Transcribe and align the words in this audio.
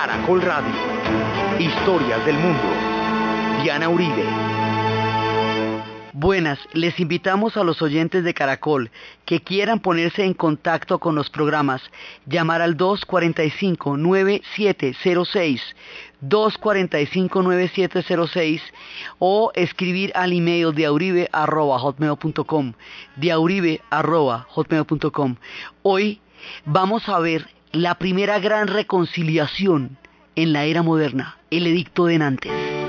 Caracol 0.00 0.40
Radio. 0.40 0.72
Historias 1.58 2.24
del 2.24 2.38
mundo. 2.38 2.62
Diana 3.62 3.90
Uribe. 3.90 4.24
Buenas, 6.14 6.58
les 6.72 6.98
invitamos 6.98 7.58
a 7.58 7.64
los 7.64 7.82
oyentes 7.82 8.24
de 8.24 8.32
Caracol 8.32 8.90
que 9.26 9.42
quieran 9.42 9.80
ponerse 9.80 10.24
en 10.24 10.32
contacto 10.32 11.00
con 11.00 11.14
los 11.14 11.28
programas, 11.28 11.82
llamar 12.24 12.62
al 12.62 12.78
245-9706, 12.78 15.60
245-9706 16.22 18.62
o 19.18 19.52
escribir 19.54 20.12
al 20.14 20.32
email 20.32 20.74
de 20.74 20.86
auribe.hotmail.com, 20.86 22.72
de 23.16 23.32
hotmail.com. 24.48 25.36
Hoy 25.82 26.22
vamos 26.64 27.06
a 27.06 27.18
ver 27.18 27.59
la 27.72 27.94
primera 27.94 28.38
gran 28.40 28.66
reconciliación 28.66 29.96
en 30.34 30.52
la 30.52 30.64
era 30.64 30.82
moderna, 30.82 31.36
el 31.50 31.66
edicto 31.66 32.06
de 32.06 32.18
Nantes. 32.18 32.79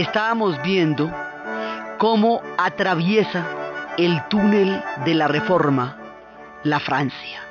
Estábamos 0.00 0.62
viendo 0.62 1.12
cómo 1.98 2.40
atraviesa 2.56 3.46
el 3.98 4.22
túnel 4.28 4.80
de 5.04 5.14
la 5.14 5.26
reforma 5.26 5.98
la 6.62 6.78
Francia. 6.78 7.42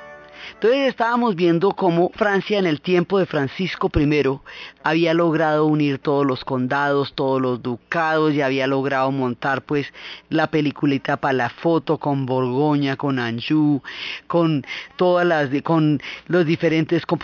Entonces 0.54 0.88
estábamos 0.88 1.36
viendo 1.36 1.72
cómo 1.72 2.10
Francia 2.14 2.58
en 2.58 2.66
el 2.66 2.80
tiempo 2.80 3.18
de 3.18 3.26
Francisco 3.26 3.90
I 3.94 4.40
había 4.82 5.14
logrado 5.14 5.66
unir 5.66 5.98
todos 5.98 6.26
los 6.26 6.44
condados, 6.44 7.12
todos 7.14 7.40
los 7.40 7.62
ducados 7.62 8.32
y 8.32 8.40
había 8.40 8.66
logrado 8.66 9.12
montar 9.12 9.62
pues 9.62 9.92
la 10.30 10.48
peliculita 10.48 11.18
para 11.18 11.34
la 11.34 11.50
foto 11.50 11.98
con 11.98 12.26
Borgoña, 12.26 12.96
con 12.96 13.18
Anjou, 13.18 13.82
con 14.26 14.64
todas 14.96 15.26
las 15.26 15.50
con 15.62 16.00
los 16.26 16.46
diferentes 16.46 17.04
con 17.06 17.18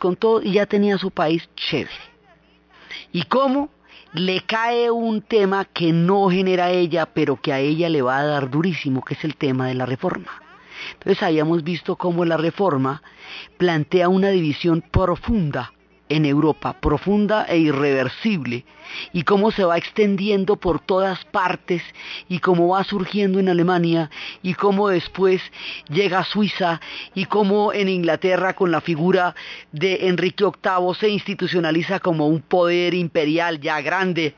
con 0.00 0.16
todo 0.16 0.42
y 0.42 0.52
ya 0.54 0.66
tenía 0.66 0.96
su 0.98 1.10
país 1.10 1.48
chévere 1.54 2.14
y 3.12 3.22
cómo 3.24 3.70
le 4.14 4.42
cae 4.42 4.92
un 4.92 5.22
tema 5.22 5.64
que 5.64 5.92
no 5.92 6.30
genera 6.30 6.70
ella, 6.70 7.04
pero 7.06 7.36
que 7.36 7.52
a 7.52 7.58
ella 7.58 7.88
le 7.88 8.00
va 8.00 8.18
a 8.18 8.24
dar 8.24 8.48
durísimo, 8.48 9.02
que 9.02 9.14
es 9.14 9.24
el 9.24 9.34
tema 9.36 9.66
de 9.66 9.74
la 9.74 9.86
reforma. 9.86 10.30
Entonces 10.92 11.20
habíamos 11.22 11.64
visto 11.64 11.96
cómo 11.96 12.24
la 12.24 12.36
reforma 12.36 13.02
plantea 13.58 14.08
una 14.08 14.28
división 14.28 14.82
profunda 14.82 15.72
en 16.08 16.26
Europa, 16.26 16.74
profunda 16.80 17.44
e 17.44 17.58
irreversible, 17.58 18.64
y 19.12 19.22
cómo 19.22 19.50
se 19.50 19.64
va 19.64 19.78
extendiendo 19.78 20.56
por 20.56 20.80
todas 20.80 21.24
partes, 21.24 21.82
y 22.28 22.40
cómo 22.40 22.68
va 22.68 22.84
surgiendo 22.84 23.40
en 23.40 23.48
Alemania, 23.48 24.10
y 24.42 24.54
cómo 24.54 24.88
después 24.88 25.40
llega 25.88 26.20
a 26.20 26.24
Suiza, 26.24 26.80
y 27.14 27.24
cómo 27.24 27.72
en 27.72 27.88
Inglaterra 27.88 28.54
con 28.54 28.70
la 28.70 28.80
figura 28.80 29.34
de 29.72 30.08
Enrique 30.08 30.44
VIII 30.44 30.94
se 30.94 31.08
institucionaliza 31.08 32.00
como 32.00 32.28
un 32.28 32.42
poder 32.42 32.94
imperial 32.94 33.60
ya 33.60 33.80
grande, 33.80 34.34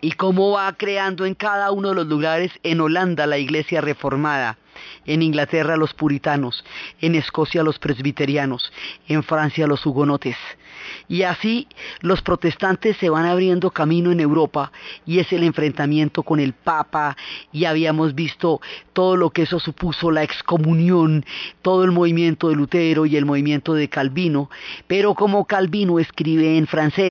y 0.00 0.12
cómo 0.12 0.50
va 0.50 0.72
creando 0.72 1.24
en 1.24 1.34
cada 1.34 1.70
uno 1.70 1.90
de 1.90 1.94
los 1.94 2.06
lugares, 2.08 2.50
en 2.64 2.80
Holanda 2.80 3.24
la 3.26 3.38
iglesia 3.38 3.80
reformada, 3.80 4.58
en 5.06 5.22
Inglaterra 5.22 5.76
los 5.76 5.94
puritanos, 5.94 6.64
en 7.00 7.14
Escocia 7.14 7.62
los 7.62 7.78
presbiterianos, 7.78 8.72
en 9.08 9.22
Francia 9.22 9.66
los 9.66 9.84
hugonotes. 9.84 10.36
Y 11.08 11.22
así 11.22 11.68
los 12.00 12.22
protestantes 12.22 12.96
se 12.96 13.10
van 13.10 13.26
abriendo 13.26 13.70
camino 13.70 14.10
en 14.10 14.20
Europa 14.20 14.72
y 15.06 15.18
es 15.18 15.32
el 15.32 15.44
enfrentamiento 15.44 16.22
con 16.22 16.40
el 16.40 16.52
Papa 16.52 17.16
y 17.52 17.64
habíamos 17.64 18.14
visto 18.14 18.60
todo 18.92 19.16
lo 19.16 19.30
que 19.30 19.42
eso 19.42 19.60
supuso, 19.60 20.10
la 20.10 20.22
excomunión, 20.22 21.24
todo 21.62 21.84
el 21.84 21.92
movimiento 21.92 22.48
de 22.48 22.56
Lutero 22.56 23.06
y 23.06 23.16
el 23.16 23.26
movimiento 23.26 23.74
de 23.74 23.88
Calvino, 23.88 24.50
pero 24.86 25.14
como 25.14 25.46
Calvino 25.46 25.98
escribe 25.98 26.56
en 26.56 26.66
francés, 26.66 27.10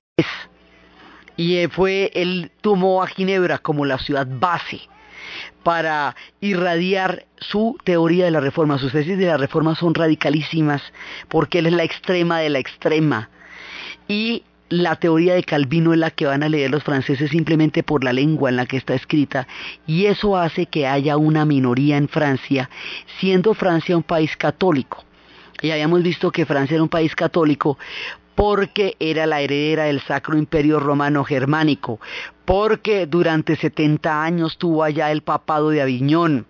y 1.36 1.66
fue, 1.68 2.10
él 2.14 2.50
tomó 2.60 3.02
a 3.02 3.06
Ginebra 3.06 3.58
como 3.58 3.86
la 3.86 3.98
ciudad 3.98 4.26
base 4.28 4.82
para 5.62 6.16
irradiar 6.40 7.26
su 7.38 7.78
teoría 7.84 8.24
de 8.24 8.30
la 8.30 8.40
reforma. 8.40 8.78
Sus 8.78 8.92
tesis 8.92 9.18
de 9.18 9.26
la 9.26 9.36
reforma 9.36 9.74
son 9.74 9.94
radicalísimas 9.94 10.82
porque 11.28 11.58
él 11.60 11.66
es 11.66 11.72
la 11.72 11.84
extrema 11.84 12.40
de 12.40 12.50
la 12.50 12.58
extrema. 12.58 13.30
Y 14.08 14.44
la 14.72 14.96
teoría 14.96 15.34
de 15.34 15.44
Calvino 15.44 15.92
es 15.92 15.98
la 15.98 16.10
que 16.10 16.24
van 16.24 16.42
a 16.42 16.48
leer 16.48 16.70
los 16.70 16.82
franceses 16.82 17.30
simplemente 17.30 17.82
por 17.82 18.04
la 18.04 18.12
lengua 18.14 18.48
en 18.48 18.56
la 18.56 18.64
que 18.64 18.78
está 18.78 18.94
escrita 18.94 19.46
y 19.86 20.06
eso 20.06 20.38
hace 20.38 20.64
que 20.64 20.86
haya 20.86 21.18
una 21.18 21.44
minoría 21.44 21.98
en 21.98 22.08
Francia, 22.08 22.70
siendo 23.20 23.52
Francia 23.52 23.96
un 23.96 24.02
país 24.02 24.34
católico. 24.36 25.04
Y 25.60 25.70
habíamos 25.70 26.02
visto 26.02 26.30
que 26.30 26.46
Francia 26.46 26.74
era 26.74 26.82
un 26.82 26.88
país 26.88 27.14
católico 27.14 27.78
porque 28.34 28.96
era 28.98 29.26
la 29.26 29.40
heredera 29.40 29.84
del 29.84 30.00
Sacro 30.00 30.36
Imperio 30.36 30.80
Romano 30.80 31.24
Germánico, 31.24 32.00
porque 32.44 33.06
durante 33.06 33.56
70 33.56 34.22
años 34.22 34.58
tuvo 34.58 34.84
allá 34.84 35.10
el 35.10 35.22
papado 35.22 35.70
de 35.70 35.82
Aviñón, 35.82 36.46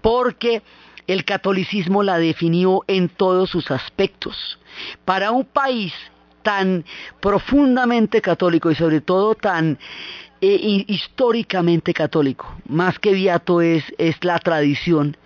porque 0.00 0.62
el 1.06 1.24
catolicismo 1.24 2.02
la 2.02 2.18
definió 2.18 2.82
en 2.86 3.08
todos 3.08 3.50
sus 3.50 3.70
aspectos. 3.70 4.58
Para 5.04 5.30
un 5.30 5.44
país 5.44 5.92
tan 6.42 6.84
profundamente 7.20 8.20
católico 8.20 8.70
y 8.70 8.74
sobre 8.74 9.00
todo 9.00 9.34
tan 9.34 9.78
eh, 10.40 10.84
históricamente 10.88 11.94
católico, 11.94 12.54
más 12.66 12.98
que 12.98 13.12
viato 13.12 13.60
es, 13.60 13.84
es 13.98 14.22
la 14.24 14.38
tradición, 14.38 15.16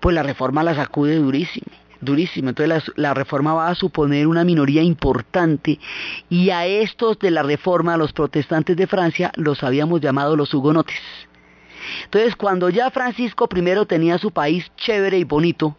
pues 0.00 0.14
la 0.14 0.22
reforma 0.22 0.62
la 0.62 0.74
sacude 0.74 1.16
durísimo 1.16 1.80
durísimo. 2.00 2.50
Entonces 2.50 2.92
la, 2.96 3.14
reforma 3.14 3.54
va 3.54 3.68
a 3.68 3.74
suponer 3.74 4.26
una 4.26 4.44
minoría 4.44 4.82
importante 4.82 5.78
y 6.28 6.50
a 6.50 6.66
estos 6.66 7.18
de 7.18 7.30
la 7.30 7.42
reforma, 7.42 7.96
los 7.96 8.12
protestantes 8.12 8.76
de 8.76 8.86
Francia, 8.86 9.32
los 9.36 9.62
habíamos 9.62 10.00
llamado 10.00 10.36
los 10.36 10.52
hugonotes. 10.54 11.00
Entonces, 12.04 12.36
cuando 12.36 12.68
ya 12.68 12.90
Francisco 12.90 13.48
I 13.54 13.86
tenía 13.86 14.18
su 14.18 14.30
país 14.30 14.70
chévere 14.76 15.18
y 15.18 15.24
bonito, 15.24 15.76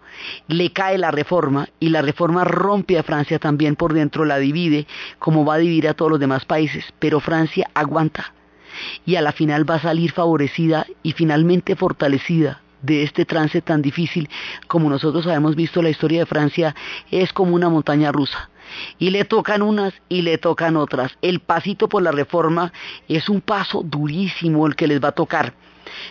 le 0.47 0.71
cae 0.71 0.97
la 0.97 1.11
reforma 1.11 1.69
y 1.79 1.89
la 1.89 2.01
reforma 2.01 2.43
rompe 2.43 2.97
a 2.97 3.03
Francia 3.03 3.37
también 3.37 3.75
por 3.75 3.93
dentro, 3.93 4.25
la 4.25 4.39
divide, 4.39 4.87
como 5.19 5.45
va 5.45 5.55
a 5.55 5.59
dividir 5.59 5.87
a 5.87 5.93
todos 5.93 6.11
los 6.11 6.19
demás 6.19 6.45
países, 6.45 6.85
pero 6.99 7.19
Francia 7.19 7.69
aguanta 7.75 8.33
y 9.05 9.15
a 9.15 9.21
la 9.21 9.31
final 9.31 9.69
va 9.69 9.75
a 9.75 9.81
salir 9.81 10.11
favorecida 10.11 10.87
y 11.03 11.11
finalmente 11.11 11.75
fortalecida 11.75 12.61
de 12.81 13.03
este 13.03 13.25
trance 13.25 13.61
tan 13.61 13.81
difícil 13.81 14.29
como 14.67 14.89
nosotros 14.89 15.25
habíamos 15.25 15.55
visto 15.55 15.81
la 15.81 15.89
historia 15.89 16.19
de 16.19 16.25
Francia 16.25 16.75
es 17.09 17.33
como 17.33 17.55
una 17.55 17.69
montaña 17.69 18.11
rusa. 18.11 18.49
Y 18.99 19.09
le 19.09 19.25
tocan 19.25 19.61
unas 19.61 19.93
y 20.07 20.21
le 20.21 20.37
tocan 20.37 20.77
otras. 20.77 21.17
El 21.21 21.41
pasito 21.41 21.89
por 21.89 22.01
la 22.01 22.11
reforma 22.11 22.71
es 23.07 23.27
un 23.27 23.41
paso 23.41 23.81
durísimo 23.83 24.65
el 24.65 24.75
que 24.75 24.87
les 24.87 25.03
va 25.03 25.09
a 25.09 25.13
tocar. 25.13 25.53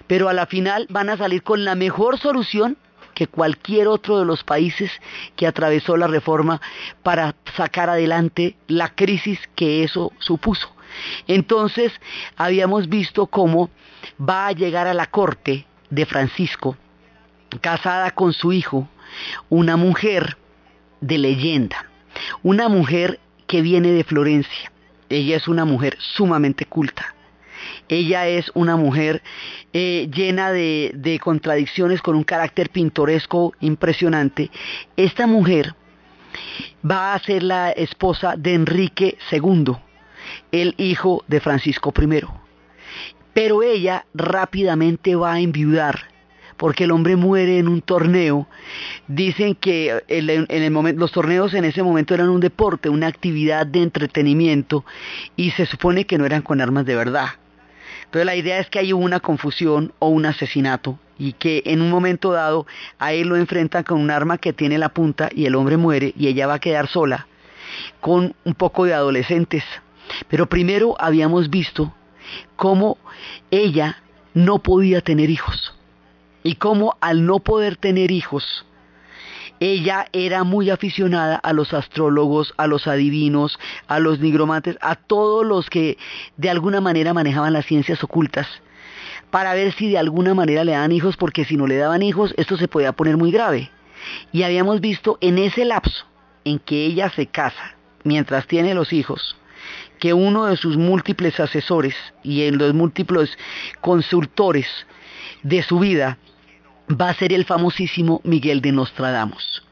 Pero 0.07 0.29
a 0.29 0.35
la 0.35 0.47
final 0.47 0.87
van 0.91 1.09
a 1.09 1.17
salir 1.17 1.43
con 1.43 1.65
la 1.65 1.75
mejor 1.75 2.19
solución 2.19 2.77
que 3.15 3.27
cualquier 3.27 3.89
otro 3.89 4.19
de 4.19 4.25
los 4.25 4.45
países 4.45 4.91
que 5.37 5.47
atravesó 5.47 5.97
la 5.97 6.07
reforma 6.07 6.61
para 7.03 7.35
sacar 7.57 7.91
adelante 7.91 8.57
la 8.67 8.95
crisis 8.95 9.39
que 9.55 9.85
eso 9.85 10.13
supuso. 10.19 10.75
Entonces 11.27 11.93
habíamos 12.37 12.89
visto 12.89 13.27
cómo 13.27 13.71
va 14.19 14.49
a 14.49 14.53
llegar 14.53 14.87
a 14.87 14.95
la 14.95 15.07
corte 15.07 15.67
de 15.91 16.07
Francisco, 16.07 16.77
casada 17.61 18.13
con 18.13 18.33
su 18.33 18.53
hijo, 18.53 18.89
una 19.49 19.77
mujer 19.77 20.37
de 21.01 21.19
leyenda, 21.19 21.87
una 22.43 22.69
mujer 22.69 23.21
que 23.47 23.63
viene 23.63 23.91
de 23.91 24.05
Florencia. 24.05 24.73
Ella 25.09 25.37
es 25.37 25.49
una 25.49 25.65
mujer 25.65 25.97
sumamente 25.99 26.65
culta. 26.67 27.15
Ella 27.89 28.29
es 28.29 28.51
una 28.55 28.77
mujer 28.77 29.23
eh, 29.73 30.09
llena 30.15 30.53
de, 30.53 30.93
de 30.95 31.19
contradicciones, 31.19 32.01
con 32.01 32.15
un 32.15 32.23
carácter 32.23 32.71
pintoresco 32.71 33.53
impresionante. 33.61 34.51
Esta 34.97 35.27
mujer 35.27 35.75
va 36.89 37.15
a 37.15 37.19
ser 37.19 37.43
la 37.43 37.71
esposa 37.73 38.35
de 38.37 38.55
Enrique 38.55 39.19
II, 39.33 39.77
el 40.53 40.75
hijo 40.79 41.25
de 41.27 41.41
Francisco 41.41 41.93
I. 42.01 42.23
Pero 43.33 43.63
ella 43.63 44.07
rápidamente 44.15 45.15
va 45.17 45.35
a 45.35 45.41
enviudar 45.41 46.11
porque 46.61 46.85
el 46.85 46.91
hombre 46.91 47.17
muere 47.17 47.59
en 47.59 47.69
un 47.69 47.81
torneo. 47.81 48.47
Dicen 49.09 49.55
que 49.55 50.05
en 50.09 50.47
el 50.51 50.71
momento, 50.71 51.01
los 51.01 51.11
torneos 51.11 51.55
en 51.55 51.65
ese 51.65 51.83
momento 51.83 52.13
eran 52.13 52.29
un 52.29 52.41
deporte, 52.41 52.91
una 52.91 53.07
actividad 53.07 53.67
de 53.67 53.83
entretenimiento 53.83 54.85
y 55.37 55.53
se 55.53 55.65
supone 55.65 56.05
que 56.05 56.19
no 56.19 56.27
eran 56.27 56.43
con 56.43 56.61
armas 56.61 56.85
de 56.85 56.95
verdad. 56.95 57.29
Entonces 58.05 58.27
la 58.27 58.37
idea 58.37 58.59
es 58.59 58.69
que 58.69 58.79
hay 58.79 58.93
una 58.93 59.21
confusión 59.21 59.95
o 60.01 60.09
un 60.09 60.27
asesinato 60.27 60.99
y 61.19 61.33
que 61.33 61.63
en 61.65 61.81
un 61.81 61.89
momento 61.89 62.33
dado 62.33 62.67
a 62.99 63.15
él 63.15 63.29
lo 63.29 63.37
enfrentan 63.37 63.85
con 63.85 63.99
un 63.99 64.11
arma 64.11 64.37
que 64.37 64.53
tiene 64.53 64.77
la 64.77 64.91
punta 64.91 65.31
y 65.35 65.47
el 65.47 65.55
hombre 65.55 65.79
muere 65.79 66.13
y 66.15 66.27
ella 66.27 66.47
va 66.47 66.55
a 66.55 66.61
quedar 66.61 66.89
sola 66.89 67.27
con 68.01 68.35
un 68.45 68.55
poco 68.55 68.85
de 68.85 68.93
adolescentes. 68.93 69.65
Pero 70.29 70.47
primero 70.47 70.95
habíamos 70.99 71.49
visto 71.49 71.95
cómo 72.57 72.99
ella 73.51 74.03
no 74.35 74.59
podía 74.59 75.01
tener 75.01 75.31
hijos 75.31 75.75
y 76.43 76.55
cómo 76.55 76.97
al 77.01 77.27
no 77.27 77.41
poder 77.41 77.77
tener 77.77 78.11
hijos, 78.11 78.65
ella 79.61 80.07
era 80.13 80.43
muy 80.43 80.71
aficionada 80.71 81.37
a 81.37 81.53
los 81.53 81.75
astrólogos, 81.75 82.55
a 82.57 82.67
los 82.67 82.87
adivinos, 82.87 83.59
a 83.89 83.99
los 83.99 84.19
nigromantes, 84.21 84.79
a 84.81 84.95
todos 84.95 85.45
los 85.45 85.69
que 85.69 85.99
de 86.39 86.49
alguna 86.49 86.81
manera 86.81 87.13
manejaban 87.13 87.53
las 87.53 87.67
ciencias 87.67 88.03
ocultas, 88.03 88.47
para 89.31 89.55
ver 89.55 89.73
si 89.73 89.91
de 89.91 89.99
alguna 89.99 90.35
manera 90.35 90.65
le 90.65 90.73
daban 90.73 90.93
hijos, 90.93 91.17
porque 91.17 91.45
si 91.45 91.57
no 91.57 91.67
le 91.67 91.77
daban 91.77 92.03
hijos, 92.03 92.35
esto 92.37 92.57
se 92.57 92.69
podía 92.69 92.93
poner 92.93 93.17
muy 93.17 93.31
grave. 93.31 93.71
Y 94.33 94.45
habíamos 94.45 94.81
visto 94.81 95.19
en 95.21 95.39
ese 95.39 95.65
lapso 95.67 96.07
en 96.45 96.59
que 96.59 96.87
ella 96.87 97.11
se 97.11 97.27
casa, 97.27 97.77
mientras 98.03 98.47
tiene 98.47 98.75
los 98.75 98.95
hijos, 98.95 99.37
que 100.01 100.15
uno 100.15 100.47
de 100.47 100.57
sus 100.57 100.77
múltiples 100.77 101.39
asesores 101.39 101.95
y 102.25 102.43
en 102.43 102.59
los 102.59 102.75
múltiples 102.75 103.39
consultores 103.81 104.67
de 105.43 105.63
su 105.63 105.79
vida 105.79 106.19
va 106.91 107.11
a 107.11 107.15
ser 107.15 107.33
el 107.33 107.45
famosísimo 107.45 108.21
Miguel 108.25 108.61
de 108.63 108.73
Nostradamus. 108.73 109.63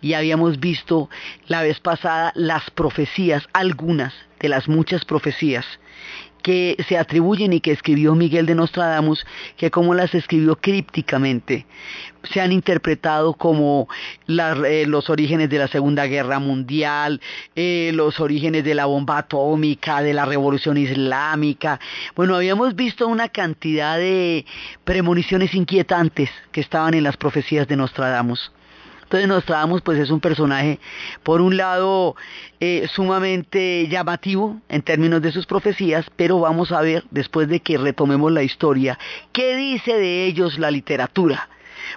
Y 0.00 0.12
habíamos 0.12 0.60
visto 0.60 1.08
la 1.46 1.62
vez 1.62 1.80
pasada 1.80 2.32
las 2.36 2.70
profecías, 2.70 3.48
algunas 3.52 4.14
de 4.38 4.48
las 4.48 4.68
muchas 4.68 5.04
profecías 5.04 5.66
que 6.42 6.76
se 6.88 6.96
atribuyen 6.96 7.52
y 7.52 7.60
que 7.60 7.72
escribió 7.72 8.14
Miguel 8.14 8.46
de 8.46 8.54
Nostradamus, 8.54 9.24
que 9.56 9.70
como 9.70 9.94
las 9.94 10.14
escribió 10.14 10.56
crípticamente, 10.56 11.66
se 12.32 12.40
han 12.40 12.52
interpretado 12.52 13.34
como 13.34 13.88
eh, 14.26 14.84
los 14.86 15.10
orígenes 15.10 15.50
de 15.50 15.58
la 15.58 15.68
Segunda 15.68 16.06
Guerra 16.06 16.38
Mundial, 16.38 17.20
eh, 17.54 17.90
los 17.94 18.20
orígenes 18.20 18.64
de 18.64 18.74
la 18.74 18.86
bomba 18.86 19.18
atómica, 19.18 20.02
de 20.02 20.14
la 20.14 20.24
Revolución 20.24 20.76
Islámica. 20.76 21.80
Bueno, 22.14 22.36
habíamos 22.36 22.74
visto 22.74 23.06
una 23.06 23.28
cantidad 23.28 23.98
de 23.98 24.44
premoniciones 24.84 25.54
inquietantes 25.54 26.30
que 26.52 26.60
estaban 26.60 26.94
en 26.94 27.04
las 27.04 27.16
profecías 27.16 27.68
de 27.68 27.76
Nostradamus. 27.76 28.52
Entonces 29.08 29.26
Nostradamus 29.26 29.80
pues 29.80 29.98
es 29.98 30.10
un 30.10 30.20
personaje, 30.20 30.78
por 31.22 31.40
un 31.40 31.56
lado, 31.56 32.14
eh, 32.60 32.86
sumamente 32.92 33.88
llamativo 33.88 34.60
en 34.68 34.82
términos 34.82 35.22
de 35.22 35.32
sus 35.32 35.46
profecías, 35.46 36.04
pero 36.14 36.40
vamos 36.40 36.72
a 36.72 36.82
ver, 36.82 37.04
después 37.10 37.48
de 37.48 37.60
que 37.60 37.78
retomemos 37.78 38.30
la 38.30 38.42
historia, 38.42 38.98
qué 39.32 39.56
dice 39.56 39.94
de 39.94 40.26
ellos 40.26 40.58
la 40.58 40.70
literatura. 40.70 41.48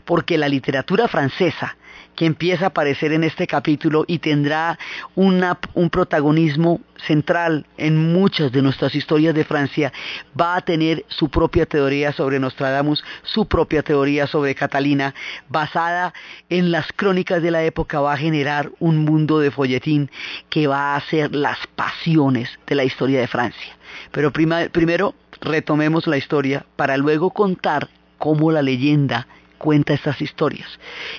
Porque 0.06 0.38
la 0.38 0.48
literatura 0.48 1.10
francesa 1.10 1.76
que 2.16 2.26
empieza 2.26 2.66
a 2.66 2.68
aparecer 2.70 3.14
en 3.14 3.24
este 3.24 3.48
capítulo 3.48 4.06
y 4.08 4.20
tendrá 4.20 4.78
un 5.16 5.90
protagonismo 5.90 6.82
central 7.06 7.66
en 7.78 8.14
muchas 8.14 8.52
de 8.52 8.62
nuestras 8.62 8.94
historias 8.94 9.34
de 9.34 9.44
Francia, 9.44 9.92
va 10.40 10.56
a 10.56 10.62
tener 10.62 11.04
su 11.08 11.30
propia 11.30 11.66
teoría 11.66 12.12
sobre 12.12 12.40
Nostradamus, 12.40 13.04
su 13.24 13.48
propia 13.48 13.82
teoría 13.82 14.28
sobre 14.28 14.56
Catalina, 14.56 15.16
basada 15.50 16.14
en 16.50 16.72
las 16.72 16.88
crónicas 16.96 17.42
de 17.42 17.52
la 17.52 17.64
época, 17.64 18.02
va 18.02 18.14
a 18.14 18.18
generar 18.18 18.72
un 18.80 19.00
mundo 19.00 19.40
de 19.40 19.52
folletín 19.52 20.12
que 20.50 20.68
va 20.68 20.96
a 20.96 21.02
ser 21.02 21.34
las 21.34 21.58
pasiones 21.76 22.50
de 22.68 22.76
la 22.76 22.84
historia 22.84 23.20
de 23.20 23.28
Francia. 23.28 23.76
Pero 24.12 24.32
primero 24.32 25.16
retomemos 25.42 26.08
la 26.08 26.18
historia 26.18 26.66
para 26.76 26.98
luego 26.98 27.32
contar 27.32 27.90
cómo 28.18 28.52
la 28.52 28.62
leyenda 28.62 29.28
cuenta 29.62 29.94
estas 29.94 30.20
historias. 30.22 30.68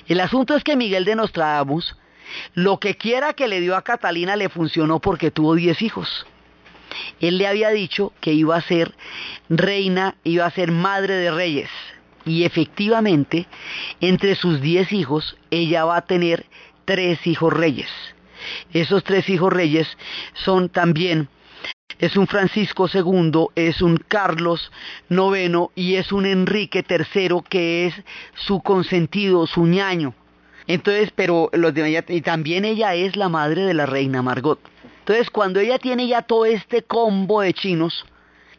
El 0.08 0.20
asunto 0.20 0.56
es 0.56 0.64
que 0.64 0.76
Miguel 0.76 1.04
de 1.04 1.14
Nostradamus, 1.14 1.96
lo 2.54 2.80
que 2.80 2.96
quiera 2.96 3.34
que 3.34 3.46
le 3.46 3.60
dio 3.60 3.76
a 3.76 3.82
Catalina 3.82 4.34
le 4.34 4.48
funcionó 4.48 4.98
porque 4.98 5.30
tuvo 5.30 5.54
diez 5.54 5.80
hijos. 5.80 6.26
Él 7.20 7.38
le 7.38 7.46
había 7.46 7.70
dicho 7.70 8.12
que 8.20 8.32
iba 8.32 8.56
a 8.56 8.62
ser 8.62 8.94
reina, 9.48 10.16
iba 10.24 10.44
a 10.44 10.50
ser 10.50 10.72
madre 10.72 11.14
de 11.14 11.30
reyes. 11.30 11.70
Y 12.24 12.42
efectivamente, 12.42 13.46
entre 14.00 14.34
sus 14.34 14.60
diez 14.60 14.92
hijos, 14.92 15.36
ella 15.50 15.84
va 15.84 15.96
a 15.98 16.06
tener 16.06 16.44
tres 16.84 17.24
hijos 17.26 17.52
reyes. 17.52 17.88
Esos 18.72 19.04
tres 19.04 19.28
hijos 19.28 19.52
reyes 19.52 19.86
son 20.34 20.68
también 20.68 21.28
es 21.98 22.16
un 22.16 22.26
Francisco 22.26 22.88
II, 22.92 23.48
es 23.54 23.82
un 23.82 23.96
Carlos 24.08 24.70
IX 25.08 25.70
y 25.74 25.96
es 25.96 26.12
un 26.12 26.26
Enrique 26.26 26.84
III 26.88 27.42
que 27.48 27.86
es 27.86 27.94
su 28.34 28.60
consentido, 28.60 29.46
su 29.46 29.66
ñaño. 29.66 30.14
Entonces, 30.66 31.12
pero 31.14 31.50
los 31.52 31.74
de 31.74 32.04
y 32.08 32.20
también 32.20 32.64
ella 32.64 32.94
es 32.94 33.16
la 33.16 33.28
madre 33.28 33.62
de 33.62 33.74
la 33.74 33.86
reina 33.86 34.22
Margot. 34.22 34.60
Entonces, 35.00 35.30
cuando 35.30 35.58
ella 35.58 35.78
tiene 35.78 36.06
ya 36.06 36.22
todo 36.22 36.44
este 36.44 36.82
combo 36.82 37.40
de 37.40 37.52
chinos, 37.52 38.06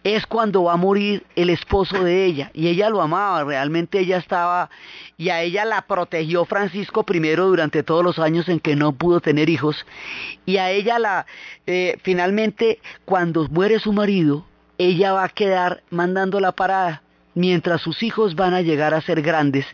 es 0.03 0.25
cuando 0.25 0.63
va 0.63 0.73
a 0.73 0.77
morir 0.77 1.23
el 1.35 1.49
esposo 1.49 2.03
de 2.03 2.25
ella. 2.25 2.51
Y 2.53 2.67
ella 2.67 2.89
lo 2.89 3.01
amaba, 3.01 3.43
realmente 3.43 3.99
ella 3.99 4.17
estaba, 4.17 4.69
y 5.17 5.29
a 5.29 5.41
ella 5.41 5.65
la 5.65 5.83
protegió 5.83 6.45
Francisco 6.45 7.05
I 7.07 7.19
durante 7.35 7.83
todos 7.83 8.03
los 8.03 8.19
años 8.19 8.49
en 8.49 8.59
que 8.59 8.75
no 8.75 8.93
pudo 8.93 9.21
tener 9.21 9.49
hijos. 9.49 9.85
Y 10.45 10.57
a 10.57 10.71
ella 10.71 10.99
la, 10.99 11.25
eh, 11.67 11.97
finalmente, 12.03 12.79
cuando 13.05 13.47
muere 13.49 13.79
su 13.79 13.93
marido, 13.93 14.45
ella 14.77 15.13
va 15.13 15.25
a 15.25 15.29
quedar 15.29 15.83
mandando 15.89 16.39
la 16.39 16.51
parada 16.51 17.02
mientras 17.35 17.81
sus 17.81 18.03
hijos 18.03 18.35
van 18.35 18.53
a 18.53 18.61
llegar 18.61 18.93
a 18.93 19.01
ser 19.01 19.21
grandes 19.21 19.65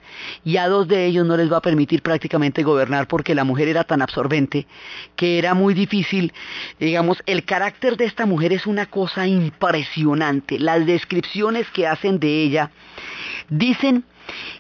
y 0.44 0.58
a 0.58 0.68
dos 0.68 0.88
de 0.88 1.06
ellos 1.06 1.26
no 1.26 1.38
les 1.38 1.52
va 1.52 1.58
a 1.58 1.62
permitir 1.62 2.02
prácticamente 2.02 2.64
gobernar 2.64 3.08
porque 3.08 3.36
la 3.36 3.44
mujer 3.44 3.68
era 3.68 3.84
tan 3.84 4.02
absorbente 4.02 4.68
que 5.16 5.38
era 5.38 5.54
muy 5.54 5.74
difícil, 5.74 6.34
digamos, 6.80 7.22
el 7.26 7.44
carácter 7.44 7.98
de 7.98 8.06
esta 8.06 8.26
mujer 8.26 8.54
es 8.54 8.66
una 8.66 8.86
cosa 8.86 9.28
impresionante, 9.28 10.60
las 10.60 10.86
descripciones 10.86 11.70
que 11.72 11.88
hacen 11.88 12.20
de 12.20 12.44
ella 12.44 12.72
dicen 13.50 14.04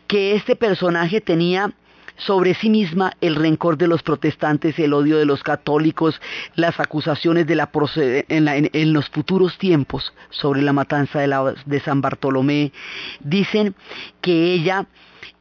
que 0.07 0.35
este 0.35 0.55
personaje 0.55 1.21
tenía 1.21 1.71
sobre 2.19 2.53
sí 2.53 2.69
misma 2.69 3.13
el 3.21 3.35
rencor 3.35 3.77
de 3.77 3.87
los 3.87 4.03
protestantes, 4.03 4.77
el 4.77 4.93
odio 4.93 5.17
de 5.17 5.25
los 5.25 5.43
católicos, 5.43 6.21
las 6.55 6.79
acusaciones 6.79 7.47
de 7.47 7.55
la 7.55 7.69
en, 7.95 8.69
en, 8.73 8.93
los 8.93 9.09
futuros 9.09 9.57
tiempos 9.57 10.13
sobre 10.29 10.61
la 10.61 10.73
matanza 10.73 11.19
de, 11.19 11.55
de 11.65 11.79
San 11.79 12.01
Bartolomé, 12.01 12.71
dicen 13.21 13.75
que 14.21 14.53
ella 14.53 14.85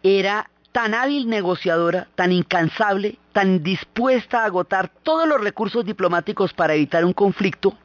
era 0.02 0.50
tan 0.72 0.94
hábil 0.94 1.28
negociadora, 1.28 2.08
tan 2.14 2.30
incansable, 2.30 3.18
tan 3.32 3.62
dispuesta 3.62 4.42
a 4.42 4.44
agotar 4.46 4.88
todos 5.02 5.26
los 5.26 5.40
recursos 5.40 5.84
diplomáticos 5.84 6.52
para 6.52 6.74
evitar 6.74 7.04
un 7.04 7.12
conflicto, 7.12 7.76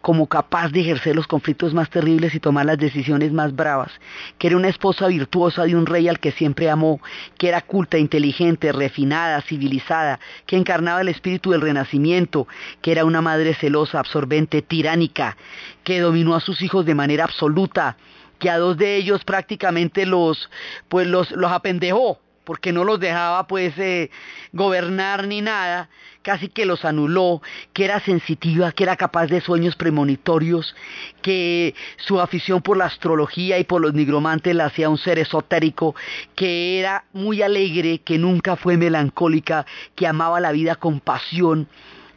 como 0.00 0.26
capaz 0.26 0.70
de 0.70 0.80
ejercer 0.80 1.16
los 1.16 1.26
conflictos 1.26 1.74
más 1.74 1.90
terribles 1.90 2.34
y 2.34 2.40
tomar 2.40 2.66
las 2.66 2.78
decisiones 2.78 3.32
más 3.32 3.54
bravas, 3.54 3.92
que 4.38 4.48
era 4.48 4.56
una 4.56 4.68
esposa 4.68 5.06
virtuosa 5.08 5.64
de 5.64 5.76
un 5.76 5.86
rey 5.86 6.08
al 6.08 6.20
que 6.20 6.32
siempre 6.32 6.70
amó, 6.70 7.00
que 7.38 7.48
era 7.48 7.60
culta, 7.60 7.98
inteligente, 7.98 8.72
refinada, 8.72 9.40
civilizada, 9.42 10.20
que 10.46 10.56
encarnaba 10.56 11.00
el 11.00 11.08
espíritu 11.08 11.50
del 11.50 11.60
renacimiento, 11.60 12.46
que 12.82 12.92
era 12.92 13.04
una 13.04 13.20
madre 13.20 13.54
celosa, 13.54 13.98
absorbente, 13.98 14.62
tiránica, 14.62 15.36
que 15.84 16.00
dominó 16.00 16.34
a 16.34 16.40
sus 16.40 16.62
hijos 16.62 16.86
de 16.86 16.94
manera 16.94 17.24
absoluta, 17.24 17.96
que 18.38 18.50
a 18.50 18.58
dos 18.58 18.76
de 18.76 18.96
ellos 18.96 19.24
prácticamente 19.24 20.06
los, 20.06 20.50
pues 20.88 21.06
los, 21.06 21.30
los 21.32 21.52
apendejó, 21.52 22.18
porque 22.50 22.72
no 22.72 22.82
los 22.82 22.98
dejaba 22.98 23.46
pues 23.46 23.78
eh, 23.78 24.10
gobernar 24.52 25.28
ni 25.28 25.40
nada, 25.40 25.88
casi 26.22 26.48
que 26.48 26.66
los 26.66 26.84
anuló, 26.84 27.40
que 27.72 27.84
era 27.84 28.00
sensitiva, 28.00 28.72
que 28.72 28.82
era 28.82 28.96
capaz 28.96 29.28
de 29.28 29.40
sueños 29.40 29.76
premonitorios, 29.76 30.74
que 31.22 31.76
su 31.96 32.20
afición 32.20 32.60
por 32.60 32.76
la 32.76 32.86
astrología 32.86 33.60
y 33.60 33.62
por 33.62 33.80
los 33.80 33.94
nigromantes 33.94 34.52
la 34.52 34.64
hacía 34.64 34.88
un 34.88 34.98
ser 34.98 35.20
esotérico, 35.20 35.94
que 36.34 36.80
era 36.80 37.04
muy 37.12 37.40
alegre, 37.40 38.00
que 38.00 38.18
nunca 38.18 38.56
fue 38.56 38.76
melancólica, 38.76 39.64
que 39.94 40.08
amaba 40.08 40.40
la 40.40 40.50
vida 40.50 40.74
con 40.74 40.98
pasión, 40.98 41.68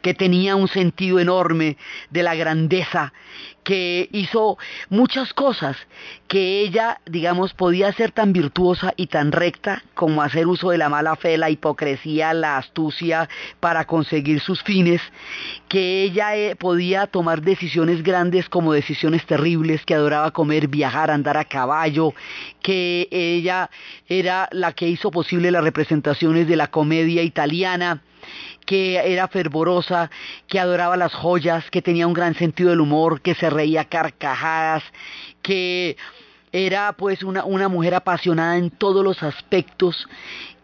que 0.04 0.12
tenía 0.12 0.54
un 0.54 0.68
sentido 0.68 1.18
enorme 1.18 1.78
de 2.10 2.22
la 2.22 2.34
grandeza, 2.34 3.14
que 3.62 4.10
hizo 4.12 4.58
muchas 4.90 5.32
cosas 5.32 5.78
que 6.28 6.60
ella, 6.60 7.00
digamos, 7.06 7.54
podía 7.54 7.90
ser 7.94 8.12
tan 8.12 8.34
virtuosa 8.34 8.92
y 8.98 9.06
tan 9.06 9.32
recta 9.32 9.82
como 9.94 10.20
hacer 10.20 10.46
uso 10.46 10.68
de 10.68 10.76
la 10.76 10.90
mala 10.90 11.16
fe, 11.16 11.38
la 11.38 11.48
hipocresía, 11.48 12.34
la 12.34 12.58
astucia 12.58 13.30
para 13.60 13.86
conseguir 13.86 14.40
sus 14.40 14.62
fines, 14.62 15.00
que 15.68 16.02
ella 16.02 16.36
eh, 16.36 16.54
podía 16.54 17.06
tomar 17.06 17.40
decisiones 17.40 18.02
grandes 18.02 18.50
como 18.50 18.74
decisiones 18.74 19.24
terribles, 19.24 19.86
que 19.86 19.94
adoraba 19.94 20.32
comer, 20.32 20.68
viajar, 20.68 21.10
andar 21.10 21.38
a 21.38 21.46
caballo, 21.46 22.12
que 22.60 23.08
ella 23.10 23.70
era 24.06 24.50
la 24.52 24.74
que 24.74 24.86
hizo 24.86 25.10
posible 25.10 25.50
las 25.50 25.64
representaciones 25.64 26.46
de 26.46 26.56
la 26.56 26.66
comedia 26.66 27.22
italiana, 27.22 28.02
que 28.64 28.96
era 28.96 29.28
fervorosa, 29.28 30.10
que 30.46 30.58
adoraba 30.58 30.96
las 30.96 31.14
joyas, 31.14 31.70
que 31.70 31.82
tenía 31.82 32.06
un 32.06 32.14
gran 32.14 32.34
sentido 32.34 32.70
del 32.70 32.80
humor, 32.80 33.20
que 33.20 33.34
se 33.34 33.50
reía 33.50 33.84
carcajadas, 33.84 34.82
que 35.42 35.96
era 36.52 36.92
pues 36.92 37.22
una, 37.22 37.44
una 37.44 37.68
mujer 37.68 37.94
apasionada 37.94 38.56
en 38.56 38.70
todos 38.70 39.04
los 39.04 39.22
aspectos, 39.22 40.06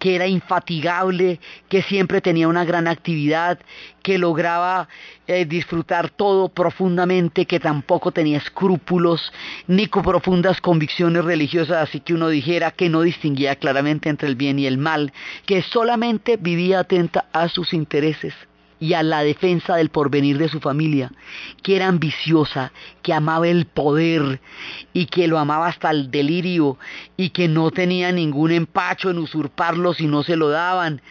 que 0.00 0.16
era 0.16 0.26
infatigable, 0.26 1.38
que 1.69 1.83
siempre 1.83 2.21
tenía 2.21 2.49
una 2.49 2.64
gran 2.64 2.88
actividad, 2.88 3.61
que 4.02 4.19
lograba 4.19 4.88
eh, 5.28 5.45
disfrutar 5.45 6.11
todo 6.11 6.49
profundamente, 6.49 7.47
que 7.47 7.61
tampoco 7.61 8.11
tenía 8.11 8.38
escrúpulos 8.38 9.33
ni 9.69 9.87
profundas 9.87 10.61
convicciones 10.61 11.25
religiosas, 11.25 11.88
así 11.88 12.00
que 12.00 12.14
uno 12.14 12.28
dijera 12.28 12.73
que 12.73 12.88
no 12.88 13.02
distinguía 13.02 13.54
claramente 13.57 14.09
entre 14.09 14.26
el 14.26 14.35
bien 14.35 14.59
y 14.59 14.66
el 14.66 14.78
mal, 14.78 15.12
que 15.47 15.62
solamente 15.62 16.37
vivía 16.37 16.80
atenta 16.80 17.26
a 17.33 17.49
sus 17.49 17.73
intereses 17.75 18.35
y 18.80 18.94
a 18.94 19.02
la 19.02 19.22
defensa 19.22 19.76
del 19.76 19.90
porvenir 19.90 20.38
de 20.38 20.49
su 20.49 20.58
familia, 20.58 21.12
que 21.62 21.76
era 21.76 21.87
ambiciosa, 21.87 22.72
que 23.02 23.12
amaba 23.12 23.46
el 23.46 23.66
poder 23.66 24.40
y 24.94 25.06
que 25.06 25.28
lo 25.28 25.38
amaba 25.38 25.68
hasta 25.68 25.90
el 25.90 26.10
delirio 26.10 26.78
y 27.16 27.30
que 27.30 27.46
no 27.46 27.70
tenía 27.70 28.10
ningún 28.10 28.50
empacho 28.50 29.10
en 29.10 29.18
usurparlo 29.18 29.92
si 29.92 30.06
no 30.06 30.22
se 30.22 30.37
lo 30.37 30.49
daban, 30.49 31.02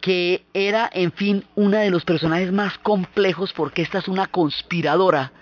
que 0.00 0.44
era, 0.54 0.88
en 0.92 1.12
fin, 1.12 1.44
una 1.54 1.80
de 1.80 1.90
los 1.90 2.06
personajes 2.06 2.50
más 2.52 2.78
complejos 2.78 3.52
porque 3.52 3.82
esta 3.82 3.98
es 3.98 4.08
una 4.08 4.26
conspiradora 4.26 5.32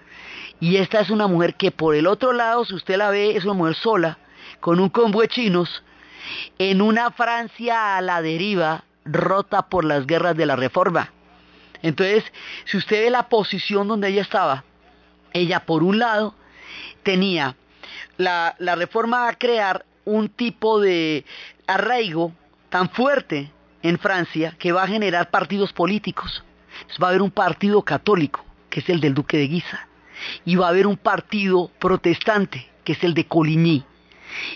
y 0.60 0.76
esta 0.76 1.00
es 1.00 1.10
una 1.10 1.28
mujer 1.28 1.54
que 1.54 1.70
por 1.70 1.94
el 1.94 2.08
otro 2.08 2.32
lado, 2.32 2.64
si 2.64 2.74
usted 2.74 2.96
la 2.96 3.10
ve, 3.10 3.36
es 3.36 3.44
una 3.44 3.54
mujer 3.54 3.76
sola, 3.76 4.18
con 4.58 4.80
un 4.80 4.88
combo 4.88 5.20
de 5.20 5.28
chinos, 5.28 5.84
en 6.58 6.82
una 6.82 7.12
Francia 7.12 7.96
a 7.96 8.00
la 8.00 8.20
deriva, 8.20 8.82
rota 9.04 9.68
por 9.68 9.84
las 9.84 10.06
guerras 10.06 10.36
de 10.36 10.46
la 10.46 10.56
Reforma. 10.56 11.12
Entonces, 11.82 12.24
si 12.64 12.76
usted 12.76 13.04
ve 13.04 13.10
la 13.10 13.28
posición 13.28 13.88
donde 13.88 14.08
ella 14.08 14.22
estaba, 14.22 14.64
ella 15.32 15.60
por 15.60 15.82
un 15.82 15.98
lado 15.98 16.34
tenía 17.02 17.56
la, 18.16 18.56
la 18.58 18.74
reforma 18.74 19.28
a 19.28 19.34
crear 19.34 19.84
un 20.04 20.28
tipo 20.28 20.80
de 20.80 21.24
arraigo 21.66 22.32
tan 22.70 22.88
fuerte 22.90 23.52
en 23.82 23.98
Francia 23.98 24.56
que 24.58 24.72
va 24.72 24.82
a 24.82 24.88
generar 24.88 25.30
partidos 25.30 25.72
políticos. 25.72 26.42
Va 27.02 27.08
a 27.08 27.10
haber 27.10 27.22
un 27.22 27.30
partido 27.30 27.82
católico, 27.82 28.44
que 28.70 28.80
es 28.80 28.88
el 28.88 29.00
del 29.00 29.14
duque 29.14 29.36
de 29.36 29.48
Guisa, 29.48 29.88
y 30.44 30.56
va 30.56 30.66
a 30.66 30.70
haber 30.70 30.86
un 30.86 30.96
partido 30.96 31.70
protestante, 31.78 32.68
que 32.84 32.92
es 32.92 33.04
el 33.04 33.14
de 33.14 33.26
Coligny. 33.26 33.84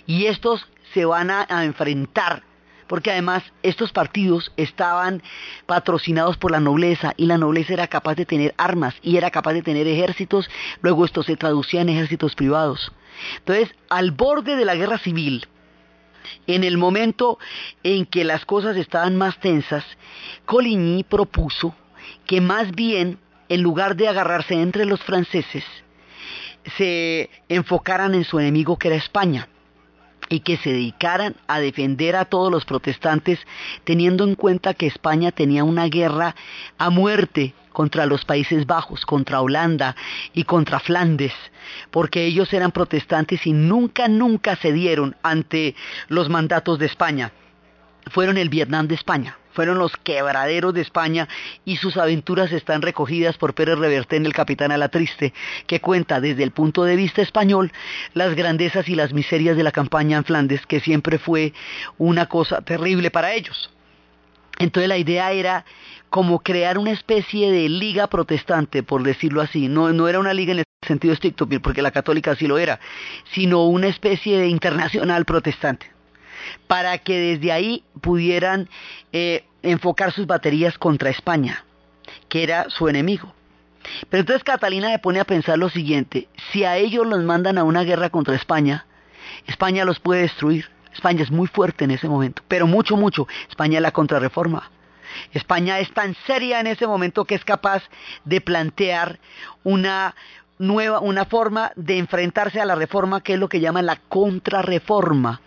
Y 0.06 0.26
estos 0.26 0.68
se 0.92 1.04
van 1.04 1.30
a 1.30 1.46
enfrentar 1.64 2.42
porque 2.86 3.10
además 3.10 3.42
estos 3.62 3.92
partidos 3.92 4.52
estaban 4.56 5.22
patrocinados 5.66 6.36
por 6.36 6.50
la 6.50 6.60
nobleza 6.60 7.14
y 7.16 7.26
la 7.26 7.38
nobleza 7.38 7.74
era 7.74 7.86
capaz 7.86 8.14
de 8.14 8.26
tener 8.26 8.54
armas 8.56 8.94
y 9.02 9.16
era 9.16 9.30
capaz 9.30 9.52
de 9.52 9.62
tener 9.62 9.86
ejércitos, 9.86 10.50
luego 10.80 11.04
esto 11.04 11.22
se 11.22 11.36
traducía 11.36 11.80
en 11.80 11.88
ejércitos 11.88 12.34
privados. 12.34 12.92
Entonces, 13.38 13.74
al 13.88 14.10
borde 14.10 14.56
de 14.56 14.64
la 14.64 14.74
guerra 14.74 14.98
civil, 14.98 15.46
en 16.46 16.64
el 16.64 16.78
momento 16.78 17.38
en 17.82 18.06
que 18.06 18.24
las 18.24 18.44
cosas 18.44 18.76
estaban 18.76 19.16
más 19.16 19.38
tensas, 19.40 19.84
Coligny 20.46 21.04
propuso 21.04 21.74
que 22.26 22.40
más 22.40 22.72
bien, 22.72 23.18
en 23.48 23.62
lugar 23.62 23.96
de 23.96 24.08
agarrarse 24.08 24.54
entre 24.54 24.84
los 24.84 25.02
franceses, 25.02 25.64
se 26.76 27.28
enfocaran 27.48 28.14
en 28.14 28.24
su 28.24 28.38
enemigo 28.38 28.78
que 28.78 28.88
era 28.88 28.96
España 28.96 29.48
y 30.28 30.40
que 30.40 30.56
se 30.56 30.72
dedicaran 30.72 31.36
a 31.46 31.60
defender 31.60 32.16
a 32.16 32.24
todos 32.24 32.50
los 32.50 32.64
protestantes, 32.64 33.38
teniendo 33.84 34.24
en 34.24 34.34
cuenta 34.34 34.74
que 34.74 34.86
España 34.86 35.32
tenía 35.32 35.64
una 35.64 35.86
guerra 35.86 36.34
a 36.78 36.90
muerte 36.90 37.54
contra 37.72 38.06
los 38.06 38.24
Países 38.24 38.66
Bajos, 38.66 39.06
contra 39.06 39.40
Holanda 39.40 39.96
y 40.32 40.44
contra 40.44 40.80
Flandes, 40.80 41.32
porque 41.90 42.24
ellos 42.24 42.52
eran 42.52 42.72
protestantes 42.72 43.46
y 43.46 43.52
nunca, 43.52 44.08
nunca 44.08 44.56
cedieron 44.56 45.16
ante 45.22 45.74
los 46.08 46.28
mandatos 46.28 46.78
de 46.78 46.86
España. 46.86 47.32
Fueron 48.10 48.36
el 48.36 48.48
Vietnam 48.48 48.88
de 48.88 48.94
España 48.94 49.38
fueron 49.52 49.78
los 49.78 49.96
quebraderos 49.96 50.74
de 50.74 50.80
España 50.80 51.28
y 51.64 51.76
sus 51.76 51.96
aventuras 51.96 52.52
están 52.52 52.82
recogidas 52.82 53.36
por 53.38 53.54
Pérez 53.54 53.78
Reverte 53.78 54.16
en 54.16 54.26
El 54.26 54.32
Capitán 54.32 54.72
a 54.72 54.78
la 54.78 54.88
Triste, 54.88 55.32
que 55.66 55.80
cuenta 55.80 56.20
desde 56.20 56.42
el 56.42 56.50
punto 56.50 56.84
de 56.84 56.96
vista 56.96 57.22
español 57.22 57.72
las 58.14 58.34
grandezas 58.34 58.88
y 58.88 58.94
las 58.94 59.12
miserias 59.12 59.56
de 59.56 59.62
la 59.62 59.72
campaña 59.72 60.18
en 60.18 60.24
Flandes, 60.24 60.66
que 60.66 60.80
siempre 60.80 61.18
fue 61.18 61.52
una 61.98 62.26
cosa 62.26 62.62
terrible 62.62 63.10
para 63.10 63.32
ellos. 63.34 63.70
Entonces 64.58 64.88
la 64.88 64.98
idea 64.98 65.32
era 65.32 65.64
como 66.10 66.40
crear 66.40 66.76
una 66.76 66.90
especie 66.90 67.50
de 67.50 67.68
liga 67.68 68.06
protestante, 68.06 68.82
por 68.82 69.02
decirlo 69.02 69.40
así. 69.40 69.68
No, 69.68 69.92
no 69.92 70.08
era 70.08 70.18
una 70.18 70.34
liga 70.34 70.52
en 70.52 70.58
el 70.58 70.64
sentido 70.86 71.14
estricto, 71.14 71.48
porque 71.62 71.82
la 71.82 71.90
católica 71.90 72.36
sí 72.36 72.46
lo 72.46 72.58
era, 72.58 72.78
sino 73.32 73.66
una 73.66 73.88
especie 73.88 74.38
de 74.38 74.48
internacional 74.48 75.24
protestante 75.24 75.90
para 76.66 76.98
que 76.98 77.18
desde 77.18 77.52
ahí 77.52 77.84
pudieran 78.00 78.68
eh, 79.12 79.44
enfocar 79.62 80.12
sus 80.12 80.26
baterías 80.26 80.78
contra 80.78 81.10
España, 81.10 81.64
que 82.28 82.42
era 82.42 82.68
su 82.70 82.88
enemigo. 82.88 83.34
Pero 84.08 84.20
entonces 84.20 84.44
Catalina 84.44 84.90
le 84.90 84.98
pone 84.98 85.20
a 85.20 85.24
pensar 85.24 85.58
lo 85.58 85.68
siguiente, 85.68 86.28
si 86.52 86.64
a 86.64 86.76
ellos 86.76 87.06
los 87.06 87.22
mandan 87.24 87.58
a 87.58 87.64
una 87.64 87.82
guerra 87.82 88.10
contra 88.10 88.34
España, 88.34 88.86
España 89.46 89.84
los 89.84 90.00
puede 90.00 90.22
destruir. 90.22 90.70
España 90.92 91.22
es 91.22 91.30
muy 91.30 91.46
fuerte 91.46 91.84
en 91.84 91.90
ese 91.90 92.06
momento, 92.06 92.42
pero 92.48 92.66
mucho, 92.66 92.96
mucho. 92.96 93.26
España 93.48 93.78
es 93.78 93.82
la 93.82 93.92
contrarreforma. 93.92 94.70
España 95.32 95.78
es 95.78 95.92
tan 95.92 96.14
seria 96.26 96.60
en 96.60 96.66
ese 96.66 96.86
momento 96.86 97.24
que 97.24 97.34
es 97.34 97.44
capaz 97.44 97.82
de 98.24 98.40
plantear 98.40 99.18
una 99.62 100.14
nueva, 100.58 101.00
una 101.00 101.24
forma 101.24 101.72
de 101.76 101.98
enfrentarse 101.98 102.60
a 102.60 102.66
la 102.66 102.74
reforma 102.74 103.22
que 103.22 103.34
es 103.34 103.38
lo 103.38 103.48
que 103.48 103.60
llaman 103.60 103.86
la 103.86 103.96
contrarreforma 103.96 105.40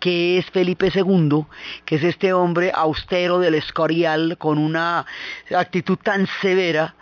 que 0.00 0.38
es 0.38 0.46
Felipe 0.46 0.90
II, 0.94 1.46
que 1.84 1.96
es 1.96 2.04
este 2.04 2.32
hombre 2.32 2.72
austero 2.74 3.38
del 3.38 3.54
Escorial, 3.54 4.36
con 4.38 4.58
una 4.58 5.06
actitud 5.54 5.98
tan 5.98 6.26
severa, 6.40 6.94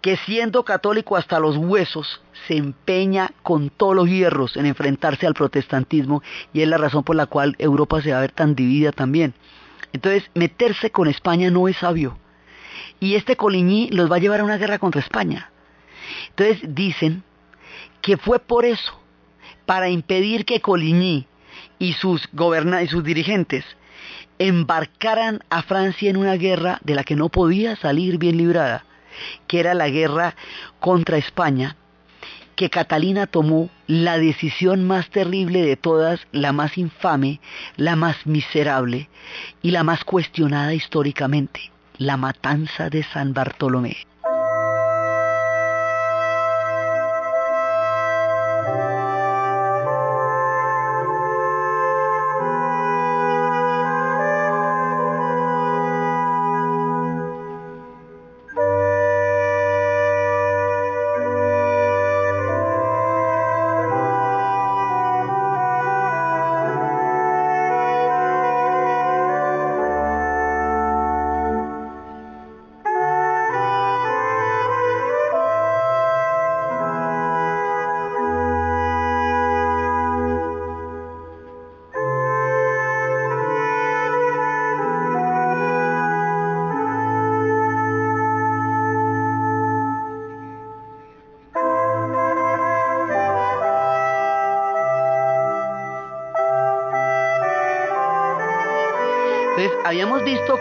que 0.00 0.16
siendo 0.18 0.64
católico 0.64 1.16
hasta 1.16 1.40
los 1.40 1.56
huesos, 1.56 2.20
se 2.46 2.56
empeña 2.56 3.32
con 3.42 3.70
todos 3.70 3.96
los 3.96 4.06
hierros 4.06 4.56
en 4.56 4.66
enfrentarse 4.66 5.26
al 5.26 5.32
protestantismo 5.32 6.22
y 6.52 6.60
es 6.60 6.68
la 6.68 6.76
razón 6.76 7.04
por 7.04 7.16
la 7.16 7.26
cual 7.26 7.56
Europa 7.58 8.02
se 8.02 8.12
va 8.12 8.18
a 8.18 8.20
ver 8.20 8.32
tan 8.32 8.54
dividida 8.54 8.92
también. 8.92 9.32
Entonces, 9.94 10.30
meterse 10.34 10.90
con 10.90 11.08
España 11.08 11.50
no 11.50 11.68
es 11.68 11.78
sabio. 11.78 12.18
Y 13.00 13.14
este 13.14 13.36
Coligny 13.36 13.88
los 13.90 14.10
va 14.10 14.16
a 14.16 14.18
llevar 14.18 14.40
a 14.40 14.44
una 14.44 14.58
guerra 14.58 14.78
contra 14.78 15.00
España. 15.00 15.50
Entonces 16.30 16.60
dicen 16.74 17.22
que 18.02 18.16
fue 18.16 18.38
por 18.40 18.64
eso, 18.64 19.00
para 19.64 19.88
impedir 19.88 20.44
que 20.44 20.60
Coligny 20.60 21.26
y 21.84 21.92
sus, 21.92 22.28
y 22.32 22.88
sus 22.88 23.04
dirigentes 23.04 23.64
embarcaran 24.38 25.40
a 25.50 25.62
Francia 25.62 26.08
en 26.08 26.16
una 26.16 26.34
guerra 26.34 26.78
de 26.82 26.94
la 26.94 27.04
que 27.04 27.14
no 27.14 27.28
podía 27.28 27.76
salir 27.76 28.18
bien 28.18 28.38
librada, 28.38 28.84
que 29.46 29.60
era 29.60 29.74
la 29.74 29.90
guerra 29.90 30.34
contra 30.80 31.18
España, 31.18 31.76
que 32.56 32.70
Catalina 32.70 33.26
tomó 33.26 33.68
la 33.86 34.18
decisión 34.18 34.84
más 34.84 35.10
terrible 35.10 35.62
de 35.62 35.76
todas, 35.76 36.26
la 36.32 36.52
más 36.52 36.78
infame, 36.78 37.40
la 37.76 37.96
más 37.96 38.26
miserable 38.26 39.08
y 39.60 39.70
la 39.70 39.84
más 39.84 40.04
cuestionada 40.04 40.72
históricamente, 40.72 41.70
la 41.98 42.16
matanza 42.16 42.88
de 42.88 43.02
San 43.02 43.34
Bartolomé. 43.34 43.96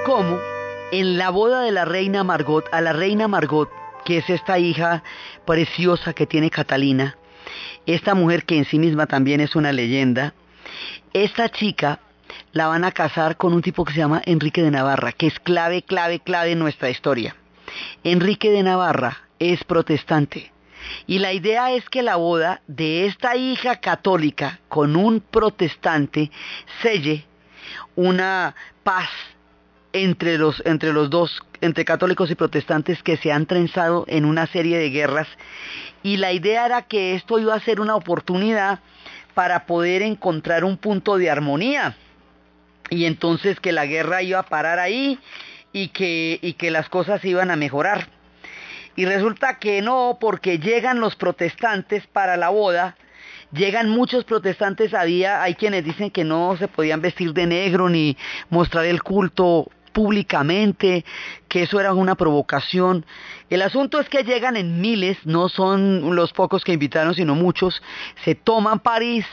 Cómo 0.05 0.39
en 0.91 1.17
la 1.17 1.29
boda 1.29 1.61
de 1.61 1.71
la 1.71 1.85
reina 1.85 2.23
Margot, 2.23 2.65
a 2.71 2.81
la 2.81 2.93
reina 2.93 3.27
Margot, 3.27 3.69
que 4.03 4.17
es 4.17 4.29
esta 4.29 4.59
hija 4.59 5.03
preciosa 5.45 6.13
que 6.13 6.27
tiene 6.27 6.49
Catalina, 6.49 7.17
esta 7.85 8.13
mujer 8.13 8.43
que 8.43 8.57
en 8.57 8.65
sí 8.65 8.79
misma 8.79 9.07
también 9.07 9.39
es 9.39 9.55
una 9.55 9.71
leyenda, 9.71 10.33
esta 11.13 11.49
chica 11.49 11.99
la 12.51 12.67
van 12.67 12.83
a 12.83 12.91
casar 12.91 13.37
con 13.37 13.53
un 13.53 13.61
tipo 13.61 13.85
que 13.85 13.93
se 13.93 13.99
llama 13.99 14.21
Enrique 14.25 14.61
de 14.61 14.71
Navarra, 14.71 15.13
que 15.13 15.27
es 15.27 15.39
clave, 15.39 15.83
clave, 15.83 16.19
clave 16.19 16.51
en 16.51 16.59
nuestra 16.59 16.89
historia. 16.89 17.35
Enrique 18.03 18.51
de 18.51 18.63
Navarra 18.63 19.17
es 19.39 19.63
protestante. 19.63 20.51
Y 21.07 21.19
la 21.19 21.31
idea 21.31 21.71
es 21.71 21.89
que 21.89 22.03
la 22.03 22.17
boda 22.17 22.61
de 22.67 23.05
esta 23.05 23.37
hija 23.37 23.77
católica 23.77 24.59
con 24.67 24.95
un 24.97 25.21
protestante 25.21 26.29
selle 26.81 27.25
una 27.95 28.53
paz 28.83 29.09
entre 29.93 30.37
los, 30.37 30.61
entre 30.65 30.91
los 30.91 31.09
dos, 31.09 31.41
entre 31.61 31.85
católicos 31.85 32.29
y 32.29 32.35
protestantes 32.35 33.01
que 33.03 33.17
se 33.17 33.31
han 33.31 33.45
trenzado 33.45 34.05
en 34.07 34.25
una 34.25 34.47
serie 34.47 34.77
de 34.79 34.89
guerras. 34.89 35.27
Y 36.01 36.17
la 36.17 36.33
idea 36.33 36.65
era 36.65 36.81
que 36.81 37.15
esto 37.15 37.39
iba 37.39 37.53
a 37.53 37.59
ser 37.59 37.79
una 37.79 37.95
oportunidad 37.95 38.79
para 39.33 39.65
poder 39.65 40.01
encontrar 40.01 40.63
un 40.63 40.77
punto 40.77 41.17
de 41.17 41.29
armonía. 41.29 41.95
Y 42.89 43.05
entonces 43.05 43.59
que 43.59 43.71
la 43.71 43.85
guerra 43.85 44.21
iba 44.21 44.39
a 44.39 44.43
parar 44.43 44.79
ahí 44.79 45.19
y 45.71 45.89
que, 45.89 46.39
y 46.41 46.53
que 46.53 46.71
las 46.71 46.89
cosas 46.89 47.23
iban 47.23 47.51
a 47.51 47.55
mejorar. 47.55 48.09
Y 48.95 49.05
resulta 49.05 49.57
que 49.57 49.81
no, 49.81 50.17
porque 50.19 50.59
llegan 50.59 50.99
los 50.99 51.15
protestantes 51.15 52.05
para 52.07 52.37
la 52.37 52.49
boda, 52.49 52.95
llegan 53.51 53.89
muchos 53.89 54.23
protestantes, 54.23 54.93
había, 54.93 55.41
hay 55.41 55.55
quienes 55.55 55.83
dicen 55.83 56.11
que 56.11 56.23
no 56.23 56.55
se 56.57 56.67
podían 56.67 57.01
vestir 57.01 57.33
de 57.33 57.47
negro 57.47 57.89
ni 57.89 58.17
mostrar 58.49 58.85
el 58.85 59.01
culto 59.01 59.69
públicamente, 59.93 61.05
que 61.47 61.63
eso 61.63 61.79
era 61.79 61.93
una 61.93 62.15
provocación. 62.15 63.05
El 63.49 63.61
asunto 63.61 63.99
es 63.99 64.09
que 64.09 64.23
llegan 64.23 64.57
en 64.57 64.81
miles, 64.81 65.17
no 65.23 65.47
son 65.47 66.15
los 66.15 66.33
pocos 66.33 66.63
que 66.63 66.73
invitaron, 66.73 67.15
sino 67.15 67.35
muchos, 67.35 67.81
se 68.25 68.35
toman 68.35 68.79
París, 68.79 69.25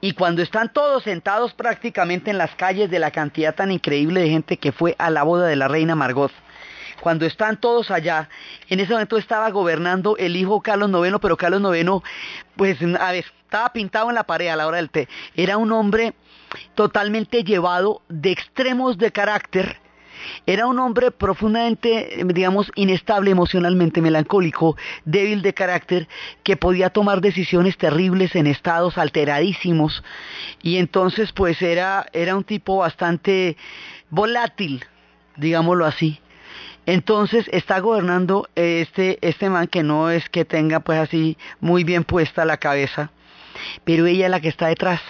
y 0.00 0.12
cuando 0.12 0.42
están 0.42 0.72
todos 0.72 1.02
sentados 1.04 1.54
prácticamente 1.54 2.30
en 2.30 2.38
las 2.38 2.54
calles 2.54 2.90
de 2.90 2.98
la 2.98 3.10
cantidad 3.10 3.54
tan 3.54 3.70
increíble 3.70 4.20
de 4.20 4.30
gente 4.30 4.56
que 4.56 4.72
fue 4.72 4.94
a 4.98 5.10
la 5.10 5.22
boda 5.22 5.46
de 5.46 5.56
la 5.56 5.68
reina 5.68 5.94
Margot, 5.94 6.32
cuando 7.00 7.26
están 7.26 7.60
todos 7.60 7.90
allá, 7.90 8.28
en 8.68 8.80
ese 8.80 8.92
momento 8.92 9.18
estaba 9.18 9.50
gobernando 9.50 10.16
el 10.16 10.36
hijo 10.36 10.60
Carlos 10.60 10.90
IX, 10.90 11.18
pero 11.20 11.36
Carlos 11.36 11.62
IX, 11.76 12.02
pues, 12.56 12.78
a 12.82 13.12
ver, 13.12 13.24
estaba 13.44 13.72
pintado 13.72 14.08
en 14.08 14.16
la 14.16 14.24
pared 14.24 14.48
a 14.48 14.56
la 14.56 14.66
hora 14.66 14.78
del 14.78 14.90
té. 14.90 15.08
Era 15.34 15.56
un 15.56 15.72
hombre 15.72 16.14
totalmente 16.74 17.44
llevado 17.44 18.02
de 18.08 18.30
extremos 18.30 18.98
de 18.98 19.12
carácter, 19.12 19.78
era 20.46 20.66
un 20.66 20.78
hombre 20.78 21.10
profundamente, 21.10 22.24
digamos, 22.26 22.70
inestable 22.74 23.30
emocionalmente, 23.30 24.00
melancólico, 24.00 24.76
débil 25.04 25.42
de 25.42 25.54
carácter, 25.54 26.08
que 26.42 26.56
podía 26.56 26.90
tomar 26.90 27.20
decisiones 27.20 27.76
terribles 27.76 28.34
en 28.34 28.46
estados 28.46 28.98
alteradísimos. 28.98 30.02
Y 30.62 30.78
entonces, 30.78 31.32
pues 31.32 31.60
era, 31.62 32.06
era 32.12 32.36
un 32.36 32.44
tipo 32.44 32.78
bastante 32.78 33.56
volátil, 34.10 34.84
digámoslo 35.36 35.86
así. 35.86 36.20
Entonces 36.86 37.46
está 37.52 37.80
gobernando 37.80 38.48
este, 38.54 39.18
este 39.20 39.50
man 39.50 39.66
que 39.66 39.82
no 39.82 40.10
es 40.10 40.26
que 40.30 40.46
tenga 40.46 40.80
pues 40.80 40.98
así 40.98 41.36
muy 41.60 41.84
bien 41.84 42.02
puesta 42.02 42.46
la 42.46 42.56
cabeza, 42.56 43.10
pero 43.84 44.06
ella 44.06 44.24
es 44.24 44.30
la 44.30 44.40
que 44.40 44.48
está 44.48 44.68
detrás. 44.68 45.02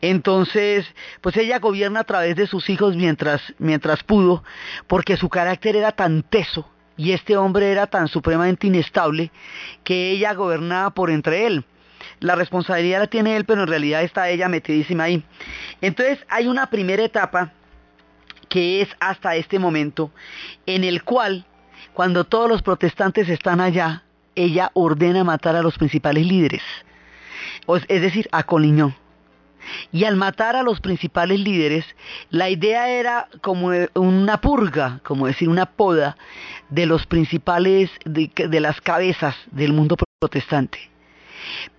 Entonces, 0.00 0.86
pues 1.20 1.36
ella 1.36 1.58
gobierna 1.58 2.00
a 2.00 2.04
través 2.04 2.36
de 2.36 2.46
sus 2.46 2.68
hijos 2.70 2.96
mientras, 2.96 3.40
mientras 3.58 4.02
pudo, 4.02 4.44
porque 4.86 5.16
su 5.16 5.28
carácter 5.28 5.76
era 5.76 5.92
tan 5.92 6.22
teso 6.22 6.68
y 6.96 7.12
este 7.12 7.36
hombre 7.36 7.72
era 7.72 7.86
tan 7.86 8.08
supremamente 8.08 8.66
inestable 8.66 9.30
que 9.84 10.10
ella 10.10 10.34
gobernaba 10.34 10.90
por 10.90 11.10
entre 11.10 11.46
él. 11.46 11.64
La 12.18 12.34
responsabilidad 12.34 13.00
la 13.00 13.06
tiene 13.06 13.36
él, 13.36 13.44
pero 13.44 13.62
en 13.62 13.68
realidad 13.68 14.02
está 14.02 14.28
ella 14.28 14.48
metidísima 14.48 15.04
ahí. 15.04 15.24
Entonces 15.80 16.18
hay 16.28 16.46
una 16.46 16.66
primera 16.68 17.02
etapa 17.02 17.52
que 18.50 18.82
es 18.82 18.88
hasta 19.00 19.36
este 19.36 19.58
momento, 19.58 20.10
en 20.66 20.84
el 20.84 21.04
cual, 21.04 21.46
cuando 21.94 22.24
todos 22.24 22.48
los 22.48 22.62
protestantes 22.62 23.28
están 23.28 23.60
allá, 23.60 24.02
ella 24.34 24.70
ordena 24.74 25.24
matar 25.24 25.56
a 25.56 25.62
los 25.62 25.78
principales 25.78 26.26
líderes, 26.26 26.62
es 27.88 28.02
decir, 28.02 28.28
a 28.32 28.42
Coliñón. 28.42 28.94
Y 29.92 30.04
al 30.04 30.16
matar 30.16 30.56
a 30.56 30.62
los 30.62 30.80
principales 30.80 31.40
líderes, 31.40 31.84
la 32.30 32.48
idea 32.48 32.88
era 32.88 33.28
como 33.40 33.70
una 33.94 34.40
purga, 34.40 35.00
como 35.02 35.26
decir 35.26 35.48
una 35.48 35.66
poda 35.66 36.16
de 36.68 36.86
los 36.86 37.06
principales, 37.06 37.90
de, 38.04 38.60
las 38.60 38.80
cabezas 38.80 39.34
del 39.50 39.72
mundo 39.72 39.96
protestante. 40.18 40.78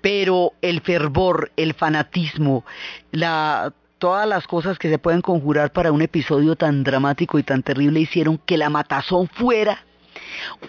Pero 0.02 0.54
el 0.62 0.82
fervor, 0.82 1.52
el 1.56 1.74
fanatismo, 1.74 2.66
todas 4.00 4.28
las 4.28 4.48
cosas 4.48 4.80
que 4.80 4.90
se 4.90 4.98
pueden 4.98 5.22
conjurar 5.22 5.72
para 5.72 5.92
un 5.92 6.02
episodio 6.02 6.56
tan 6.56 6.84
dramático 6.84 7.38
y 7.38 7.44
tan 7.44 7.62
terrible 7.62 8.00
hicieron 8.00 8.40
que 8.40 8.58
la 8.58 8.70
matazón 8.70 9.28
fuera 9.28 9.86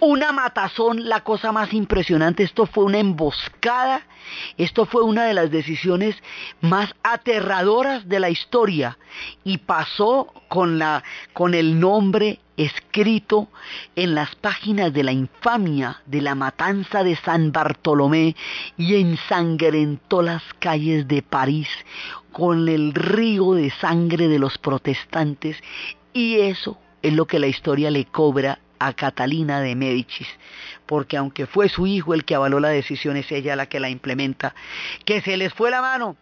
una 0.00 0.32
matazón, 0.32 1.08
la 1.08 1.22
cosa 1.22 1.52
más 1.52 1.72
impresionante, 1.72 2.42
esto 2.42 2.66
fue 2.66 2.84
una 2.84 2.98
emboscada, 2.98 4.02
esto 4.56 4.86
fue 4.86 5.02
una 5.02 5.24
de 5.24 5.34
las 5.34 5.50
decisiones 5.50 6.16
más 6.60 6.94
aterradoras 7.02 8.08
de 8.08 8.20
la 8.20 8.30
historia. 8.30 8.98
Y 9.44 9.58
pasó 9.58 10.32
con, 10.48 10.78
la, 10.78 11.02
con 11.32 11.54
el 11.54 11.78
nombre 11.78 12.40
escrito 12.56 13.48
en 13.96 14.14
las 14.14 14.34
páginas 14.36 14.92
de 14.92 15.02
la 15.02 15.12
infamia 15.12 16.02
de 16.06 16.20
la 16.20 16.34
matanza 16.34 17.02
de 17.02 17.16
San 17.16 17.52
Bartolomé 17.52 18.36
y 18.76 18.96
ensangrentó 18.96 20.22
las 20.22 20.42
calles 20.58 21.08
de 21.08 21.22
París 21.22 21.68
con 22.32 22.68
el 22.68 22.94
río 22.94 23.52
de 23.54 23.70
sangre 23.70 24.28
de 24.28 24.38
los 24.38 24.58
protestantes. 24.58 25.56
Y 26.12 26.40
eso 26.40 26.78
es 27.02 27.12
lo 27.12 27.26
que 27.26 27.38
la 27.38 27.46
historia 27.46 27.90
le 27.90 28.04
cobra 28.04 28.58
a 28.86 28.92
Catalina 28.94 29.60
de 29.60 29.74
Médicis, 29.74 30.28
porque 30.86 31.16
aunque 31.16 31.46
fue 31.46 31.68
su 31.68 31.86
hijo 31.86 32.14
el 32.14 32.24
que 32.24 32.34
avaló 32.34 32.60
la 32.60 32.68
decisión, 32.68 33.16
es 33.16 33.30
ella 33.32 33.56
la 33.56 33.66
que 33.66 33.80
la 33.80 33.90
implementa, 33.90 34.54
que 35.04 35.20
se 35.20 35.36
les 35.36 35.52
fue 35.54 35.70
la 35.70 35.80
mano 35.80 36.16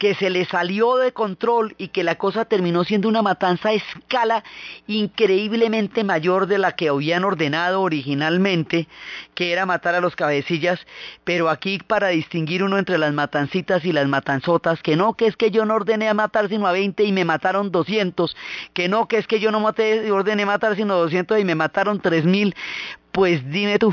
que 0.00 0.14
se 0.14 0.30
le 0.30 0.46
salió 0.46 0.96
de 0.96 1.12
control 1.12 1.74
y 1.76 1.88
que 1.88 2.04
la 2.04 2.14
cosa 2.14 2.46
terminó 2.46 2.84
siendo 2.84 3.06
una 3.06 3.20
matanza 3.20 3.68
a 3.68 3.72
escala 3.74 4.42
increíblemente 4.86 6.04
mayor 6.04 6.46
de 6.46 6.56
la 6.56 6.72
que 6.72 6.88
habían 6.88 7.22
ordenado 7.22 7.82
originalmente, 7.82 8.88
que 9.34 9.52
era 9.52 9.66
matar 9.66 9.94
a 9.94 10.00
los 10.00 10.16
cabecillas, 10.16 10.80
pero 11.22 11.50
aquí 11.50 11.78
para 11.86 12.08
distinguir 12.08 12.64
uno 12.64 12.78
entre 12.78 12.96
las 12.96 13.12
matancitas 13.12 13.84
y 13.84 13.92
las 13.92 14.08
matanzotas, 14.08 14.80
que 14.82 14.96
no, 14.96 15.12
que 15.12 15.26
es 15.26 15.36
que 15.36 15.50
yo 15.50 15.66
no 15.66 15.74
ordené 15.74 16.08
a 16.08 16.14
matar 16.14 16.48
sino 16.48 16.66
a 16.66 16.72
20 16.72 17.04
y 17.04 17.12
me 17.12 17.26
mataron 17.26 17.70
200, 17.70 18.34
que 18.72 18.88
no, 18.88 19.06
que 19.06 19.18
es 19.18 19.26
que 19.26 19.38
yo 19.38 19.50
no 19.50 19.60
maté, 19.60 20.10
ordené 20.10 20.46
matar 20.46 20.76
sino 20.76 20.96
200 20.96 21.38
y 21.38 21.44
me 21.44 21.54
mataron 21.54 22.00
3000, 22.00 22.54
pues 23.12 23.46
dime 23.50 23.78
tú. 23.78 23.92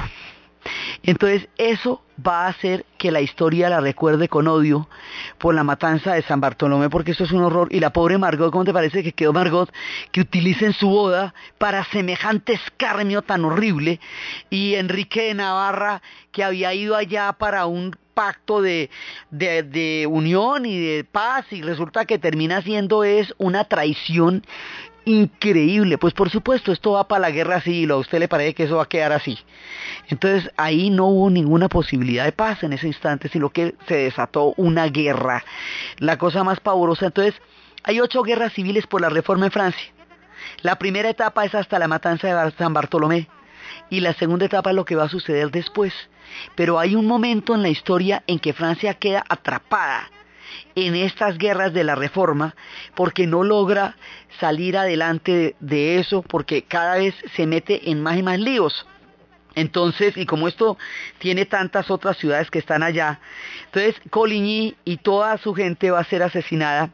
Entonces 1.03 1.49
eso 1.57 2.01
va 2.25 2.45
a 2.45 2.49
hacer 2.49 2.85
que 2.97 3.11
la 3.11 3.21
historia 3.21 3.69
la 3.69 3.79
recuerde 3.79 4.27
con 4.27 4.47
odio 4.47 4.89
por 5.37 5.53
la 5.53 5.63
matanza 5.63 6.13
de 6.13 6.23
San 6.23 6.41
Bartolomé, 6.41 6.89
porque 6.89 7.11
eso 7.11 7.23
es 7.23 7.31
un 7.31 7.43
horror. 7.43 7.67
Y 7.71 7.79
la 7.79 7.93
pobre 7.93 8.17
Margot, 8.17 8.51
¿cómo 8.51 8.65
te 8.65 8.73
parece 8.73 9.03
que 9.03 9.11
quedó 9.11 9.33
Margot? 9.33 9.71
Que 10.11 10.21
utilicen 10.21 10.73
su 10.73 10.89
boda 10.89 11.33
para 11.57 11.85
semejante 11.85 12.53
escarnio 12.53 13.21
tan 13.21 13.45
horrible. 13.45 13.99
Y 14.49 14.75
Enrique 14.75 15.23
de 15.23 15.33
Navarra, 15.35 16.01
que 16.31 16.43
había 16.43 16.73
ido 16.73 16.95
allá 16.95 17.33
para 17.33 17.65
un 17.65 17.95
pacto 18.13 18.63
de, 18.63 18.89
de, 19.29 19.61
de 19.61 20.07
unión 20.09 20.65
y 20.65 20.79
de 20.79 21.03
paz, 21.03 21.45
y 21.51 21.61
resulta 21.61 22.05
que 22.05 22.17
termina 22.17 22.63
siendo 22.63 23.03
es 23.03 23.33
una 23.37 23.65
traición 23.65 24.43
increíble. 25.07 25.97
Pues 25.97 26.13
por 26.13 26.29
supuesto, 26.29 26.71
esto 26.71 26.91
va 26.91 27.07
para 27.07 27.21
la 27.21 27.31
guerra 27.31 27.61
civil, 27.61 27.91
a 27.91 27.95
usted 27.95 28.19
le 28.19 28.27
parece 28.27 28.53
que 28.53 28.63
eso 28.63 28.77
va 28.77 28.83
a 28.83 28.89
quedar 28.89 29.13
así. 29.13 29.39
Entonces 30.09 30.51
ahí 30.57 30.89
no 30.89 31.05
hubo 31.07 31.29
ninguna 31.29 31.69
posibilidad 31.69 32.25
de 32.25 32.33
paz 32.33 32.63
en 32.63 32.73
ese 32.73 32.87
instante, 32.87 33.29
sino 33.29 33.49
que 33.49 33.75
se 33.87 33.95
desató 33.95 34.53
una 34.57 34.87
guerra. 34.87 35.43
La 35.97 36.17
cosa 36.17 36.43
más 36.43 36.59
pavorosa. 36.59 37.07
Entonces, 37.07 37.35
hay 37.83 38.01
ocho 38.01 38.21
guerras 38.21 38.53
civiles 38.53 38.85
por 38.85 39.01
la 39.01 39.09
reforma 39.09 39.45
en 39.45 39.51
Francia. 39.51 39.93
La 40.61 40.77
primera 40.77 41.09
etapa 41.09 41.45
es 41.45 41.55
hasta 41.55 41.79
la 41.79 41.87
matanza 41.87 42.27
de 42.27 42.51
San 42.51 42.73
Bartolomé 42.73 43.29
y 43.89 44.01
la 44.01 44.13
segunda 44.13 44.45
etapa 44.45 44.71
es 44.71 44.75
lo 44.75 44.85
que 44.85 44.95
va 44.95 45.05
a 45.05 45.09
suceder 45.09 45.51
después. 45.51 45.93
Pero 46.55 46.79
hay 46.79 46.95
un 46.95 47.05
momento 47.05 47.55
en 47.55 47.61
la 47.61 47.69
historia 47.69 48.23
en 48.27 48.39
que 48.39 48.53
Francia 48.53 48.93
queda 48.95 49.23
atrapada 49.29 50.09
en 50.77 50.95
estas 50.95 51.39
guerras 51.39 51.73
de 51.73 51.83
la 51.83 51.95
reforma 51.95 52.55
porque 52.93 53.25
no 53.25 53.43
logra 53.43 53.95
salir 54.39 54.77
adelante 54.77 55.55
de, 55.59 55.97
eso 55.97 56.21
porque 56.21 56.61
cada 56.61 56.97
vez 56.97 57.15
se 57.35 57.47
mete 57.47 57.89
en 57.89 58.03
más 58.03 58.17
y 58.17 58.23
más 58.23 58.39
líos. 58.39 58.85
Entonces, 59.55 60.15
y 60.17 60.27
como 60.27 60.47
esto 60.47 60.77
tiene 61.17 61.47
tantas 61.47 61.89
otras 61.89 62.17
ciudades 62.17 62.51
que 62.51 62.59
están 62.59 62.83
allá, 62.83 63.19
entonces 63.65 63.95
Coligny 64.11 64.75
y 64.85 64.97
toda 64.97 65.39
su 65.39 65.55
gente 65.55 65.89
va 65.89 65.99
a 65.99 66.03
ser 66.03 66.21
asesinada 66.21 66.91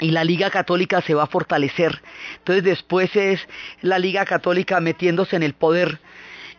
y 0.00 0.10
la 0.10 0.24
Liga 0.24 0.50
Católica 0.50 1.00
se 1.00 1.14
va 1.14 1.22
a 1.22 1.28
fortalecer. 1.28 2.02
Entonces 2.38 2.64
después 2.64 3.14
es 3.14 3.40
la 3.82 4.00
Liga 4.00 4.24
Católica 4.24 4.80
metiéndose 4.80 5.36
en 5.36 5.44
el 5.44 5.54
poder 5.54 6.00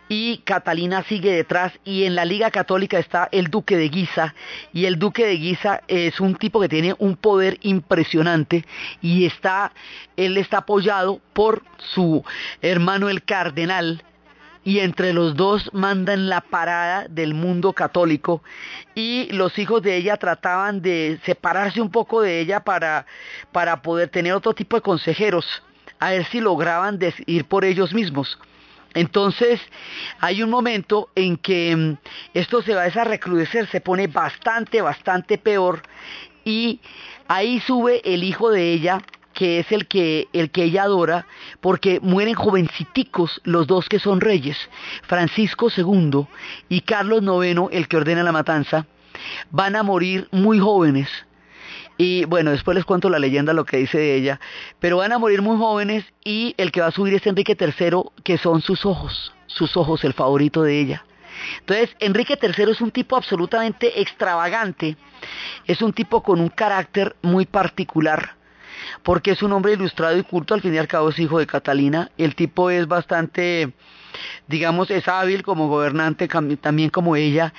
y 0.08 0.38
Catalina 0.38 1.02
sigue 1.04 1.32
detrás 1.32 1.72
y 1.84 2.04
en 2.04 2.14
la 2.14 2.24
Liga 2.24 2.50
Católica 2.50 2.98
está 2.98 3.28
el 3.30 3.48
Duque 3.48 3.76
de 3.76 3.88
Guisa. 3.88 4.34
Y 4.72 4.86
el 4.86 4.98
Duque 4.98 5.26
de 5.26 5.36
Guisa 5.36 5.82
es 5.86 6.20
un 6.20 6.34
tipo 6.34 6.60
que 6.60 6.68
tiene 6.68 6.94
un 6.98 7.16
poder 7.16 7.58
impresionante 7.62 8.64
y 9.02 9.26
está 9.26 9.72
él 10.16 10.36
está 10.38 10.58
apoyado 10.58 11.20
por 11.32 11.62
su 11.94 12.24
hermano 12.62 13.08
el 13.08 13.22
cardenal. 13.22 14.02
Y 14.64 14.80
entre 14.80 15.14
los 15.14 15.34
dos 15.34 15.70
mandan 15.72 16.28
la 16.28 16.42
parada 16.42 17.06
del 17.08 17.32
mundo 17.32 17.72
católico. 17.72 18.42
Y 18.94 19.28
los 19.32 19.58
hijos 19.58 19.80
de 19.82 19.96
ella 19.96 20.18
trataban 20.18 20.82
de 20.82 21.18
separarse 21.24 21.80
un 21.80 21.90
poco 21.90 22.20
de 22.20 22.40
ella 22.40 22.60
para, 22.60 23.06
para 23.52 23.80
poder 23.80 24.10
tener 24.10 24.34
otro 24.34 24.52
tipo 24.52 24.76
de 24.76 24.82
consejeros, 24.82 25.46
a 26.00 26.10
ver 26.10 26.26
si 26.26 26.40
lograban 26.40 26.98
ir 27.24 27.44
por 27.46 27.64
ellos 27.64 27.94
mismos. 27.94 28.38
Entonces 28.94 29.60
hay 30.20 30.42
un 30.42 30.50
momento 30.50 31.10
en 31.14 31.36
que 31.36 31.74
mm, 31.76 31.96
esto 32.34 32.62
se 32.62 32.74
va 32.74 32.84
a 32.84 33.04
recrudecer, 33.04 33.66
se 33.68 33.80
pone 33.80 34.06
bastante, 34.06 34.80
bastante 34.82 35.38
peor 35.38 35.82
y 36.44 36.80
ahí 37.28 37.60
sube 37.60 38.00
el 38.04 38.24
hijo 38.24 38.50
de 38.50 38.72
ella 38.72 39.02
que 39.38 39.60
es 39.60 39.70
el 39.70 39.86
que, 39.86 40.26
el 40.32 40.50
que 40.50 40.64
ella 40.64 40.82
adora, 40.82 41.24
porque 41.60 42.00
mueren 42.00 42.34
jovenciticos 42.34 43.40
los 43.44 43.68
dos 43.68 43.88
que 43.88 44.00
son 44.00 44.20
reyes, 44.20 44.56
Francisco 45.02 45.68
II 45.70 46.26
y 46.68 46.80
Carlos 46.80 47.22
IX, 47.22 47.68
el 47.70 47.86
que 47.86 47.98
ordena 47.98 48.24
la 48.24 48.32
matanza, 48.32 48.86
van 49.50 49.76
a 49.76 49.84
morir 49.84 50.26
muy 50.32 50.58
jóvenes. 50.58 51.08
Y 51.98 52.24
bueno, 52.26 52.52
después 52.52 52.76
les 52.76 52.84
cuento 52.84 53.10
la 53.10 53.18
leyenda, 53.18 53.52
lo 53.52 53.64
que 53.64 53.76
dice 53.76 53.98
de 53.98 54.14
ella, 54.14 54.40
pero 54.78 54.98
van 54.98 55.12
a 55.12 55.18
morir 55.18 55.42
muy 55.42 55.58
jóvenes 55.58 56.04
y 56.24 56.54
el 56.56 56.70
que 56.70 56.80
va 56.80 56.86
a 56.86 56.92
subir 56.92 57.12
es 57.14 57.26
Enrique 57.26 57.56
III, 57.58 58.02
que 58.22 58.38
son 58.38 58.62
sus 58.62 58.86
ojos, 58.86 59.34
sus 59.46 59.76
ojos, 59.76 60.04
el 60.04 60.12
favorito 60.12 60.62
de 60.62 60.80
ella. 60.80 61.04
Entonces, 61.60 61.94
Enrique 61.98 62.38
III 62.40 62.70
es 62.70 62.80
un 62.80 62.92
tipo 62.92 63.16
absolutamente 63.16 64.00
extravagante, 64.00 64.96
es 65.66 65.82
un 65.82 65.92
tipo 65.92 66.22
con 66.22 66.40
un 66.40 66.48
carácter 66.48 67.16
muy 67.20 67.46
particular, 67.46 68.37
porque 69.02 69.32
es 69.32 69.42
un 69.42 69.52
hombre 69.52 69.72
ilustrado 69.72 70.16
y 70.16 70.22
culto, 70.22 70.54
al 70.54 70.60
fin 70.60 70.74
y 70.74 70.78
al 70.78 70.88
cabo 70.88 71.10
es 71.10 71.18
hijo 71.18 71.38
de 71.38 71.46
Catalina, 71.46 72.10
el 72.18 72.34
tipo 72.34 72.70
es 72.70 72.86
bastante, 72.86 73.72
digamos, 74.46 74.90
es 74.90 75.08
hábil 75.08 75.42
como 75.42 75.68
gobernante, 75.68 76.28
también 76.60 76.90
como 76.90 77.16
ella, 77.16 77.52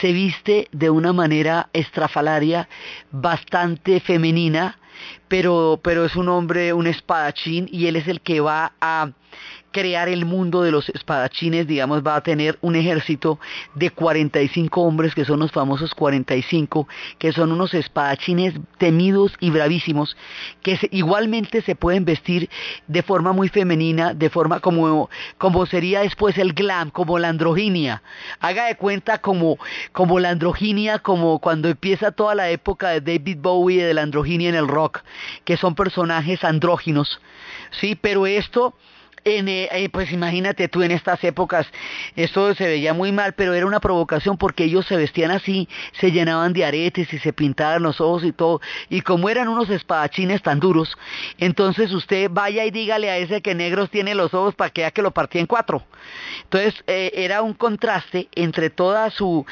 se 0.00 0.12
viste 0.12 0.68
de 0.72 0.90
una 0.90 1.12
manera 1.12 1.68
estrafalaria, 1.72 2.68
bastante 3.10 4.00
femenina, 4.00 4.78
pero, 5.28 5.80
pero 5.82 6.04
es 6.04 6.16
un 6.16 6.28
hombre, 6.28 6.72
un 6.72 6.86
espadachín, 6.86 7.68
y 7.70 7.86
él 7.86 7.96
es 7.96 8.08
el 8.08 8.20
que 8.20 8.40
va 8.40 8.72
a 8.80 9.10
crear 9.76 10.08
el 10.08 10.24
mundo 10.24 10.62
de 10.62 10.70
los 10.70 10.88
espadachines, 10.88 11.66
digamos, 11.66 12.02
va 12.02 12.16
a 12.16 12.22
tener 12.22 12.56
un 12.62 12.76
ejército 12.76 13.38
de 13.74 13.90
45 13.90 14.80
hombres, 14.80 15.14
que 15.14 15.26
son 15.26 15.40
los 15.40 15.52
famosos 15.52 15.94
45, 15.94 16.88
que 17.18 17.30
son 17.30 17.52
unos 17.52 17.74
espadachines 17.74 18.54
temidos 18.78 19.34
y 19.38 19.50
bravísimos, 19.50 20.16
que 20.62 20.78
igualmente 20.92 21.60
se 21.60 21.74
pueden 21.74 22.06
vestir 22.06 22.48
de 22.86 23.02
forma 23.02 23.34
muy 23.34 23.50
femenina, 23.50 24.14
de 24.14 24.30
forma 24.30 24.60
como, 24.60 25.10
como 25.36 25.66
sería 25.66 26.00
después 26.00 26.38
el 26.38 26.54
glam, 26.54 26.88
como 26.88 27.18
la 27.18 27.28
androginia. 27.28 28.02
Haga 28.40 28.68
de 28.68 28.76
cuenta 28.76 29.18
como, 29.18 29.58
como 29.92 30.18
la 30.20 30.30
androginia, 30.30 31.00
como 31.00 31.38
cuando 31.38 31.68
empieza 31.68 32.12
toda 32.12 32.34
la 32.34 32.48
época 32.48 32.88
de 32.98 33.02
David 33.02 33.40
Bowie 33.42 33.84
de 33.84 33.92
la 33.92 34.00
androginia 34.00 34.48
en 34.48 34.54
el 34.54 34.68
rock, 34.68 35.02
que 35.44 35.58
son 35.58 35.74
personajes 35.74 36.44
andróginos. 36.44 37.20
Sí, 37.72 37.94
pero 37.94 38.26
esto 38.26 38.74
eh, 39.26 39.68
eh, 39.72 39.88
pues 39.88 40.12
imagínate 40.12 40.68
tú 40.68 40.82
en 40.82 40.92
estas 40.92 41.22
épocas, 41.24 41.66
esto 42.14 42.54
se 42.54 42.66
veía 42.66 42.94
muy 42.94 43.10
mal, 43.10 43.32
pero 43.32 43.54
era 43.54 43.66
una 43.66 43.80
provocación 43.80 44.36
porque 44.38 44.64
ellos 44.64 44.86
se 44.86 44.96
vestían 44.96 45.32
así, 45.32 45.68
se 45.98 46.12
llenaban 46.12 46.52
de 46.52 46.64
aretes 46.64 47.12
y 47.12 47.18
se 47.18 47.32
pintaban 47.32 47.82
los 47.82 48.00
ojos 48.00 48.22
y 48.22 48.30
todo, 48.30 48.60
y 48.88 49.00
como 49.00 49.28
eran 49.28 49.48
unos 49.48 49.68
espadachines 49.68 50.42
tan 50.42 50.60
duros, 50.60 50.96
entonces 51.38 51.92
usted 51.92 52.30
vaya 52.30 52.64
y 52.64 52.70
dígale 52.70 53.10
a 53.10 53.18
ese 53.18 53.42
que 53.42 53.56
negros 53.56 53.90
tiene 53.90 54.14
los 54.14 54.32
ojos 54.32 54.54
para 54.54 54.70
que 54.70 54.82
ya 54.82 54.92
que 54.92 55.02
lo 55.02 55.10
partía 55.10 55.40
en 55.40 55.48
cuatro. 55.48 55.84
Entonces 56.44 56.84
eh, 56.86 57.10
era 57.14 57.42
un 57.42 57.54
contraste 57.54 58.28
entre 58.36 58.70
toda 58.70 59.10
su 59.10 59.44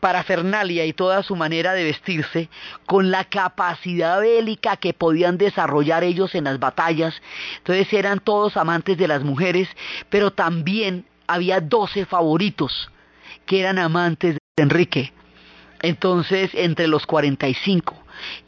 parafernalia 0.00 0.84
y 0.84 0.92
toda 0.92 1.22
su 1.22 1.34
manera 1.34 1.72
de 1.72 1.84
vestirse 1.84 2.50
con 2.84 3.10
la 3.10 3.24
capacidad 3.24 4.20
bélica 4.20 4.76
que 4.76 4.92
podían 4.92 5.38
desarrollar 5.38 6.04
ellos 6.04 6.34
en 6.34 6.44
las 6.44 6.58
batallas. 6.58 7.14
Entonces 7.58 7.90
eran 7.92 8.20
todos 8.20 8.58
amantes 8.58 8.98
de 8.98 9.08
la 9.08 9.13
mujeres, 9.22 9.68
pero 10.10 10.32
también 10.32 11.04
había 11.26 11.60
12 11.60 12.06
favoritos 12.06 12.90
que 13.46 13.60
eran 13.60 13.78
amantes 13.78 14.38
de 14.56 14.62
Enrique. 14.62 15.12
Entonces, 15.82 16.50
entre 16.54 16.86
los 16.86 17.06
45. 17.06 17.94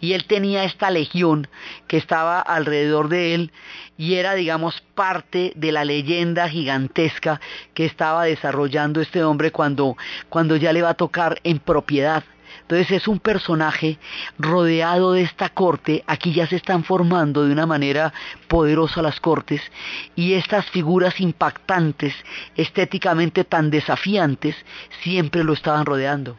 Y 0.01 0.13
él 0.13 0.25
tenía 0.25 0.65
esta 0.65 0.91
legión 0.91 1.49
que 1.87 1.97
estaba 1.97 2.41
alrededor 2.41 3.09
de 3.09 3.35
él 3.35 3.53
y 3.99 4.15
era, 4.15 4.35
digamos, 4.35 4.83
parte 4.95 5.53
de 5.57 5.73
la 5.73 5.85
leyenda 5.85 6.49
gigantesca 6.49 7.41
que 7.75 7.85
estaba 7.85 8.25
desarrollando 8.25 9.01
este 9.01 9.23
hombre 9.23 9.51
cuando, 9.53 9.97
cuando 10.29 10.57
ya 10.57 10.73
le 10.73 10.83
va 10.83 10.91
a 10.91 10.95
tocar 10.95 11.41
en 11.45 11.59
propiedad 11.59 12.25
entonces 12.63 12.91
es 12.91 13.09
un 13.09 13.19
personaje 13.19 13.99
rodeado 14.39 15.13
de 15.13 15.23
esta 15.23 15.49
corte, 15.49 16.03
aquí 16.07 16.33
ya 16.33 16.47
se 16.47 16.57
están 16.57 16.85
formando 16.85 17.45
de 17.45 17.53
una 17.53 17.67
manera 17.67 18.13
poderosa 18.49 19.03
las 19.03 19.21
cortes, 19.21 19.61
y 20.15 20.35
estas 20.35 20.67
figuras 20.67 21.21
impactantes, 21.21 22.15
estéticamente 22.57 23.45
tan 23.45 23.71
desafiantes, 23.71 24.57
siempre 25.03 25.45
lo 25.45 25.53
estaban 25.53 25.87
rodeando. 25.87 26.37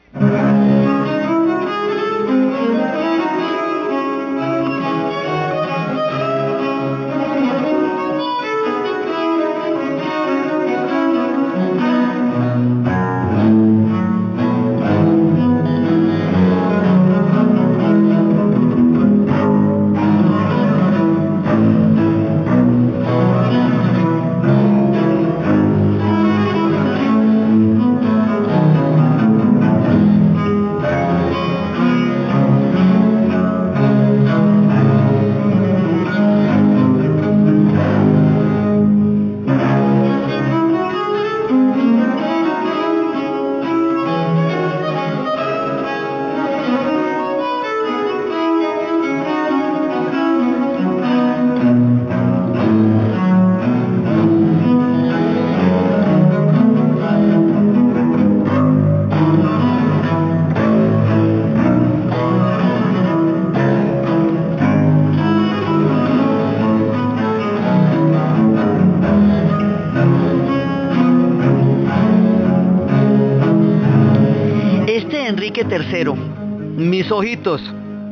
Mis 76.77 77.11
ojitos, 77.11 77.59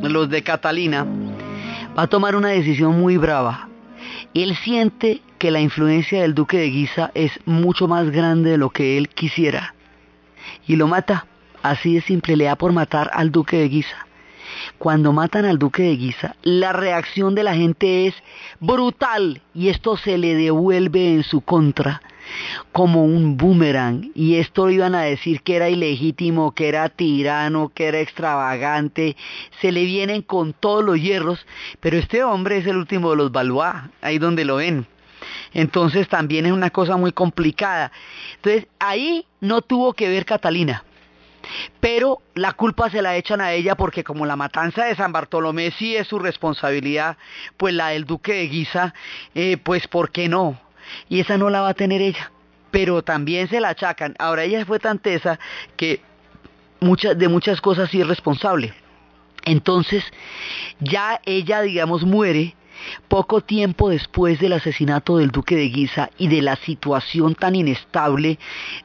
los 0.01 0.27
de 0.27 0.41
Catalina, 0.41 1.05
va 1.95 2.03
a 2.03 2.07
tomar 2.07 2.35
una 2.35 2.47
decisión 2.47 2.99
muy 2.99 3.15
brava. 3.15 3.69
Él 4.33 4.55
siente 4.55 5.21
que 5.37 5.51
la 5.51 5.61
influencia 5.61 6.23
del 6.23 6.33
duque 6.33 6.57
de 6.57 6.71
Guisa 6.71 7.11
es 7.13 7.31
mucho 7.45 7.87
más 7.87 8.09
grande 8.09 8.49
de 8.49 8.57
lo 8.57 8.71
que 8.71 8.97
él 8.97 9.07
quisiera. 9.09 9.75
Y 10.65 10.77
lo 10.77 10.87
mata. 10.87 11.27
Así 11.61 11.93
de 11.93 12.01
simple, 12.01 12.35
le 12.35 12.45
da 12.45 12.55
por 12.55 12.73
matar 12.73 13.11
al 13.13 13.31
duque 13.31 13.57
de 13.57 13.69
Guisa. 13.69 14.07
Cuando 14.79 15.13
matan 15.13 15.45
al 15.45 15.59
duque 15.59 15.83
de 15.83 15.95
Guisa, 15.95 16.35
la 16.41 16.73
reacción 16.73 17.35
de 17.35 17.43
la 17.43 17.53
gente 17.53 18.07
es 18.07 18.15
brutal 18.59 19.43
y 19.53 19.69
esto 19.69 19.95
se 19.95 20.17
le 20.17 20.33
devuelve 20.33 21.13
en 21.13 21.23
su 21.23 21.41
contra 21.41 22.01
como 22.71 23.03
un 23.03 23.37
boomerang 23.37 24.11
y 24.15 24.35
esto 24.35 24.69
iban 24.69 24.95
a 24.95 25.01
decir 25.01 25.41
que 25.41 25.55
era 25.55 25.69
ilegítimo, 25.69 26.53
que 26.53 26.67
era 26.67 26.89
tirano, 26.89 27.71
que 27.73 27.85
era 27.85 27.99
extravagante, 27.99 29.15
se 29.61 29.71
le 29.71 29.85
vienen 29.85 30.21
con 30.21 30.53
todos 30.53 30.83
los 30.83 30.99
hierros, 30.99 31.45
pero 31.79 31.97
este 31.97 32.23
hombre 32.23 32.57
es 32.57 32.67
el 32.67 32.77
último 32.77 33.11
de 33.11 33.17
los 33.17 33.31
Valois, 33.31 33.75
ahí 34.01 34.17
donde 34.17 34.45
lo 34.45 34.57
ven. 34.57 34.87
Entonces 35.53 36.07
también 36.07 36.45
es 36.45 36.51
una 36.51 36.69
cosa 36.69 36.97
muy 36.97 37.11
complicada. 37.11 37.91
Entonces 38.35 38.67
ahí 38.79 39.25
no 39.39 39.61
tuvo 39.61 39.93
que 39.93 40.09
ver 40.09 40.25
Catalina. 40.25 40.83
Pero 41.79 42.21
la 42.33 42.53
culpa 42.53 42.89
se 42.89 43.01
la 43.01 43.15
echan 43.15 43.39
a 43.39 43.53
ella 43.53 43.75
porque 43.75 44.03
como 44.03 44.25
la 44.25 44.35
matanza 44.35 44.85
de 44.85 44.95
San 44.95 45.11
Bartolomé 45.11 45.71
sí 45.71 45.95
es 45.95 46.07
su 46.07 46.19
responsabilidad, 46.19 47.17
pues 47.57 47.73
la 47.73 47.89
del 47.89 48.05
duque 48.05 48.33
de 48.33 48.47
Guisa, 48.47 48.93
eh, 49.35 49.57
pues 49.57 49.87
¿por 49.87 50.11
qué 50.11 50.27
no? 50.27 50.59
Y 51.09 51.19
esa 51.19 51.37
no 51.37 51.49
la 51.49 51.61
va 51.61 51.69
a 51.69 51.73
tener 51.73 52.01
ella. 52.01 52.31
Pero 52.71 53.03
también 53.03 53.47
se 53.47 53.59
la 53.59 53.69
achacan. 53.69 54.15
Ahora 54.19 54.43
ella 54.43 54.65
fue 54.65 54.79
tan 54.79 54.99
tesa 54.99 55.39
que 55.77 56.01
de 57.15 57.27
muchas 57.27 57.61
cosas 57.61 57.89
sí 57.89 58.01
es 58.01 58.07
responsable. 58.07 58.73
Entonces 59.45 60.03
ya 60.79 61.21
ella, 61.25 61.61
digamos, 61.61 62.03
muere 62.03 62.55
poco 63.07 63.41
tiempo 63.41 63.89
después 63.89 64.39
del 64.39 64.53
asesinato 64.53 65.17
del 65.17 65.31
duque 65.31 65.55
de 65.55 65.69
Guisa 65.69 66.09
y 66.17 66.27
de 66.27 66.41
la 66.41 66.55
situación 66.57 67.35
tan 67.35 67.55
inestable, 67.55 68.37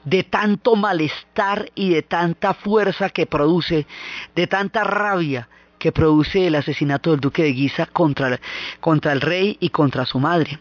de 0.04 0.22
tanto 0.22 0.76
malestar 0.76 1.70
y 1.74 1.90
de 1.90 2.02
tanta 2.02 2.54
fuerza 2.54 3.10
que 3.10 3.26
produce, 3.26 3.86
de 4.34 4.46
tanta 4.46 4.84
rabia 4.84 5.48
que 5.78 5.92
produce 5.92 6.46
el 6.46 6.54
asesinato 6.54 7.10
del 7.10 7.20
duque 7.20 7.42
de 7.42 7.52
Guisa 7.52 7.86
contra, 7.86 8.38
contra 8.80 9.12
el 9.12 9.20
rey 9.20 9.56
y 9.60 9.70
contra 9.70 10.04
su 10.04 10.18
madre. 10.18 10.60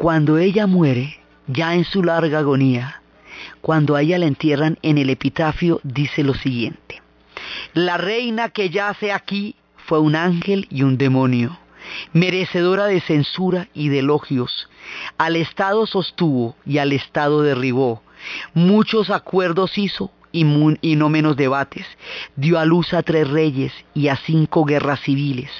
Cuando 0.00 0.38
ella 0.38 0.66
muere, 0.66 1.20
ya 1.46 1.74
en 1.74 1.84
su 1.84 2.02
larga 2.02 2.38
agonía, 2.38 3.02
cuando 3.60 3.96
a 3.96 4.00
ella 4.00 4.18
la 4.18 4.24
entierran 4.24 4.78
en 4.80 4.96
el 4.96 5.10
epitafio, 5.10 5.78
dice 5.82 6.24
lo 6.24 6.32
siguiente. 6.32 7.02
La 7.74 7.98
reina 7.98 8.48
que 8.48 8.70
yace 8.70 9.12
aquí 9.12 9.56
fue 9.76 10.00
un 10.00 10.16
ángel 10.16 10.66
y 10.70 10.84
un 10.84 10.96
demonio 10.96 11.58
merecedora 12.14 12.86
de 12.86 13.02
censura 13.02 13.68
y 13.74 13.90
de 13.90 13.98
elogios. 13.98 14.70
Al 15.18 15.36
Estado 15.36 15.86
sostuvo 15.86 16.56
y 16.64 16.78
al 16.78 16.92
Estado 16.92 17.42
derribó. 17.42 18.02
Muchos 18.54 19.10
acuerdos 19.10 19.76
hizo 19.76 20.10
y, 20.32 20.44
no 20.44 21.08
menos 21.08 21.36
debates. 21.36 21.86
Dio 22.36 22.58
a 22.58 22.64
luz 22.64 22.92
a 22.94 23.02
tres 23.02 23.28
reyes 23.28 23.72
y 23.94 24.08
a 24.08 24.16
cinco 24.16 24.64
guerras 24.64 25.00
civiles. 25.00 25.50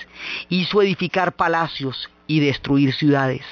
Hizo 0.48 0.82
edificar 0.82 1.32
palacios 1.32 2.10
y 2.26 2.40
destruir 2.40 2.94
ciudades. 2.94 3.44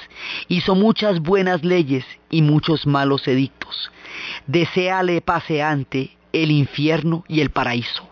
Hizo 0.47 0.75
muchas 0.75 1.19
buenas 1.19 1.63
leyes 1.63 2.05
y 2.29 2.41
muchos 2.41 2.87
malos 2.87 3.27
edictos. 3.27 3.91
Deseale 4.47 5.21
paseante 5.21 6.15
el 6.31 6.51
infierno 6.51 7.25
y 7.27 7.41
el 7.41 7.49
paraíso. 7.49 8.07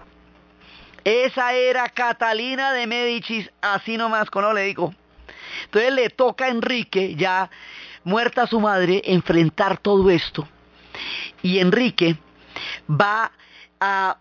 Esa 1.04 1.54
era 1.54 1.88
Catalina 1.88 2.74
de 2.74 2.86
Médicis, 2.86 3.50
así 3.62 3.96
nomás, 3.96 4.30
con 4.30 4.54
le 4.54 4.64
digo. 4.64 4.94
Entonces 5.66 5.94
le 5.94 6.10
toca 6.10 6.46
a 6.46 6.50
Enrique, 6.50 7.16
ya 7.16 7.50
muerta 8.04 8.46
su 8.48 8.60
madre, 8.60 9.02
enfrentar 9.06 9.78
todo 9.78 10.10
esto. 10.10 10.48
Y 11.42 11.60
Enrique 11.60 12.18
va 12.90 13.32
a, 13.80 14.18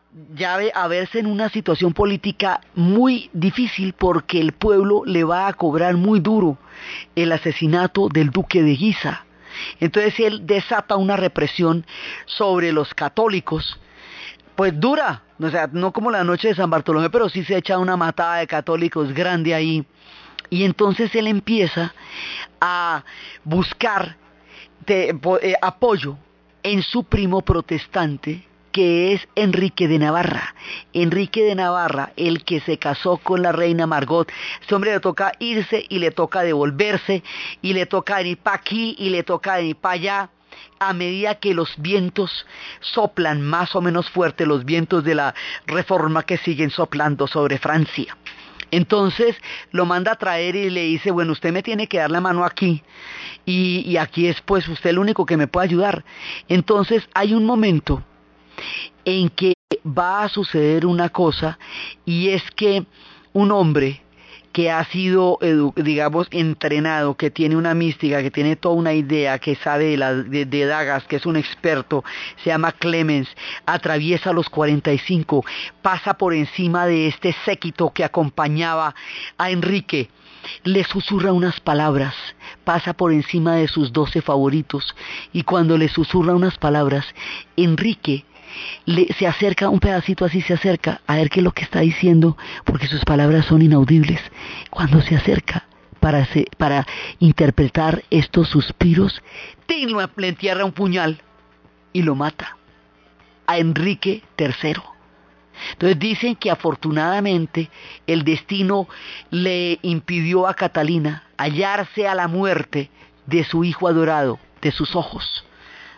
a 0.75 0.89
verse 0.89 1.19
en 1.19 1.27
una 1.27 1.49
situación 1.49 1.93
política 1.93 2.61
muy 2.75 3.31
difícil 3.33 3.93
porque 3.93 4.41
el 4.41 4.53
pueblo 4.53 5.03
le 5.05 5.25
va 5.25 5.49
a 5.49 5.55
cobrar 5.55 5.97
muy 5.97 6.21
duro 6.21 6.59
el 7.15 7.33
asesinato 7.33 8.09
del 8.09 8.31
duque 8.31 8.63
de 8.63 8.77
Guisa. 8.77 9.25
Entonces 9.81 10.19
él 10.21 10.47
desata 10.47 10.97
una 10.97 11.17
represión 11.17 11.87
sobre 12.27 12.73
los 12.73 12.93
católicos 12.93 13.81
pues 14.57 14.79
dura, 14.81 15.23
o 15.39 15.51
sea, 15.51 15.69
no 15.71 15.93
como 15.93 16.11
la 16.11 16.25
noche 16.25 16.49
de 16.49 16.55
San 16.55 16.71
Bartolomé, 16.71 17.11
pero 17.11 17.29
sí 17.29 17.45
se 17.45 17.59
echa 17.59 17.79
una 17.79 17.97
matada 17.97 18.37
de 18.37 18.47
católicos 18.47 19.13
grande 19.13 19.55
ahí. 19.55 19.85
Y 20.49 20.65
entonces 20.65 21.15
él 21.15 21.27
empieza 21.27 21.95
a 22.61 23.05
buscar 23.45 24.17
eh, 24.87 25.13
apoyo 25.61 26.17
en 26.67 26.83
su 26.83 27.05
primo 27.05 27.43
protestante, 27.43 28.43
que 28.73 29.13
es 29.13 29.29
Enrique 29.37 29.87
de 29.87 30.01
Navarra. 30.01 30.53
Enrique 30.93 31.45
de 31.45 31.55
Navarra, 31.55 32.13
el 32.17 32.43
que 32.43 32.59
se 32.59 32.77
casó 32.77 33.19
con 33.19 33.41
la 33.41 33.53
reina 33.53 33.87
Margot. 33.87 34.29
Este 34.61 34.75
hombre 34.75 34.91
le 34.91 34.99
toca 34.99 35.31
irse 35.39 35.87
y 35.89 36.01
le 36.01 36.11
toca 36.11 36.43
devolverse, 36.43 37.23
y 37.63 37.73
le 37.73 37.87
toca 37.87 38.21
ir 38.21 38.39
para 38.39 38.57
aquí 38.57 38.97
y 38.99 39.11
le 39.11 39.23
toca 39.23 39.61
ir 39.61 39.77
para 39.77 39.95
allá 39.95 40.31
a 40.81 40.93
medida 40.93 41.37
que 41.37 41.55
los 41.55 41.73
vientos 41.79 42.47
soplan 42.81 43.43
más 43.43 43.77
o 43.77 43.81
menos 43.81 44.11
fuerte, 44.11 44.45
los 44.45 44.65
vientos 44.65 45.05
de 45.05 45.15
la 45.15 45.35
reforma 45.67 46.25
que 46.25 46.37
siguen 46.37 46.71
soplando 46.71 47.29
sobre 47.29 47.59
Francia. 47.59 48.17
Entonces 48.77 49.35
lo 49.71 49.87
manda 49.87 50.13
a 50.13 50.17
traer 50.17 50.55
y 50.55 50.69
le 50.69 50.83
dice, 50.83 51.11
bueno, 51.11 51.33
usted 51.33 51.51
me 51.51 51.63
tiene 51.63 51.87
que 51.87 51.97
dar 51.97 52.11
la 52.11 52.21
mano 52.21 52.45
aquí 52.45 52.83
y, 53.47 53.97
aquí 53.97 54.27
es 54.27 54.43
pues 54.43 54.69
usted 54.69 54.91
el 54.91 54.99
único 54.99 55.25
que 55.25 55.39
me 55.39 55.47
puede 55.47 55.69
ayudar. 55.69 56.05
Entonces 56.47 57.09
hay 57.15 57.33
un 57.33 57.47
momento 57.47 58.03
en 59.07 59.31
que 59.31 59.55
va 59.87 60.25
a 60.25 60.29
suceder 60.29 60.85
una 60.85 61.09
cosa 61.09 61.59
y 62.05 62.29
es 62.29 62.43
que 62.51 62.85
un 63.33 63.51
hombre 63.51 64.03
que 64.57 64.71
ha 64.71 64.83
sido, 64.87 65.39
digamos, 65.77 66.29
entrenado, 66.31 67.15
que 67.15 67.31
tiene 67.31 67.57
una 67.57 67.75
mística, 67.75 68.23
que 68.23 68.31
tiene 68.31 68.57
toda 68.57 68.75
una 68.75 68.95
idea, 68.95 69.39
que 69.39 69.55
sabe 69.55 69.99
de, 69.99 70.67
dagas, 70.67 71.05
que 71.05 71.17
es 71.17 71.27
un 71.27 71.37
experto, 71.37 72.03
se 72.43 72.49
llama 72.49 72.73
Clemens, 72.73 73.29
atraviesa 73.67 74.33
los 74.33 74.49
45, 74.49 75.45
pasa 75.83 76.15
por 76.15 76.33
encima 76.33 76.87
de 76.87 77.07
este 77.09 77.37
séquito 77.45 77.93
que 77.93 78.03
acompañaba 78.03 78.95
a 79.37 79.51
Enrique, 79.51 80.09
le 80.65 80.85
susurra 80.85 81.35
unas 81.35 81.61
palabras, 81.61 82.15
pasa 82.65 82.95
por 82.95 83.13
encima 83.13 83.57
de 83.57 83.69
sus 83.69 83.93
doce 83.93 84.23
favoritos, 84.23 84.97
y 85.35 85.43
cuando 85.43 85.77
le 85.77 85.91
susurra 85.91 86.35
unas 86.35 86.57
palabras, 86.57 87.05
Enrique 87.59 88.25
le, 88.85 89.13
se 89.15 89.27
acerca 89.27 89.69
un 89.69 89.81
pedacito 89.81 90.25
así, 90.25 90.41
se 90.41 90.55
acerca 90.55 91.01
a 91.07 91.17
ver 91.17 91.31
qué 91.31 91.41
es 91.41 91.45
lo 91.45 91.53
que 91.53 91.65
está 91.65 91.81
diciendo, 91.81 92.37
porque 92.65 92.87
sus 92.87 93.05
palabras 93.05 93.47
son 93.47 93.63
inaudibles. 93.63 94.21
Cuando 94.71 95.01
se 95.01 95.17
acerca 95.17 95.67
para, 96.01 96.27
para 96.57 96.87
interpretar 97.19 98.03
estos 98.11 98.49
suspiros, 98.49 99.23
le 99.69 100.29
entierra 100.29 100.65
un 100.65 100.73
puñal 100.73 101.21
y 101.93 102.03
lo 102.03 102.15
mata 102.15 102.57
a 103.47 103.59
Enrique 103.59 104.23
III. 104.39 104.75
Entonces 105.73 105.99
dicen 105.99 106.37
que 106.37 106.51
afortunadamente 106.51 107.71
el 108.07 108.25
destino 108.25 108.89
le 109.31 109.79
impidió 109.83 110.47
a 110.47 110.55
Catalina 110.55 111.25
hallarse 111.37 112.07
a 112.07 112.15
la 112.15 112.29
muerte 112.29 112.91
de 113.27 113.45
su 113.45 113.65
hijo 113.65 113.89
adorado, 113.89 114.39
de 114.61 114.71
sus 114.71 114.95
ojos, 114.95 115.45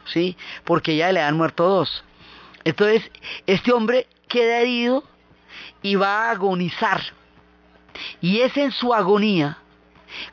¿sí? 0.07 0.37
Porque 0.65 0.97
ya 0.97 1.13
le 1.13 1.21
han 1.21 1.37
muerto 1.37 1.69
dos. 1.69 2.05
Entonces, 2.65 3.11
este 3.47 3.73
hombre 3.73 4.07
queda 4.29 4.61
herido 4.61 5.05
y 5.83 5.95
va 5.95 6.29
a 6.29 6.31
agonizar. 6.33 7.03
Y 8.21 8.41
es 8.41 8.57
en 8.57 8.73
su 8.73 8.95
agonía 8.95 9.59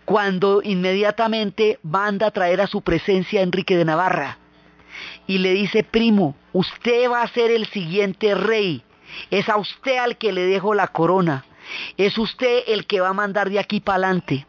cuando 0.05 0.61
inmediatamente 0.63 1.79
manda 1.83 2.27
a 2.27 2.31
traer 2.31 2.61
a 2.61 2.67
su 2.67 2.81
presencia 2.81 3.39
a 3.39 3.43
Enrique 3.43 3.75
de 3.75 3.85
Navarra 3.85 4.37
y 5.27 5.39
le 5.39 5.53
dice, 5.53 5.83
primo, 5.83 6.35
usted 6.53 7.09
va 7.09 7.21
a 7.21 7.27
ser 7.27 7.51
el 7.51 7.65
siguiente 7.67 8.35
rey, 8.35 8.83
es 9.31 9.49
a 9.49 9.57
usted 9.57 9.97
al 9.97 10.17
que 10.17 10.31
le 10.31 10.45
dejo 10.45 10.73
la 10.73 10.87
corona, 10.87 11.45
es 11.97 12.17
usted 12.17 12.63
el 12.67 12.85
que 12.85 13.01
va 13.01 13.09
a 13.09 13.13
mandar 13.13 13.49
de 13.49 13.59
aquí 13.59 13.79
para 13.79 14.07
adelante, 14.07 14.45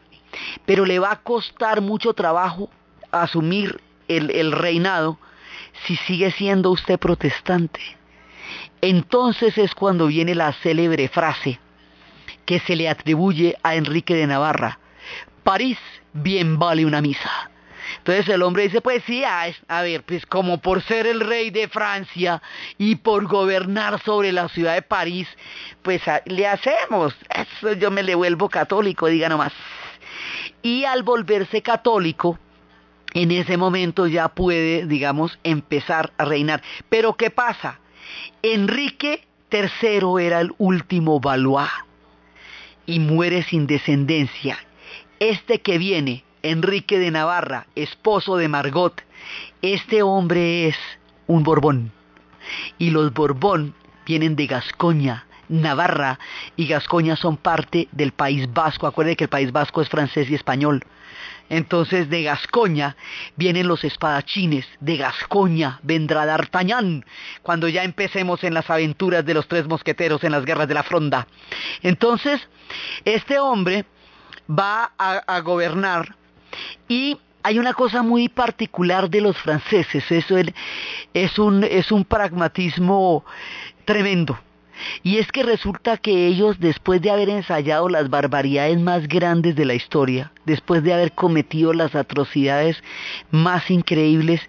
pero 0.65 0.85
le 0.85 0.99
va 0.99 1.11
a 1.11 1.21
costar 1.23 1.81
mucho 1.81 2.13
trabajo 2.13 2.69
asumir 3.11 3.81
el, 4.07 4.29
el 4.31 4.51
reinado 4.51 5.17
si 5.85 5.95
sigue 5.95 6.31
siendo 6.31 6.71
usted 6.71 6.99
protestante. 6.99 7.81
Entonces 8.81 9.57
es 9.57 9.73
cuando 9.73 10.07
viene 10.07 10.35
la 10.35 10.53
célebre 10.53 11.07
frase 11.07 11.59
que 12.45 12.59
se 12.59 12.75
le 12.75 12.87
atribuye 12.87 13.57
a 13.63 13.75
Enrique 13.75 14.15
de 14.15 14.27
Navarra. 14.27 14.79
París 15.43 15.77
bien 16.13 16.59
vale 16.59 16.85
una 16.85 17.01
misa. 17.01 17.49
Entonces 17.97 18.27
el 18.29 18.43
hombre 18.43 18.63
dice, 18.63 18.81
pues 18.81 19.03
sí, 19.05 19.23
a, 19.23 19.81
ver, 19.81 20.03
pues 20.03 20.25
como 20.25 20.59
por 20.59 20.81
ser 20.83 21.07
el 21.07 21.19
rey 21.21 21.49
de 21.49 21.67
Francia 21.67 22.41
y 22.77 22.95
por 22.95 23.27
gobernar 23.27 24.01
sobre 24.03 24.31
la 24.31 24.49
ciudad 24.49 24.75
de 24.75 24.81
París, 24.81 25.27
pues 25.81 26.01
le 26.25 26.47
hacemos. 26.47 27.15
Eso 27.29 27.73
yo 27.73 27.91
me 27.91 28.03
le 28.03 28.15
vuelvo 28.15 28.49
católico, 28.49 29.07
diga 29.07 29.29
nomás. 29.29 29.53
Y 30.61 30.85
al 30.85 31.03
volverse 31.03 31.61
católico, 31.61 32.39
en 33.13 33.31
ese 33.31 33.57
momento 33.57 34.07
ya 34.07 34.29
puede, 34.29 34.85
digamos, 34.85 35.39
empezar 35.43 36.13
a 36.17 36.25
reinar. 36.25 36.61
Pero 36.89 37.15
¿qué 37.15 37.29
pasa? 37.29 37.79
Enrique 38.41 39.27
III 39.51 40.25
era 40.25 40.41
el 40.41 40.53
último 40.57 41.19
Valois 41.19 41.69
y 42.85 42.99
muere 42.99 43.43
sin 43.43 43.67
descendencia. 43.67 44.57
Este 45.19 45.61
que 45.61 45.77
viene 45.77 46.23
Enrique 46.43 46.99
de 46.99 47.11
Navarra, 47.11 47.67
esposo 47.75 48.37
de 48.37 48.47
Margot, 48.47 49.01
este 49.61 50.03
hombre 50.03 50.67
es 50.67 50.77
un 51.27 51.43
Borbón. 51.43 51.91
Y 52.77 52.91
los 52.91 53.13
Borbón 53.13 53.73
vienen 54.05 54.35
de 54.35 54.47
Gascoña, 54.47 55.25
Navarra 55.49 56.19
y 56.55 56.67
Gascoña 56.67 57.15
son 57.15 57.37
parte 57.37 57.87
del 57.91 58.11
País 58.11 58.51
Vasco. 58.53 58.87
Acuérdense 58.87 59.17
que 59.17 59.23
el 59.25 59.29
País 59.29 59.51
Vasco 59.51 59.81
es 59.81 59.89
francés 59.89 60.29
y 60.29 60.35
español. 60.35 60.83
Entonces 61.49 62.09
de 62.09 62.23
Gascoña 62.23 62.95
vienen 63.35 63.67
los 63.67 63.83
espadachines, 63.83 64.67
de 64.79 64.97
Gascoña 64.97 65.79
vendrá 65.83 66.25
D'Artagnan, 66.25 67.05
cuando 67.41 67.67
ya 67.67 67.83
empecemos 67.83 68.43
en 68.43 68.53
las 68.53 68.69
aventuras 68.69 69.25
de 69.25 69.33
los 69.33 69.47
tres 69.47 69.65
mosqueteros 69.67 70.23
en 70.23 70.31
las 70.33 70.45
guerras 70.45 70.67
de 70.67 70.73
la 70.73 70.83
fronda. 70.83 71.27
Entonces, 71.83 72.47
este 73.05 73.39
hombre 73.39 73.85
va 74.49 74.91
a, 74.97 75.39
gobernar 75.39 76.15
y 76.87 77.17
hay 77.43 77.59
una 77.59 77.73
cosa 77.73 78.01
muy 78.01 78.27
particular 78.29 79.09
de 79.09 79.21
los 79.21 79.37
franceses, 79.37 80.03
eso 80.11 80.35
es 81.13 81.39
un, 81.39 81.63
es 81.63 81.91
un 81.91 82.03
pragmatismo 82.03 83.23
tremendo. 83.85 84.37
Y 85.03 85.17
es 85.17 85.31
que 85.31 85.43
resulta 85.43 85.97
que 85.97 86.27
ellos, 86.27 86.59
después 86.59 87.01
de 87.01 87.11
haber 87.11 87.29
ensayado 87.29 87.89
las 87.89 88.09
barbaridades 88.09 88.79
más 88.79 89.07
grandes 89.07 89.55
de 89.55 89.65
la 89.65 89.73
historia, 89.73 90.31
después 90.45 90.83
de 90.83 90.93
haber 90.93 91.13
cometido 91.13 91.73
las 91.73 91.95
atrocidades 91.95 92.83
más 93.31 93.69
increíbles, 93.71 94.41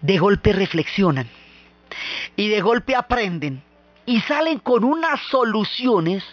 de 0.00 0.18
golpe 0.18 0.52
reflexionan 0.52 1.28
y 2.36 2.48
de 2.48 2.60
golpe 2.60 2.94
aprenden 2.94 3.62
y 4.06 4.20
salen 4.20 4.58
con 4.58 4.84
unas 4.84 5.20
soluciones 5.30 6.24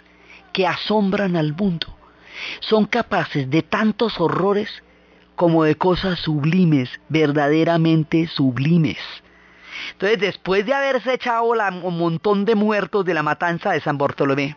que 0.54 0.68
asombran 0.68 1.36
al 1.36 1.54
mundo. 1.54 1.88
Son 2.62 2.86
capaces 2.86 3.50
de 3.50 3.62
tantos 3.62 4.20
horrores 4.20 4.70
como 5.36 5.64
de 5.64 5.76
cosas 5.76 6.20
sublimes, 6.20 6.90
verdaderamente 7.10 8.28
sublimes. 8.28 8.98
Entonces, 9.92 10.20
después 10.20 10.66
de 10.66 10.74
haberse 10.74 11.14
echado 11.14 11.44
un 11.44 11.98
montón 11.98 12.46
de 12.46 12.56
muertos 12.56 13.06
de 13.06 13.14
la 13.14 13.24
matanza 13.24 13.72
de 13.72 13.82
San 13.82 13.98
Bartolomé, 13.98 14.56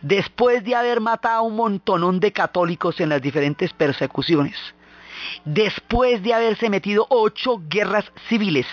después 0.00 0.64
de 0.64 0.74
haber 0.74 1.00
matado 1.00 1.42
un 1.42 1.56
montonón 1.56 2.20
de 2.20 2.32
católicos 2.32 3.00
en 3.00 3.08
las 3.08 3.22
diferentes 3.22 3.72
persecuciones, 3.72 4.56
después 5.44 6.22
de 6.22 6.34
haberse 6.34 6.70
metido 6.70 7.06
ocho 7.08 7.60
guerras 7.68 8.10
civiles 8.28 8.66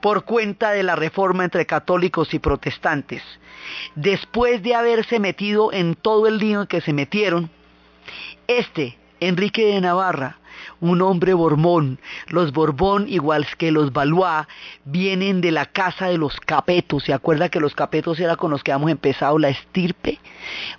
por 0.00 0.24
cuenta 0.24 0.70
de 0.70 0.82
la 0.82 0.96
reforma 0.96 1.44
entre 1.44 1.66
católicos 1.66 2.32
y 2.34 2.38
protestantes, 2.38 3.22
después 3.94 4.62
de 4.62 4.74
haberse 4.74 5.18
metido 5.18 5.72
en 5.72 5.94
todo 5.94 6.26
el 6.26 6.38
lío 6.38 6.66
que 6.66 6.80
se 6.80 6.92
metieron, 6.92 7.50
este, 8.46 8.98
Enrique 9.20 9.66
de 9.66 9.80
Navarra, 9.80 10.38
un 10.80 11.02
hombre 11.02 11.34
Borbón. 11.34 11.98
Los 12.28 12.52
Borbón, 12.52 13.08
igual 13.08 13.46
que 13.56 13.70
los 13.70 13.92
Valois, 13.92 14.46
vienen 14.84 15.40
de 15.40 15.50
la 15.50 15.66
casa 15.66 16.06
de 16.06 16.18
los 16.18 16.38
Capetos. 16.40 17.04
¿Se 17.04 17.12
acuerda 17.12 17.48
que 17.48 17.60
los 17.60 17.74
Capetos 17.74 18.20
era 18.20 18.36
con 18.36 18.50
los 18.50 18.62
que 18.62 18.72
habíamos 18.72 18.90
empezado 18.90 19.38
la 19.38 19.48
estirpe? 19.48 20.18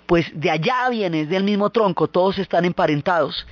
Pues 0.06 0.30
de 0.34 0.50
allá 0.50 0.88
vienen, 0.88 1.28
del 1.28 1.44
mismo 1.44 1.70
tronco, 1.70 2.08
todos 2.08 2.38
están 2.38 2.64
emparentados. 2.64 3.46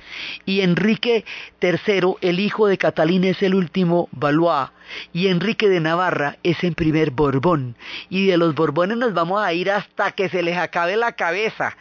Y 0.45 0.61
Enrique 0.61 1.25
III, 1.61 2.15
el 2.21 2.39
hijo 2.39 2.67
de 2.67 2.77
Catalina, 2.77 3.27
es 3.27 3.41
el 3.41 3.55
último 3.55 4.09
Valois. 4.11 4.69
Y 5.13 5.27
Enrique 5.27 5.69
de 5.69 5.79
Navarra 5.79 6.37
es 6.43 6.63
el 6.63 6.73
primer 6.73 7.11
Borbón. 7.11 7.75
Y 8.09 8.25
de 8.25 8.37
los 8.37 8.55
Borbones 8.55 8.97
nos 8.97 9.13
vamos 9.13 9.41
a 9.41 9.53
ir 9.53 9.69
hasta 9.69 10.11
que 10.11 10.29
se 10.29 10.41
les 10.41 10.57
acabe 10.57 10.97
la 10.97 11.11
cabeza. 11.11 11.75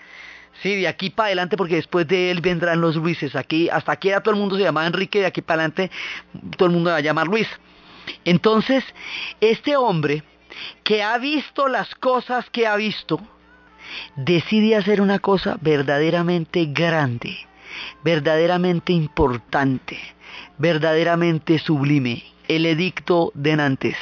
Sí, 0.63 0.77
de 0.77 0.89
aquí 0.89 1.11
para 1.11 1.29
adelante, 1.29 1.57
porque 1.57 1.77
después 1.77 2.07
de 2.09 2.31
él 2.31 2.41
vendrán 2.41 2.81
los 2.81 2.97
Luises. 2.97 3.37
Aquí, 3.37 3.69
hasta 3.69 3.93
aquí 3.93 4.09
era 4.09 4.23
todo 4.23 4.35
el 4.35 4.41
mundo 4.41 4.57
se 4.57 4.63
llamaba 4.63 4.87
Enrique, 4.87 5.21
de 5.21 5.27
aquí 5.27 5.41
para 5.41 5.63
adelante 5.63 5.91
todo 6.57 6.67
el 6.67 6.75
mundo 6.75 6.91
va 6.91 6.97
a 6.97 7.01
llamar 7.01 7.29
Luis. 7.29 7.49
Entonces, 8.25 8.85
este 9.41 9.77
hombre 9.77 10.23
que 10.83 11.03
ha 11.03 11.17
visto 11.19 11.69
las 11.69 11.95
cosas 11.95 12.49
que 12.51 12.67
ha 12.67 12.77
visto, 12.77 13.21
decide 14.17 14.77
hacer 14.77 15.01
una 15.01 15.19
cosa 15.19 15.57
verdaderamente 15.61 16.67
grande, 16.67 17.37
verdaderamente 18.03 18.93
importante, 18.93 19.99
verdaderamente 20.59 21.59
sublime, 21.59 22.25
el 22.49 22.67
edicto 22.67 23.31
de 23.35 23.57
Nantes. 23.57 23.97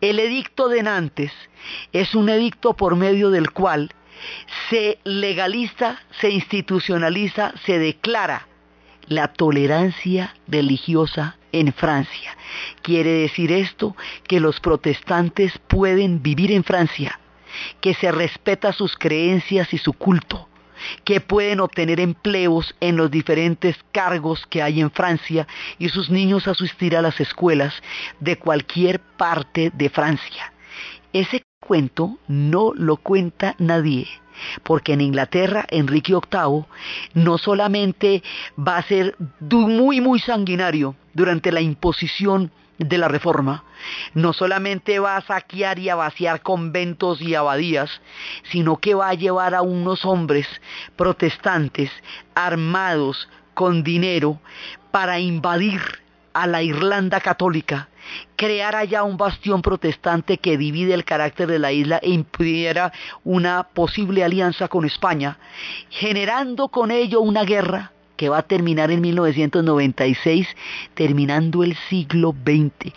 El 0.00 0.18
edicto 0.18 0.68
de 0.68 0.82
Nantes 0.82 1.32
es 1.92 2.14
un 2.14 2.28
edicto 2.28 2.74
por 2.74 2.96
medio 2.96 3.30
del 3.30 3.52
cual 3.52 3.90
se 4.70 4.98
legaliza, 5.04 6.00
se 6.20 6.30
institucionaliza, 6.30 7.54
se 7.64 7.78
declara 7.78 8.46
la 9.06 9.28
tolerancia 9.28 10.34
religiosa 10.46 11.36
en 11.52 11.72
Francia. 11.72 12.36
Quiere 12.82 13.10
decir 13.10 13.52
esto 13.52 13.96
que 14.26 14.40
los 14.40 14.60
protestantes 14.60 15.58
pueden 15.68 16.22
vivir 16.22 16.52
en 16.52 16.64
Francia, 16.64 17.18
que 17.80 17.94
se 17.94 18.10
respeta 18.10 18.72
sus 18.72 18.96
creencias 18.96 19.72
y 19.74 19.78
su 19.78 19.92
culto, 19.92 20.48
que 21.04 21.20
pueden 21.20 21.60
obtener 21.60 22.00
empleos 22.00 22.74
en 22.80 22.96
los 22.96 23.10
diferentes 23.10 23.76
cargos 23.92 24.46
que 24.46 24.62
hay 24.62 24.80
en 24.80 24.90
Francia 24.90 25.46
y 25.78 25.88
sus 25.88 26.10
niños 26.10 26.48
asistir 26.48 26.96
a 26.96 27.02
las 27.02 27.20
escuelas 27.20 27.74
de 28.20 28.38
cualquier 28.38 29.00
parte 29.00 29.70
de 29.74 29.90
Francia. 29.90 30.52
Ese 31.12 31.42
cuento 31.62 32.18
no 32.26 32.72
lo 32.74 32.96
cuenta 32.96 33.54
nadie, 33.58 34.08
porque 34.64 34.92
en 34.92 35.00
Inglaterra 35.00 35.64
Enrique 35.70 36.12
VIII 36.12 36.64
no 37.14 37.38
solamente 37.38 38.22
va 38.58 38.76
a 38.78 38.82
ser 38.82 39.16
muy 39.40 40.00
muy 40.00 40.18
sanguinario 40.18 40.96
durante 41.14 41.52
la 41.52 41.60
imposición 41.60 42.50
de 42.78 42.98
la 42.98 43.06
reforma, 43.06 43.64
no 44.14 44.32
solamente 44.32 44.98
va 44.98 45.16
a 45.16 45.22
saquear 45.22 45.78
y 45.78 45.88
a 45.88 45.94
vaciar 45.94 46.42
conventos 46.42 47.20
y 47.20 47.34
abadías, 47.34 48.00
sino 48.50 48.78
que 48.78 48.94
va 48.94 49.10
a 49.10 49.14
llevar 49.14 49.54
a 49.54 49.62
unos 49.62 50.04
hombres 50.04 50.48
protestantes 50.96 51.90
armados 52.34 53.28
con 53.54 53.84
dinero 53.84 54.40
para 54.90 55.20
invadir 55.20 55.80
a 56.32 56.46
la 56.46 56.62
Irlanda 56.62 57.20
católica 57.20 57.88
crear 58.36 58.76
allá 58.76 59.02
un 59.02 59.16
bastión 59.16 59.62
protestante 59.62 60.38
que 60.38 60.58
divide 60.58 60.94
el 60.94 61.04
carácter 61.04 61.48
de 61.48 61.58
la 61.58 61.72
isla 61.72 61.98
e 62.02 62.10
impidiera 62.10 62.92
una 63.24 63.64
posible 63.64 64.24
alianza 64.24 64.68
con 64.68 64.84
España, 64.84 65.38
generando 65.90 66.68
con 66.68 66.90
ello 66.90 67.20
una 67.20 67.44
guerra 67.44 67.92
que 68.16 68.28
va 68.28 68.38
a 68.38 68.42
terminar 68.42 68.90
en 68.90 69.00
1996, 69.00 70.46
terminando 70.94 71.64
el 71.64 71.76
siglo 71.88 72.34
XX. 72.44 72.92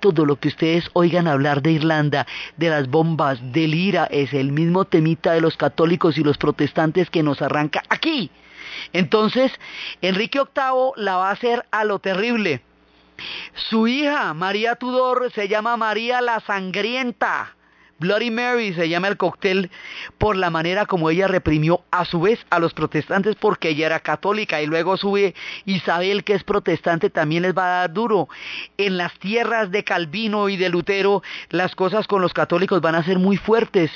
Todo 0.00 0.24
lo 0.24 0.36
que 0.36 0.48
ustedes 0.48 0.88
oigan 0.92 1.26
hablar 1.26 1.62
de 1.62 1.72
Irlanda, 1.72 2.26
de 2.56 2.68
las 2.68 2.88
bombas, 2.88 3.40
del 3.52 3.74
IRA, 3.74 4.04
es 4.04 4.32
el 4.32 4.52
mismo 4.52 4.84
temita 4.84 5.32
de 5.32 5.40
los 5.40 5.56
católicos 5.56 6.16
y 6.18 6.22
los 6.22 6.38
protestantes 6.38 7.10
que 7.10 7.24
nos 7.24 7.42
arranca 7.42 7.82
aquí. 7.88 8.30
Entonces, 8.92 9.50
Enrique 10.00 10.38
VIII 10.38 10.92
la 10.96 11.16
va 11.16 11.30
a 11.30 11.32
hacer 11.32 11.66
a 11.72 11.84
lo 11.84 11.98
terrible 11.98 12.62
su 13.54 13.86
hija, 13.86 14.32
María 14.34 14.76
Tudor, 14.76 15.30
se 15.32 15.48
llama 15.48 15.76
María 15.76 16.20
la 16.20 16.40
Sangrienta. 16.40 17.57
Bloody 17.98 18.30
Mary 18.30 18.72
se 18.74 18.88
llama 18.88 19.08
el 19.08 19.16
cóctel 19.16 19.70
por 20.18 20.36
la 20.36 20.50
manera 20.50 20.86
como 20.86 21.10
ella 21.10 21.26
reprimió 21.26 21.82
a 21.90 22.04
su 22.04 22.20
vez 22.20 22.38
a 22.48 22.60
los 22.60 22.72
protestantes 22.72 23.34
porque 23.34 23.70
ella 23.70 23.86
era 23.86 24.00
católica 24.00 24.62
y 24.62 24.66
luego 24.66 24.96
sube 24.96 25.34
Isabel 25.64 26.22
que 26.22 26.34
es 26.34 26.44
protestante 26.44 27.10
también 27.10 27.42
les 27.42 27.56
va 27.56 27.64
a 27.64 27.80
dar 27.80 27.92
duro. 27.92 28.28
En 28.76 28.96
las 28.96 29.12
tierras 29.18 29.72
de 29.72 29.82
Calvino 29.82 30.48
y 30.48 30.56
de 30.56 30.68
Lutero 30.68 31.22
las 31.50 31.74
cosas 31.74 32.06
con 32.06 32.22
los 32.22 32.32
católicos 32.32 32.80
van 32.80 32.94
a 32.94 33.02
ser 33.02 33.18
muy 33.18 33.36
fuertes. 33.36 33.90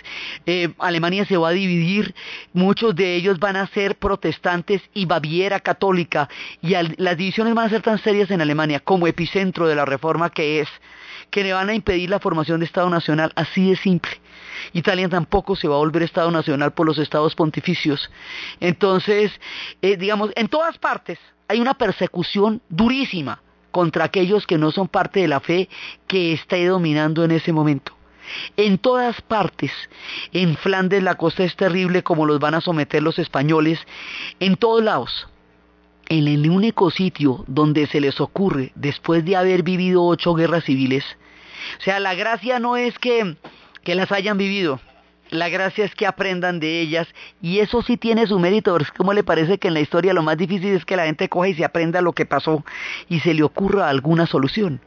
Eh, 0.47 0.71
Alemania 0.79 1.25
se 1.25 1.37
va 1.37 1.51
a 1.51 1.53
dividir, 1.53 2.15
muchos 2.53 2.97
de 2.97 3.15
ellos 3.15 3.39
van 3.39 3.57
a 3.57 3.69
ser 3.69 3.97
protestantes 3.97 4.83
y 4.95 5.07
Baviera 5.07 5.61
católica 5.61 6.29
y 6.61 6.75
las 6.97 7.17
divisiones 7.17 7.55
van 7.55 7.67
a 7.67 7.71
ser 7.71 7.83
tan 7.83 7.99
serias 7.99 8.31
en 8.31 8.41
Alemania 8.41 8.81
como 8.81 9.07
epicentro 9.07 9.69
de 9.69 9.77
la 9.77 9.85
reforma 9.85 10.31
que 10.31 10.61
es 10.61 10.69
que 11.33 11.43
le 11.43 11.55
van 11.55 11.71
a 11.71 11.75
impedir 11.75 12.11
la 12.11 12.21
formación 12.21 12.61
de 12.61 12.67
Estado 12.67 12.91
Nacional, 12.91 13.33
así 13.35 13.71
de 13.71 13.77
simple. 13.77 14.13
Italia 14.75 15.09
tampoco 15.09 15.57
se 15.57 15.67
va 15.67 15.77
a 15.77 15.79
volver 15.79 16.03
Estado 16.03 16.31
Nacional 16.31 16.73
por 16.73 16.87
los 16.87 16.99
estados 16.99 17.35
pontificios. 17.35 18.11
Entonces, 18.61 19.33
eh, 19.81 19.97
digamos, 19.97 20.31
en 20.37 20.49
todas 20.49 20.77
partes 20.77 21.19
hay 21.49 21.59
una 21.59 21.73
persecución 21.73 22.61
durísima 22.69 23.41
contra 23.71 24.05
aquellos 24.05 24.47
que 24.47 24.59
no 24.59 24.71
son 24.73 24.89
parte 24.89 25.21
de 25.21 25.29
la 25.29 25.41
fe 25.41 25.71
que 26.07 26.35
está 26.35 26.63
dominando 26.65 27.25
en 27.25 27.31
ese 27.31 27.51
momento. 27.51 27.97
En 28.59 28.77
todas 28.77 29.23
partes, 29.23 29.73
en 30.35 30.55
Flandes 30.57 31.03
la 31.03 31.15
cosa 31.15 31.45
es 31.45 31.57
terrible 31.57 32.03
como 32.03 32.27
los 32.27 32.39
van 32.41 32.55
a 32.55 32.61
someter 32.61 33.03
los 33.03 33.19
españoles, 33.19 33.81
en 34.39 34.57
todos 34.57 34.85
lados. 34.85 35.29
En 36.11 36.29
el 36.29 36.49
único 36.51 36.91
sitio 36.91 37.43
donde 37.49 37.87
se 37.87 38.01
les 38.01 38.21
ocurre, 38.21 38.73
después 38.75 39.25
de 39.25 39.37
haber 39.37 39.63
vivido 39.63 40.05
ocho 40.05 40.35
guerras 40.35 40.65
civiles, 40.65 41.05
o 41.79 41.83
sea, 41.83 42.01
la 42.01 42.15
gracia 42.15 42.59
no 42.59 42.77
es 42.77 42.99
que, 42.99 43.37
que 43.83 43.95
las 43.95 44.13
hayan 44.13 44.39
vivido. 44.39 44.81
la 45.31 45.49
gracia 45.49 45.87
es 45.87 45.95
que 45.95 46.07
aprendan 46.07 46.61
de 46.61 46.81
ellas 46.81 47.09
y 47.41 47.61
eso 47.61 47.81
sí 47.81 47.97
tiene 47.97 48.27
su 48.27 48.39
mérito, 48.39 48.77
como 48.97 49.15
le 49.15 49.25
parece 49.25 49.59
que 49.59 49.69
en 49.69 49.75
la 49.75 49.81
historia 49.81 50.13
lo 50.13 50.23
más 50.23 50.37
difícil 50.37 50.75
es 50.75 50.85
que 50.85 50.97
la 50.97 51.07
gente 51.07 51.31
coja 51.31 51.49
y 51.49 51.55
se 51.55 51.65
aprenda 51.65 52.03
lo 52.03 52.13
que 52.13 52.27
pasó 52.27 52.65
y 53.09 53.21
se 53.21 53.33
le 53.33 53.43
ocurra 53.43 53.89
alguna 53.89 54.27
solución. 54.27 54.81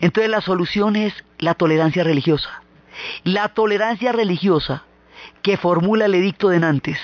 Entonces 0.00 0.30
la 0.30 0.40
solución 0.40 0.96
es 0.96 1.12
la 1.38 1.54
tolerancia 1.54 2.04
religiosa. 2.04 2.62
La 3.24 3.48
tolerancia 3.48 4.12
religiosa 4.12 4.84
que 5.42 5.56
formula 5.56 6.06
el 6.06 6.14
edicto 6.14 6.48
de 6.48 6.60
Nantes 6.60 6.98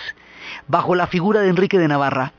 bajo 0.68 0.94
la 0.94 1.06
figura 1.06 1.40
de 1.40 1.48
Enrique 1.48 1.78
de 1.78 1.88
Navarra 1.88 2.32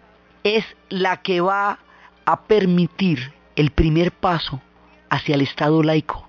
es 0.43 0.65
la 0.89 1.21
que 1.21 1.41
va 1.41 1.79
a 2.25 2.41
permitir 2.43 3.33
el 3.55 3.71
primer 3.71 4.11
paso 4.11 4.61
hacia 5.09 5.35
el 5.35 5.41
Estado 5.41 5.83
laico, 5.83 6.27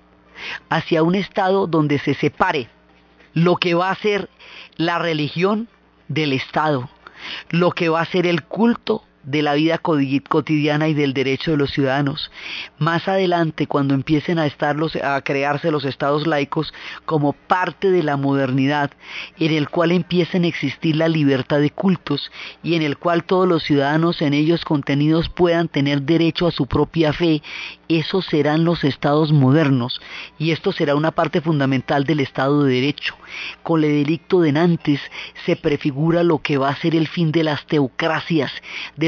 hacia 0.69 1.03
un 1.03 1.15
Estado 1.15 1.67
donde 1.67 1.99
se 1.99 2.13
separe 2.13 2.69
lo 3.33 3.57
que 3.57 3.73
va 3.73 3.91
a 3.91 3.95
ser 3.95 4.29
la 4.77 4.99
religión 4.99 5.67
del 6.07 6.33
Estado, 6.33 6.89
lo 7.49 7.71
que 7.71 7.89
va 7.89 8.01
a 8.01 8.05
ser 8.05 8.25
el 8.27 8.43
culto 8.43 9.03
de 9.25 9.41
la 9.41 9.53
vida 9.55 9.79
cotidiana 9.79 10.87
y 10.87 10.93
del 10.93 11.13
derecho 11.13 11.51
de 11.51 11.57
los 11.57 11.71
ciudadanos. 11.71 12.31
Más 12.77 13.07
adelante, 13.07 13.67
cuando 13.67 13.93
empiecen 13.93 14.39
a, 14.39 14.45
estar 14.45 14.77
a 15.03 15.21
crearse 15.21 15.71
los 15.71 15.85
estados 15.85 16.27
laicos 16.27 16.73
como 17.05 17.33
parte 17.33 17.91
de 17.91 18.03
la 18.03 18.17
modernidad, 18.17 18.91
en 19.39 19.53
el 19.53 19.69
cual 19.69 19.91
empiecen 19.91 20.43
a 20.43 20.47
existir 20.47 20.95
la 20.95 21.07
libertad 21.07 21.59
de 21.59 21.71
cultos 21.71 22.31
y 22.63 22.75
en 22.75 22.81
el 22.81 22.97
cual 22.97 23.23
todos 23.23 23.47
los 23.47 23.63
ciudadanos 23.63 24.21
en 24.21 24.33
ellos 24.33 24.63
contenidos 24.63 25.29
puedan 25.29 25.67
tener 25.67 26.01
derecho 26.03 26.47
a 26.47 26.51
su 26.51 26.67
propia 26.67 27.13
fe, 27.13 27.41
esos 27.87 28.25
serán 28.25 28.63
los 28.63 28.83
estados 28.83 29.31
modernos 29.31 30.01
y 30.37 30.51
esto 30.51 30.71
será 30.71 30.95
una 30.95 31.11
parte 31.11 31.41
fundamental 31.41 32.03
del 32.03 32.19
Estado 32.19 32.63
de 32.63 32.75
Derecho. 32.75 33.15
Con 33.63 33.83
el 33.83 33.91
delicto 34.03 34.41
de 34.41 34.51
Nantes 34.51 34.99
se 35.45 35.55
prefigura 35.55 36.23
lo 36.23 36.39
que 36.39 36.57
va 36.57 36.69
a 36.69 36.75
ser 36.75 36.95
el 36.95 37.07
fin 37.07 37.31
de 37.31 37.43
las 37.43 37.65
teocracias, 37.67 38.51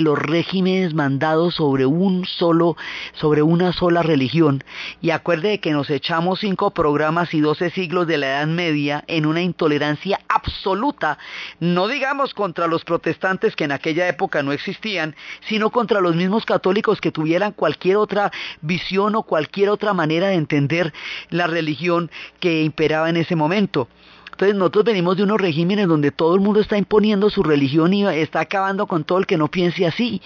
los 0.07 0.17
regímenes 0.17 0.93
mandados 0.93 1.55
sobre 1.55 1.85
un 1.85 2.25
solo, 2.25 2.77
sobre 3.13 3.41
una 3.41 3.73
sola 3.73 4.03
religión. 4.03 4.63
Y 5.01 5.09
acuerde 5.09 5.59
que 5.59 5.71
nos 5.71 5.89
echamos 5.89 6.39
cinco 6.39 6.71
programas 6.71 7.33
y 7.33 7.41
doce 7.41 7.71
siglos 7.71 8.07
de 8.07 8.17
la 8.17 8.27
Edad 8.27 8.47
Media 8.47 9.03
en 9.07 9.25
una 9.25 9.41
intolerancia 9.41 10.21
absoluta, 10.29 11.17
no 11.59 11.89
digamos 11.89 12.33
contra 12.33 12.67
los 12.67 12.85
protestantes 12.85 13.55
que 13.57 13.65
en 13.65 13.73
aquella 13.73 14.07
época 14.07 14.43
no 14.43 14.53
existían, 14.53 15.13
sino 15.41 15.71
contra 15.71 15.99
los 15.99 16.15
mismos 16.15 16.45
católicos 16.45 17.01
que 17.01 17.11
tuvieran 17.11 17.51
cualquier 17.51 17.97
otra 17.97 18.31
visión 18.61 19.13
o 19.15 19.23
cualquier 19.23 19.69
otra 19.69 19.93
manera 19.93 20.27
de 20.27 20.35
entender 20.35 20.93
la 21.29 21.47
religión 21.47 22.09
que 22.39 22.63
imperaba 22.63 23.09
en 23.09 23.17
ese 23.17 23.35
momento. 23.35 23.89
Entonces 24.37 24.55
nosotros 24.55 24.85
venimos 24.85 25.17
de 25.17 25.23
unos 25.23 25.41
regímenes 25.41 25.87
donde 25.87 26.11
todo 26.11 26.35
el 26.35 26.41
mundo 26.41 26.59
está 26.59 26.77
imponiendo 26.77 27.31
su 27.31 27.41
religión 27.41 27.91
y 27.91 28.05
está 28.05 28.41
acabando 28.41 28.85
con 28.85 29.03
todo 29.03 29.17
el 29.17 29.25
que 29.25 29.35
no 29.35 29.47
piense 29.47 29.87
así. 29.87 30.21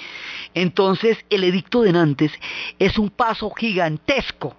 Entonces 0.53 1.17
el 1.29 1.45
edicto 1.45 1.81
de 1.81 1.93
Nantes 1.93 2.33
es 2.77 2.99
un 2.99 3.09
paso 3.09 3.49
gigantesco 3.51 4.57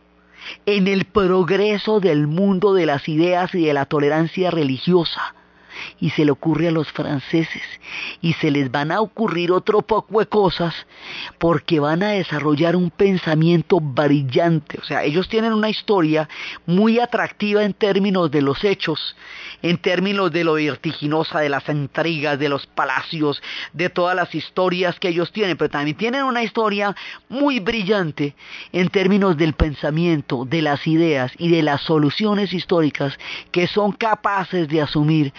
en 0.65 0.89
el 0.89 1.05
progreso 1.05 2.01
del 2.01 2.29
mundo 2.29 2.73
de 2.73 2.87
las 2.87 3.07
ideas 3.11 3.55
y 3.55 3.67
de 3.67 3.75
la 3.75 3.85
tolerancia 3.85 4.51
religiosa 4.51 5.35
y 6.01 6.11
se 6.11 6.25
le 6.25 6.31
ocurre 6.31 6.69
a 6.69 6.73
los 6.73 6.91
franceses 6.93 7.63
y 8.21 8.33
se 8.35 8.51
les 8.51 8.71
van 8.71 8.93
a 8.93 9.01
ocurrir 9.01 9.53
otro 9.53 9.83
poco 9.83 10.21
de 10.21 10.27
cosas 10.27 10.75
porque 11.39 11.81
van 11.81 12.03
a 12.03 12.11
desarrollar 12.11 12.77
un 12.77 12.91
pensamiento 12.91 13.81
brillante. 13.81 14.79
O 14.81 14.85
sea, 14.85 15.05
ellos 15.05 15.29
tienen 15.29 15.53
una 15.53 15.71
historia 15.71 16.29
muy 16.67 16.99
atractiva 16.99 17.65
en 17.65 17.75
términos 17.75 18.31
de 18.31 18.43
los 18.43 18.65
hechos, 18.65 19.17
en 19.63 19.79
términos 19.79 20.33
de 20.33 20.45
lo 20.45 20.55
vertiginosa, 20.55 21.41
de 21.41 21.49
las 21.49 21.69
intrigas, 21.69 22.39
de 22.39 22.49
los 22.49 22.67
palacios, 22.67 23.43
de 23.73 23.89
todas 23.89 24.17
las 24.17 24.35
historias 24.35 24.99
que 24.99 25.09
ellos 25.09 25.33
tienen, 25.33 25.57
pero 25.57 25.71
también 25.71 25.97
tienen 25.97 26.25
una 26.25 26.43
historia 26.43 26.95
muy 27.29 27.61
brillante 27.61 28.35
en 28.73 28.89
términos 28.89 29.37
del 29.37 29.55
pensamiento, 29.55 30.45
de 30.45 30.63
las 30.63 30.87
ideas 30.87 31.33
y 31.39 31.49
de 31.49 31.63
las 31.63 31.83
soluciones 31.83 32.53
históricas 32.53 33.19
que 33.51 33.67
son 33.67 33.93
capaces 33.93 34.69
de 34.69 34.83
asumir 34.83 35.33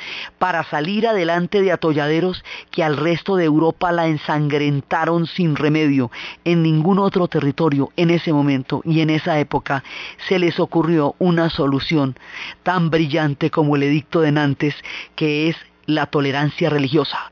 para 0.44 0.66
salir 0.66 1.08
adelante 1.08 1.62
de 1.62 1.72
atolladeros 1.72 2.44
que 2.70 2.84
al 2.84 2.98
resto 2.98 3.38
de 3.38 3.46
Europa 3.46 3.94
la 3.94 4.08
ensangrentaron 4.08 5.26
sin 5.26 5.56
remedio. 5.56 6.12
En 6.44 6.64
ningún 6.64 7.00
otro 7.00 7.30
territorio 7.30 7.92
en 7.96 8.10
ese 8.10 8.34
momento 8.34 8.82
y 8.84 9.00
en 9.00 9.10
esa 9.10 9.40
época 9.40 9.86
se 10.28 10.40
les 10.40 10.60
ocurrió 10.60 11.16
una 11.18 11.50
solución 11.50 12.18
tan 12.62 12.90
brillante 12.90 13.52
como 13.52 13.78
el 13.78 13.84
edicto 13.84 14.20
de 14.20 14.34
Nantes, 14.34 14.76
que 15.16 15.48
es 15.48 15.56
la 15.86 16.08
tolerancia 16.08 16.70
religiosa. 16.70 17.32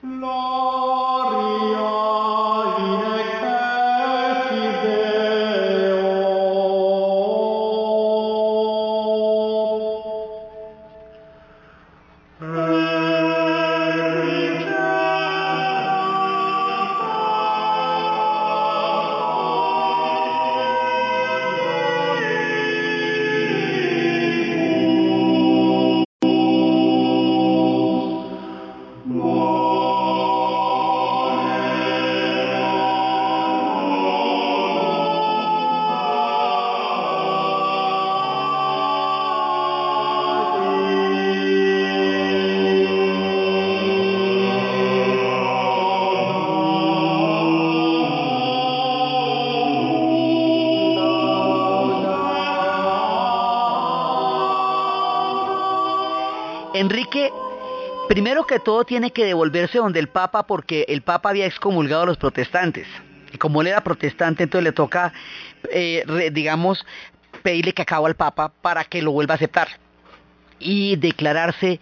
Enrique, 56.73 57.31
primero 58.07 58.45
que 58.45 58.59
todo, 58.59 58.85
tiene 58.85 59.11
que 59.11 59.25
devolverse 59.25 59.77
donde 59.77 59.99
el 59.99 60.07
Papa 60.07 60.43
porque 60.43 60.85
el 60.87 61.01
Papa 61.01 61.29
había 61.29 61.45
excomulgado 61.45 62.03
a 62.03 62.05
los 62.05 62.17
protestantes. 62.17 62.87
Y 63.33 63.37
como 63.37 63.61
él 63.61 63.67
era 63.67 63.81
protestante, 63.81 64.43
entonces 64.43 64.63
le 64.63 64.71
toca, 64.71 65.11
eh, 65.69 66.29
digamos, 66.31 66.85
pedirle 67.43 67.73
cacao 67.73 68.05
al 68.05 68.15
Papa 68.15 68.51
para 68.61 68.85
que 68.85 69.01
lo 69.01 69.11
vuelva 69.11 69.33
a 69.33 69.35
aceptar 69.35 69.67
y 70.59 70.95
declararse 70.95 71.79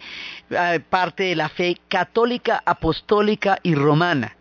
eh, 0.50 0.80
parte 0.88 1.24
de 1.24 1.36
la 1.36 1.48
fe 1.48 1.76
católica, 1.88 2.62
apostólica 2.64 3.58
y 3.62 3.74
romana 3.74 4.36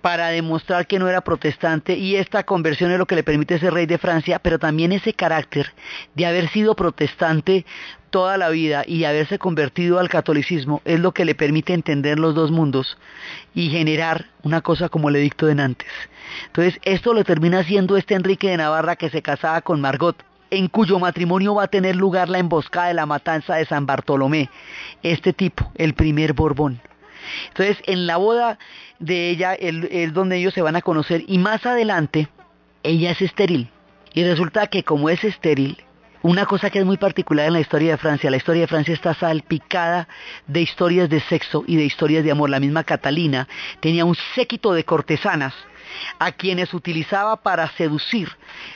para 0.00 0.28
demostrar 0.28 0.86
que 0.86 0.98
no 0.98 1.08
era 1.08 1.22
protestante 1.22 1.96
y 1.96 2.16
esta 2.16 2.44
conversión 2.44 2.90
es 2.90 2.98
lo 2.98 3.06
que 3.06 3.16
le 3.16 3.24
permite 3.24 3.58
ser 3.58 3.74
rey 3.74 3.86
de 3.86 3.98
Francia, 3.98 4.38
pero 4.38 4.58
también 4.58 4.92
ese 4.92 5.12
carácter 5.12 5.72
de 6.14 6.26
haber 6.26 6.48
sido 6.48 6.76
protestante 6.76 7.66
toda 8.10 8.38
la 8.38 8.48
vida 8.48 8.84
y 8.86 9.04
haberse 9.04 9.38
convertido 9.38 9.98
al 9.98 10.08
catolicismo 10.08 10.80
es 10.84 11.00
lo 11.00 11.12
que 11.12 11.24
le 11.24 11.34
permite 11.34 11.74
entender 11.74 12.18
los 12.18 12.34
dos 12.34 12.50
mundos 12.50 12.96
y 13.54 13.70
generar 13.70 14.26
una 14.42 14.60
cosa 14.60 14.88
como 14.88 15.08
el 15.08 15.16
edicto 15.16 15.46
de 15.46 15.56
Nantes. 15.56 15.88
Entonces, 16.46 16.80
esto 16.84 17.12
lo 17.12 17.24
termina 17.24 17.60
haciendo 17.60 17.96
este 17.96 18.14
Enrique 18.14 18.50
de 18.50 18.56
Navarra 18.56 18.96
que 18.96 19.10
se 19.10 19.22
casaba 19.22 19.60
con 19.62 19.80
Margot, 19.80 20.16
en 20.50 20.68
cuyo 20.68 20.98
matrimonio 20.98 21.56
va 21.56 21.64
a 21.64 21.68
tener 21.68 21.96
lugar 21.96 22.28
la 22.28 22.38
emboscada 22.38 22.88
de 22.88 22.94
la 22.94 23.06
matanza 23.06 23.56
de 23.56 23.66
San 23.66 23.84
Bartolomé, 23.84 24.48
este 25.02 25.32
tipo, 25.32 25.70
el 25.74 25.94
primer 25.94 26.32
Borbón. 26.32 26.80
Entonces, 27.48 27.78
en 27.86 28.06
la 28.06 28.16
boda 28.16 28.58
de 28.98 29.30
ella 29.30 29.54
es 29.54 30.12
donde 30.12 30.36
ellos 30.36 30.54
se 30.54 30.62
van 30.62 30.76
a 30.76 30.82
conocer 30.82 31.24
y 31.26 31.38
más 31.38 31.64
adelante 31.66 32.28
ella 32.82 33.10
es 33.10 33.22
estéril. 33.22 33.68
Y 34.14 34.24
resulta 34.24 34.66
que 34.66 34.82
como 34.82 35.10
es 35.10 35.22
estéril, 35.24 35.76
una 36.22 36.46
cosa 36.46 36.70
que 36.70 36.80
es 36.80 36.84
muy 36.84 36.96
particular 36.96 37.46
en 37.46 37.52
la 37.52 37.60
historia 37.60 37.92
de 37.92 37.96
Francia, 37.96 38.30
la 38.30 38.38
historia 38.38 38.62
de 38.62 38.66
Francia 38.66 38.92
está 38.92 39.14
salpicada 39.14 40.08
de 40.46 40.62
historias 40.62 41.08
de 41.08 41.20
sexo 41.20 41.62
y 41.66 41.76
de 41.76 41.84
historias 41.84 42.24
de 42.24 42.32
amor. 42.32 42.50
La 42.50 42.58
misma 42.58 42.82
Catalina 42.82 43.46
tenía 43.80 44.04
un 44.04 44.16
séquito 44.34 44.72
de 44.72 44.84
cortesanas 44.84 45.54
a 46.18 46.32
quienes 46.32 46.74
utilizaba 46.74 47.36
para 47.36 47.68
seducir 47.72 48.30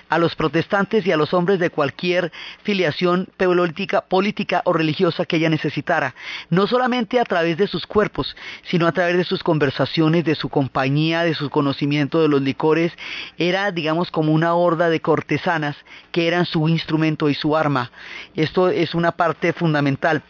a 0.08 0.18
los 0.18 0.34
protestantes 0.34 1.06
y 1.06 1.12
a 1.12 1.16
los 1.16 1.32
hombres 1.34 1.58
de 1.58 1.70
cualquier 1.70 2.32
filiación 2.62 3.28
política, 3.36 4.02
política 4.02 4.62
o 4.64 4.72
religiosa 4.72 5.24
que 5.24 5.36
ella 5.36 5.48
necesitara, 5.48 6.14
no 6.50 6.66
solamente 6.66 7.18
a 7.18 7.24
través 7.24 7.56
de 7.56 7.66
sus 7.66 7.86
cuerpos, 7.86 8.36
sino 8.64 8.86
a 8.86 8.92
través 8.92 9.16
de 9.16 9.24
sus 9.24 9.42
conversaciones, 9.42 10.24
de 10.24 10.34
su 10.34 10.48
compañía, 10.48 11.24
de 11.24 11.34
su 11.34 11.50
conocimiento 11.50 12.20
de 12.20 12.28
los 12.28 12.42
licores, 12.42 12.92
era 13.38 13.70
digamos 13.70 14.10
como 14.10 14.32
una 14.32 14.54
horda 14.54 14.90
de 14.90 15.00
cortesanas 15.00 15.76
que 16.10 16.28
eran 16.28 16.46
su 16.46 16.68
instrumento 16.68 17.28
y 17.28 17.34
su 17.34 17.56
arma. 17.56 17.90
Esto 18.34 18.68
es 18.68 18.94
una 18.94 19.12
parte 19.12 19.52
fundamental. 19.52 20.22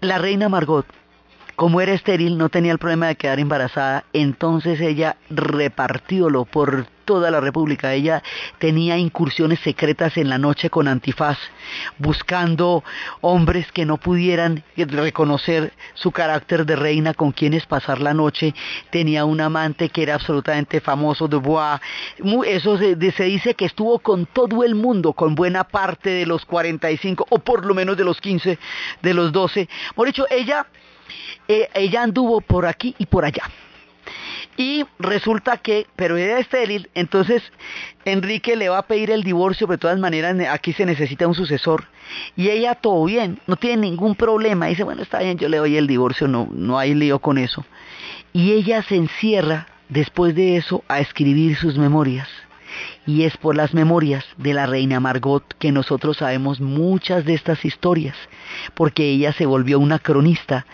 La 0.00 0.18
reina 0.18 0.48
Margot 0.48 0.86
como 1.58 1.80
era 1.80 1.92
estéril, 1.92 2.38
no 2.38 2.50
tenía 2.50 2.70
el 2.70 2.78
problema 2.78 3.08
de 3.08 3.16
quedar 3.16 3.40
embarazada, 3.40 4.04
entonces 4.12 4.80
ella 4.80 5.16
repartiólo 5.28 6.44
por 6.44 6.86
toda 7.04 7.32
la 7.32 7.40
República. 7.40 7.94
Ella 7.94 8.22
tenía 8.58 8.96
incursiones 8.96 9.58
secretas 9.58 10.16
en 10.18 10.28
la 10.28 10.38
noche 10.38 10.70
con 10.70 10.86
antifaz, 10.86 11.36
buscando 11.98 12.84
hombres 13.22 13.72
que 13.72 13.84
no 13.84 13.96
pudieran 13.96 14.62
reconocer 14.76 15.72
su 15.94 16.12
carácter 16.12 16.64
de 16.64 16.76
reina 16.76 17.12
con 17.12 17.32
quienes 17.32 17.66
pasar 17.66 18.00
la 18.00 18.14
noche. 18.14 18.54
Tenía 18.90 19.24
un 19.24 19.40
amante 19.40 19.88
que 19.88 20.04
era 20.04 20.14
absolutamente 20.14 20.80
famoso, 20.80 21.26
de 21.26 21.38
Bois. 21.38 21.80
Eso 22.46 22.78
se, 22.78 23.10
se 23.10 23.24
dice 23.24 23.54
que 23.54 23.64
estuvo 23.64 23.98
con 23.98 24.26
todo 24.26 24.62
el 24.62 24.76
mundo, 24.76 25.12
con 25.12 25.34
buena 25.34 25.64
parte 25.64 26.10
de 26.10 26.24
los 26.24 26.44
45, 26.44 27.26
o 27.28 27.40
por 27.40 27.66
lo 27.66 27.74
menos 27.74 27.96
de 27.96 28.04
los 28.04 28.20
15, 28.20 28.60
de 29.02 29.14
los 29.14 29.32
12. 29.32 29.68
Por 29.96 30.06
hecho, 30.06 30.24
ella 30.30 30.64
eh, 31.48 31.68
ella 31.74 32.02
anduvo 32.02 32.40
por 32.40 32.66
aquí 32.66 32.94
y 32.98 33.06
por 33.06 33.24
allá. 33.24 33.42
Y 34.56 34.84
resulta 34.98 35.58
que, 35.58 35.86
pero 35.94 36.16
era 36.16 36.40
estéril, 36.40 36.90
entonces 36.94 37.44
Enrique 38.04 38.56
le 38.56 38.68
va 38.68 38.78
a 38.78 38.86
pedir 38.86 39.12
el 39.12 39.22
divorcio, 39.22 39.68
pero 39.68 39.76
de 39.76 39.80
todas 39.80 40.00
maneras 40.00 40.36
aquí 40.50 40.72
se 40.72 40.84
necesita 40.84 41.28
un 41.28 41.34
sucesor. 41.34 41.86
Y 42.36 42.48
ella 42.48 42.74
todo 42.74 43.04
bien, 43.04 43.38
no 43.46 43.54
tiene 43.54 43.82
ningún 43.82 44.16
problema. 44.16 44.66
Dice, 44.66 44.82
bueno, 44.82 45.02
está 45.02 45.20
bien, 45.20 45.38
yo 45.38 45.48
le 45.48 45.58
doy 45.58 45.76
el 45.76 45.86
divorcio, 45.86 46.26
no, 46.26 46.48
no 46.52 46.76
hay 46.76 46.94
lío 46.94 47.20
con 47.20 47.38
eso. 47.38 47.64
Y 48.32 48.52
ella 48.52 48.82
se 48.82 48.96
encierra 48.96 49.68
después 49.88 50.34
de 50.34 50.56
eso 50.56 50.82
a 50.88 50.98
escribir 50.98 51.56
sus 51.56 51.78
memorias. 51.78 52.28
Y 53.06 53.24
es 53.24 53.36
por 53.36 53.56
las 53.56 53.74
memorias 53.74 54.24
de 54.36 54.54
la 54.54 54.66
reina 54.66 55.00
Margot 55.00 55.44
que 55.58 55.72
nosotros 55.72 56.18
sabemos 56.18 56.60
muchas 56.60 57.24
de 57.24 57.34
estas 57.34 57.64
historias, 57.64 58.16
porque 58.74 59.08
ella 59.10 59.32
se 59.32 59.46
volvió 59.46 59.78
una 59.78 59.98
cronista 59.98 60.66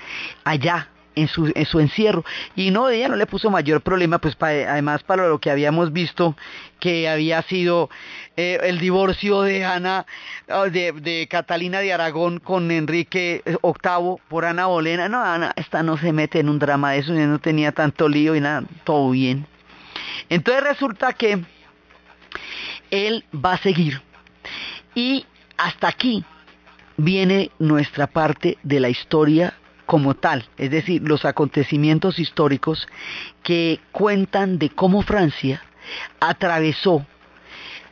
allá 0.45 0.89
en 1.15 1.29
su, 1.29 1.53
en 1.55 1.67
su 1.67 1.81
encierro. 1.81 2.25
Y 2.57 2.71
no, 2.71 2.89
ella 2.89 3.09
no 3.09 3.17
le 3.17 3.27
puso 3.27 3.51
mayor 3.51 3.81
problema, 3.81 4.19
pues 4.19 4.37
además 4.41 5.03
para 5.03 5.29
lo 5.29 5.39
que 5.39 5.51
habíamos 5.51 5.93
visto, 5.93 6.37
que 6.81 7.09
había 7.09 7.43
sido 7.43 7.91
eh, 8.37 8.59
el 8.63 8.79
divorcio 8.79 9.43
de 9.43 9.65
Ana, 9.65 10.07
oh, 10.49 10.65
de, 10.65 11.27
Catalina 11.31 11.81
de 11.81 11.93
Aragón 11.93 12.41
con 12.41 12.71
Enrique 12.71 13.43
VIII 13.45 14.17
por 14.29 14.45
Ana 14.45 14.67
Bolena. 14.67 15.09
No, 15.09 15.23
Ana, 15.23 15.53
esta 15.57 15.83
no 15.83 15.97
se 15.97 16.13
mete 16.13 16.41
en 16.41 16.49
un 16.49 16.59
drama 16.59 16.93
de 16.93 16.99
eso, 16.99 17.13
no 17.13 17.39
tenía 17.39 17.73
tanto 17.73 18.09
lío 18.09 18.35
y 18.35 18.41
nada, 18.41 18.65
todo 18.85 19.11
bien. 19.11 19.47
Entonces 20.29 20.65
resulta 20.65 21.13
que 21.13 21.45
él 22.91 23.25
va 23.35 23.55
a 23.55 23.59
seguir. 23.59 24.01
Y 24.95 25.27
hasta 25.57 25.89
aquí 25.89 26.25
viene 26.97 27.51
nuestra 27.59 28.07
parte 28.07 28.59
de 28.63 28.81
la 28.81 28.89
historia 28.89 29.55
como 29.87 30.15
tal, 30.15 30.49
es 30.57 30.71
decir, 30.71 31.03
los 31.03 31.25
acontecimientos 31.25 32.19
históricos 32.19 32.89
que 33.43 33.81
cuentan 33.93 34.59
de 34.59 34.71
cómo 34.71 35.03
Francia 35.03 35.63
atravesó 36.21 37.07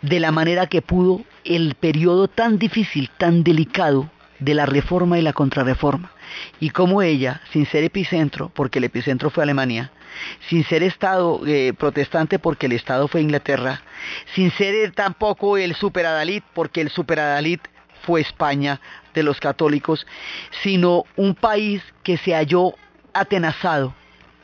de 0.00 0.18
la 0.18 0.32
manera 0.32 0.66
que 0.66 0.82
pudo 0.82 1.22
el 1.44 1.74
periodo 1.74 2.28
tan 2.28 2.58
difícil, 2.58 3.10
tan 3.18 3.44
delicado 3.44 4.10
de 4.38 4.54
la 4.54 4.66
reforma 4.66 5.18
y 5.18 5.22
la 5.22 5.32
contrarreforma, 5.32 6.10
y 6.58 6.70
cómo 6.70 7.02
ella, 7.02 7.42
sin 7.52 7.66
ser 7.66 7.84
epicentro, 7.84 8.48
porque 8.48 8.78
el 8.78 8.84
epicentro 8.84 9.30
fue 9.30 9.44
Alemania, 9.44 9.92
sin 10.48 10.64
ser 10.64 10.82
Estado 10.82 11.40
eh, 11.46 11.72
protestante 11.76 12.38
porque 12.38 12.66
el 12.66 12.72
Estado 12.72 13.08
fue 13.08 13.20
Inglaterra, 13.20 13.82
sin 14.34 14.50
ser 14.52 14.92
tampoco 14.92 15.56
el 15.56 15.74
superadalid 15.74 16.42
porque 16.54 16.80
el 16.80 16.90
superadalid 16.90 17.60
fue 18.02 18.20
España 18.20 18.80
de 19.14 19.22
los 19.22 19.40
católicos, 19.40 20.06
sino 20.62 21.04
un 21.16 21.34
país 21.34 21.82
que 22.02 22.16
se 22.16 22.34
halló 22.34 22.74
atenazado 23.12 23.94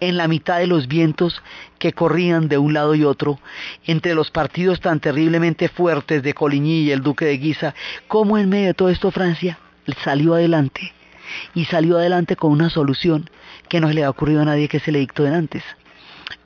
en 0.01 0.17
la 0.17 0.29
mitad 0.29 0.59
de 0.59 0.67
los 0.67 0.87
vientos 0.87 1.43
que 1.79 1.93
corrían 1.93 2.49
de 2.49 2.59
un 2.59 2.73
lado 2.73 2.95
y 2.95 3.05
otro, 3.05 3.41
entre 3.85 4.15
los 4.15 4.31
partidos 4.31 4.81
tan 4.81 5.01
terriblemente 5.01 5.69
fuertes 5.69 6.23
de 6.23 6.35
Coligny 6.35 6.83
y 6.83 6.93
el 6.93 7.03
duque 7.03 7.25
de 7.25 7.39
Guisa, 7.39 7.75
como 8.07 8.39
en 8.39 8.49
medio 8.49 8.69
de 8.69 8.75
todo 8.75 8.91
esto 8.91 9.11
Francia 9.11 9.59
salió 10.05 10.35
adelante 10.35 10.93
y 11.55 11.65
salió 11.65 11.99
adelante 11.99 12.37
con 12.37 12.53
una 12.53 12.71
solución 12.71 13.29
que 13.69 13.81
no 13.81 13.91
le 13.91 14.05
ha 14.05 14.11
ocurrido 14.11 14.43
a 14.43 14.47
nadie 14.47 14.69
que 14.69 14.81
se 14.81 14.93
le 14.93 14.99
dictó 14.99 15.25
de 15.25 15.35
antes. 15.35 15.63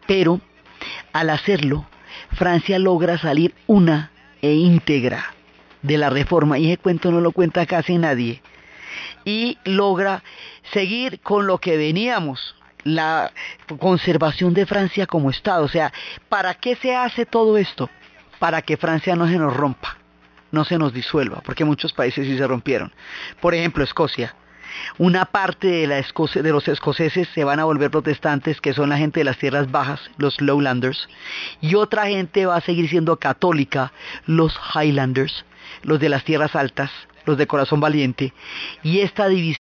Pero 0.07 0.41
al 1.13 1.31
hacerlo, 1.31 1.87
Francia 2.33 2.79
logra 2.79 3.19
salir 3.19 3.55
una 3.67 4.11
e 4.41 4.53
íntegra 4.53 5.35
de 5.83 5.99
la 5.99 6.11
reforma, 6.11 6.59
y 6.59 6.67
ese 6.67 6.79
cuento 6.79 7.11
no 7.11 7.21
lo 7.21 7.33
cuenta 7.33 7.67
casi 7.67 7.99
nadie, 7.99 8.43
y 9.25 9.59
logra 9.65 10.23
seguir 10.73 11.21
con 11.21 11.47
lo 11.47 11.59
que 11.59 11.77
veníamos, 11.77 12.55
la 12.85 13.33
conservación 13.79 14.55
de 14.55 14.67
Francia 14.67 15.07
como 15.07 15.31
Estado. 15.31 15.65
O 15.65 15.69
sea, 15.69 15.93
¿para 16.29 16.55
qué 16.55 16.77
se 16.77 16.95
hace 16.95 17.27
todo 17.27 17.57
esto? 17.57 17.89
Para 18.39 18.63
que 18.63 18.77
Francia 18.77 19.15
no 19.15 19.29
se 19.29 19.39
nos 19.39 19.57
rompa, 19.57 19.97
no 20.51 20.65
se 20.65 20.79
nos 20.79 20.93
disuelva, 20.93 21.41
porque 21.45 21.65
muchos 21.65 21.93
países 21.93 22.27
sí 22.27 22.37
se 22.37 22.47
rompieron. 22.47 22.93
Por 23.41 23.55
ejemplo, 23.55 23.85
Escocia. 23.85 24.35
Una 24.99 25.27
parte 25.27 25.87
de, 25.87 26.53
los 26.53 26.69
escoceses 26.69 27.29
se 27.35 27.45
van 27.45 27.61
a 27.61 27.65
volver 27.65 27.91
protestantes, 27.91 28.61
que 28.61 28.73
son 28.73 28.91
la 28.91 28.99
gente 28.99 29.21
de 29.21 29.25
las 29.25 29.39
tierras 29.39 29.71
bajas, 29.71 30.01
los 30.19 30.41
lowlanders, 30.41 31.09
y 31.61 31.75
otra 31.75 32.07
gente 32.07 32.47
va 32.47 32.57
a 32.57 32.61
seguir 32.61 32.89
siendo 32.89 33.17
católica, 33.19 33.93
los 34.27 34.59
highlanders, 34.75 35.45
los 35.83 36.01
de 36.01 36.09
las 36.09 36.25
tierras 36.25 36.55
altas, 36.55 36.91
los 37.25 37.39
de 37.39 37.47
corazón 37.47 37.81
valiente, 37.81 38.33
y 38.83 39.01
esta 39.01 39.29
división 39.29 39.62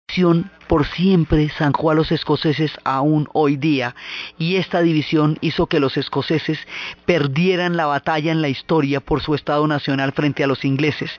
por 0.66 0.86
siempre 0.86 1.48
zanjó 1.48 1.90
a 1.90 1.94
los 1.94 2.10
escoceses 2.10 2.72
aún 2.84 3.28
hoy 3.32 3.56
día, 3.56 3.94
y 4.38 4.56
esta 4.56 4.80
división 4.80 5.36
hizo 5.40 5.66
que 5.66 5.80
los 5.80 5.96
escoceses 5.96 6.58
perdieran 7.04 7.76
la 7.76 7.86
batalla 7.86 8.32
en 8.32 8.40
la 8.40 8.48
historia 8.48 9.00
por 9.00 9.20
su 9.20 9.34
Estado 9.34 9.66
nacional 9.66 10.12
frente 10.12 10.42
a 10.42 10.46
los 10.46 10.64
ingleses, 10.64 11.10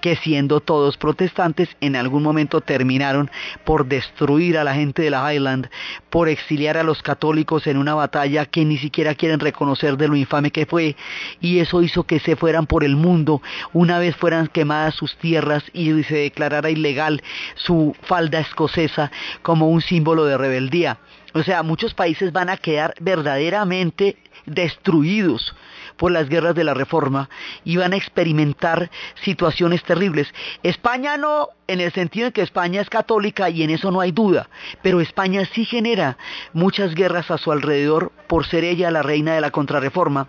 que 0.00 0.16
siendo 0.16 0.60
todos 0.60 0.96
protestantes 0.96 1.68
en 1.80 1.96
algún 1.96 2.22
momento 2.22 2.60
terminaron 2.60 3.30
por 3.64 3.86
destruir 3.86 4.56
a 4.56 4.64
la 4.64 4.74
gente 4.74 5.02
de 5.02 5.10
la 5.10 5.32
Highland, 5.32 5.68
por 6.08 6.28
exiliar 6.28 6.76
a 6.76 6.84
los 6.84 7.02
católicos 7.02 7.66
en 7.66 7.76
una 7.76 7.94
batalla 7.94 8.46
que 8.46 8.64
ni 8.64 8.78
siquiera 8.78 9.14
quieren 9.14 9.40
reconocer 9.40 9.96
de 9.96 10.08
lo 10.08 10.16
infame 10.16 10.50
que 10.50 10.66
fue, 10.66 10.96
y 11.40 11.58
eso 11.58 11.82
hizo 11.82 12.04
que 12.04 12.20
se 12.20 12.36
fueran 12.36 12.66
por 12.66 12.84
el 12.84 12.96
mundo. 12.96 13.42
Una 13.72 13.98
vez 13.98 14.16
fueran 14.16 14.46
quemadas 14.46 14.94
sus 14.94 15.16
tierras 15.16 15.64
y 15.72 16.02
se 16.04 16.16
declarara 16.16 16.70
ilegal 16.70 17.22
su 17.56 17.96
falda 18.02 18.33
escocesa 18.40 19.10
como 19.42 19.68
un 19.68 19.80
símbolo 19.80 20.24
de 20.24 20.38
rebeldía. 20.38 20.98
O 21.34 21.42
sea, 21.42 21.62
muchos 21.62 21.94
países 21.94 22.32
van 22.32 22.48
a 22.48 22.56
quedar 22.56 22.94
verdaderamente 23.00 24.16
destruidos 24.46 25.54
por 25.96 26.12
las 26.12 26.28
guerras 26.28 26.54
de 26.54 26.64
la 26.64 26.74
reforma 26.74 27.28
y 27.64 27.76
van 27.76 27.92
a 27.92 27.96
experimentar 27.96 28.90
situaciones 29.22 29.82
terribles. 29.82 30.32
España 30.62 31.16
no, 31.16 31.48
en 31.66 31.80
el 31.80 31.92
sentido 31.92 32.26
de 32.26 32.32
que 32.32 32.42
España 32.42 32.80
es 32.80 32.90
católica 32.90 33.50
y 33.50 33.62
en 33.62 33.70
eso 33.70 33.90
no 33.90 34.00
hay 34.00 34.12
duda, 34.12 34.48
pero 34.82 35.00
España 35.00 35.44
sí 35.52 35.64
genera 35.64 36.18
muchas 36.52 36.94
guerras 36.94 37.30
a 37.30 37.38
su 37.38 37.52
alrededor 37.52 38.12
por 38.28 38.46
ser 38.46 38.64
ella 38.64 38.90
la 38.90 39.02
reina 39.02 39.34
de 39.34 39.40
la 39.40 39.50
contrarreforma. 39.50 40.28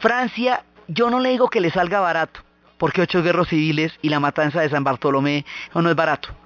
Francia, 0.00 0.64
yo 0.88 1.10
no 1.10 1.20
le 1.20 1.30
digo 1.30 1.48
que 1.48 1.60
le 1.60 1.70
salga 1.70 2.00
barato, 2.00 2.40
porque 2.76 3.02
ocho 3.02 3.22
guerras 3.22 3.48
civiles 3.48 3.92
y 4.02 4.08
la 4.08 4.20
matanza 4.20 4.60
de 4.60 4.70
San 4.70 4.84
Bartolomé 4.84 5.44
no 5.74 5.88
es 5.88 5.96
barato 5.96 6.41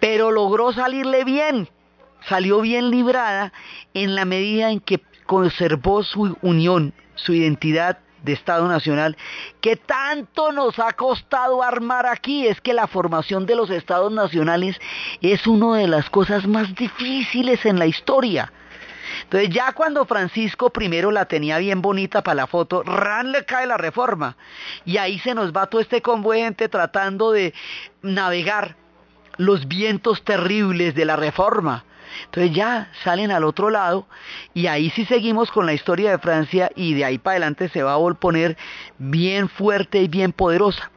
pero 0.00 0.30
logró 0.30 0.72
salirle 0.72 1.24
bien, 1.24 1.68
salió 2.28 2.60
bien 2.60 2.90
librada 2.90 3.52
en 3.94 4.14
la 4.14 4.24
medida 4.24 4.70
en 4.70 4.80
que 4.80 5.00
conservó 5.26 6.02
su 6.02 6.36
unión, 6.42 6.94
su 7.14 7.32
identidad 7.32 7.98
de 8.22 8.32
Estado 8.32 8.68
Nacional, 8.68 9.16
que 9.60 9.76
tanto 9.76 10.52
nos 10.52 10.78
ha 10.78 10.92
costado 10.92 11.62
armar 11.62 12.06
aquí. 12.06 12.46
Es 12.46 12.60
que 12.60 12.72
la 12.72 12.86
formación 12.86 13.46
de 13.46 13.56
los 13.56 13.70
Estados 13.70 14.12
Nacionales 14.12 14.80
es 15.20 15.46
una 15.46 15.78
de 15.78 15.88
las 15.88 16.08
cosas 16.10 16.46
más 16.46 16.74
difíciles 16.74 17.64
en 17.66 17.78
la 17.78 17.86
historia. 17.86 18.52
Entonces 19.24 19.50
ya 19.50 19.72
cuando 19.72 20.04
Francisco 20.06 20.72
I 20.78 20.88
la 21.10 21.26
tenía 21.26 21.58
bien 21.58 21.82
bonita 21.82 22.22
para 22.22 22.34
la 22.34 22.46
foto, 22.46 22.82
ran 22.82 23.32
le 23.32 23.44
cae 23.44 23.66
la 23.66 23.76
reforma. 23.76 24.36
Y 24.84 24.96
ahí 24.96 25.18
se 25.18 25.34
nos 25.34 25.52
va 25.52 25.66
todo 25.66 25.80
este 25.80 26.02
convoyente 26.02 26.68
tratando 26.68 27.32
de 27.32 27.52
navegar 28.02 28.76
los 29.44 29.66
vientos 29.66 30.22
terribles 30.22 30.94
de 30.94 31.04
la 31.04 31.16
reforma, 31.16 31.84
Entonces 32.26 32.54
ya 32.54 32.90
salen 33.04 33.30
al 33.30 33.44
otro 33.44 33.70
lado 33.70 34.06
y 34.54 34.66
ahí 34.66 34.90
sí 34.90 35.04
seguimos 35.06 35.50
con 35.50 35.66
la 35.66 35.72
historia 35.72 36.10
de 36.10 36.18
Francia 36.18 36.70
y 36.76 36.94
de 36.94 37.04
ahí 37.04 37.18
para 37.18 37.34
adelante 37.34 37.68
se 37.68 37.82
va 37.82 37.94
a 37.94 38.14
poner 38.14 38.56
bien 38.98 39.48
fuerte 39.48 40.02
y 40.02 40.08
bien 40.08 40.32
poderosa. 40.32 40.90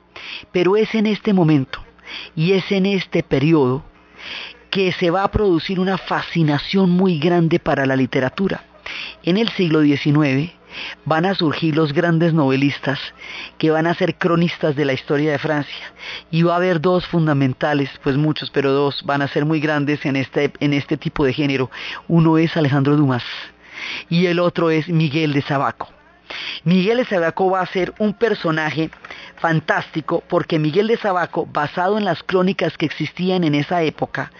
Pero 0.51 0.75
es 0.75 0.93
en 0.93 1.05
este 1.05 1.33
momento 1.33 1.83
y 2.35 2.53
es 2.53 2.71
en 2.71 2.85
este 2.85 3.23
periodo 3.23 3.83
que 4.69 4.91
se 4.91 5.09
va 5.09 5.23
a 5.23 5.31
producir 5.31 5.79
una 5.79 5.97
fascinación 5.97 6.89
muy 6.89 7.17
grande 7.17 7.59
para 7.59 7.85
la 7.85 7.95
literatura. 7.95 8.65
En 9.23 9.37
el 9.37 9.49
siglo 9.49 9.81
XIX 9.81 10.51
van 11.05 11.25
a 11.25 11.35
surgir 11.35 11.75
los 11.75 11.93
grandes 11.93 12.33
novelistas 12.33 12.99
que 13.57 13.71
van 13.71 13.87
a 13.87 13.93
ser 13.93 14.15
cronistas 14.15 14.75
de 14.75 14.85
la 14.85 14.93
historia 14.93 15.31
de 15.31 15.39
Francia. 15.39 15.93
Y 16.31 16.43
va 16.43 16.53
a 16.53 16.57
haber 16.57 16.81
dos 16.81 17.05
fundamentales, 17.07 17.89
pues 18.03 18.17
muchos, 18.17 18.49
pero 18.51 18.71
dos 18.71 19.03
van 19.05 19.21
a 19.21 19.27
ser 19.27 19.45
muy 19.45 19.59
grandes 19.59 20.05
en 20.05 20.15
este, 20.15 20.51
en 20.59 20.73
este 20.73 20.97
tipo 20.97 21.25
de 21.25 21.33
género. 21.33 21.69
Uno 22.07 22.37
es 22.37 22.55
Alejandro 22.57 22.95
Dumas 22.95 23.23
y 24.09 24.27
el 24.27 24.39
otro 24.39 24.69
es 24.69 24.87
Miguel 24.87 25.33
de 25.33 25.41
Sabaco. 25.41 25.89
Miguel 26.63 26.97
de 26.97 27.05
Sabaco 27.05 27.49
va 27.49 27.61
a 27.61 27.65
ser 27.65 27.93
un 27.99 28.13
personaje 28.13 28.89
fantástico 29.37 30.23
porque 30.27 30.59
Miguel 30.59 30.87
de 30.87 30.97
Sabaco, 30.97 31.45
basado 31.45 31.97
en 31.97 32.05
las 32.05 32.23
crónicas 32.23 32.77
que 32.77 32.85
existían 32.85 33.43
en 33.43 33.55
esa 33.55 33.83
época, 33.83 34.31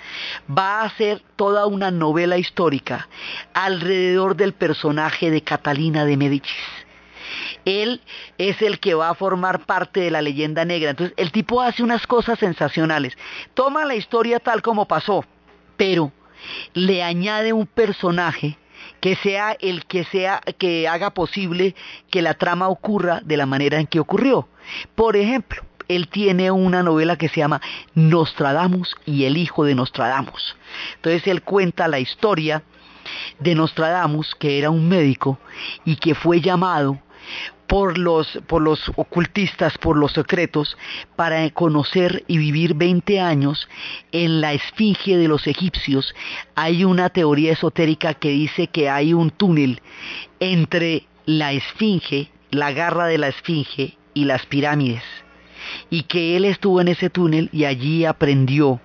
va 0.50 0.82
a 0.82 0.86
hacer 0.86 1.22
toda 1.36 1.66
una 1.68 1.92
novela 1.92 2.38
histórica 2.38 3.08
alrededor 3.54 4.36
del 4.36 4.54
personaje 4.54 5.30
de 5.30 5.42
Catalina 5.42 6.06
de 6.06 6.18
Médicis. 6.18 6.86
Él 7.66 8.02
es 8.38 8.62
el 8.62 8.80
que 8.80 8.94
va 8.94 9.10
a 9.10 9.16
formar 9.16 9.66
parte 9.66 10.02
de 10.02 10.12
la 10.12 10.22
leyenda 10.22 10.66
negra. 10.66 10.92
Entonces, 10.92 11.16
el 11.18 11.32
tipo 11.32 11.62
hace 11.62 11.84
unas 11.84 12.06
cosas 12.06 12.40
sensacionales. 12.40 13.18
Toma 13.54 13.86
la 13.86 13.96
historia 13.96 14.40
tal 14.40 14.62
como 14.62 14.88
pasó, 14.88 15.26
pero 15.76 16.12
le 16.74 17.04
añade 17.04 17.54
un 17.54 17.66
personaje 17.66 18.58
que 19.00 19.16
sea 19.16 19.56
el 19.60 19.86
que 19.86 20.04
sea 20.06 20.42
que 20.58 20.88
haga 20.88 21.12
posible 21.12 21.76
que 22.10 22.22
la 22.22 22.34
trama 22.34 22.70
ocurra 22.70 23.22
de 23.24 23.38
la 23.38 23.46
manera 23.46 23.80
en 23.80 23.88
que 23.88 24.00
ocurrió. 24.00 24.48
Por 24.96 25.16
ejemplo, 25.16 25.64
él 25.88 26.08
tiene 26.08 26.52
una 26.52 26.84
novela 26.84 27.18
que 27.18 27.30
se 27.30 27.42
llama 27.42 27.62
Nostradamus 27.94 28.96
y 29.06 29.26
el 29.26 29.38
hijo 29.38 29.64
de 29.64 29.76
Nostradamus. 29.76 30.56
Entonces 30.96 31.28
él 31.28 31.44
cuenta 31.44 31.88
la 31.88 32.00
historia 32.00 32.64
de 33.40 33.56
Nostradamus, 33.56 34.34
que 34.36 34.58
era 34.58 34.70
un 34.70 34.88
médico 34.88 35.38
y 35.84 35.96
que 35.98 36.16
fue 36.16 36.42
llamado 36.42 37.00
por 37.68 37.98
los, 37.98 38.40
por 38.48 38.62
los 38.62 38.92
ocultistas, 38.96 39.78
por 39.78 39.98
los 39.98 40.14
secretos, 40.14 40.78
para 41.16 41.50
conocer 41.52 42.24
y 42.28 42.38
vivir 42.38 42.74
20 42.74 43.20
años 43.20 43.68
en 44.12 44.42
la 44.42 44.54
esfinge 44.54 45.18
de 45.18 45.28
los 45.28 45.48
egipcios. 45.48 46.14
Hay 46.56 46.84
una 46.84 47.10
teoría 47.10 47.54
esotérica 47.54 48.14
que 48.14 48.30
dice 48.30 48.68
que 48.68 48.90
hay 48.90 49.14
un 49.14 49.32
túnel 49.32 49.82
entre 50.40 51.04
la 51.26 51.54
esfinge, 51.54 52.30
la 52.52 52.72
garra 52.72 53.08
de 53.08 53.18
la 53.18 53.30
esfinge 53.30 53.98
y 54.14 54.26
las 54.26 54.46
pirámides. 54.46 55.04
Y 55.90 56.04
que 56.04 56.38
él 56.38 56.46
estuvo 56.46 56.80
en 56.80 56.90
ese 56.90 57.10
túnel 57.10 57.50
y 57.52 57.66
allí 57.66 58.06
aprendió 58.06 58.80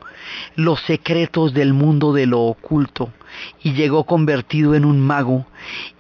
los 0.57 0.81
secretos 0.81 1.53
del 1.53 1.75
mundo 1.75 2.13
de 2.13 2.27
lo 2.27 2.41
oculto 2.41 3.13
y 3.63 3.73
llegó 3.73 4.05
convertido 4.05 4.75
en 4.75 4.85
un 4.85 5.01
mago 5.01 5.47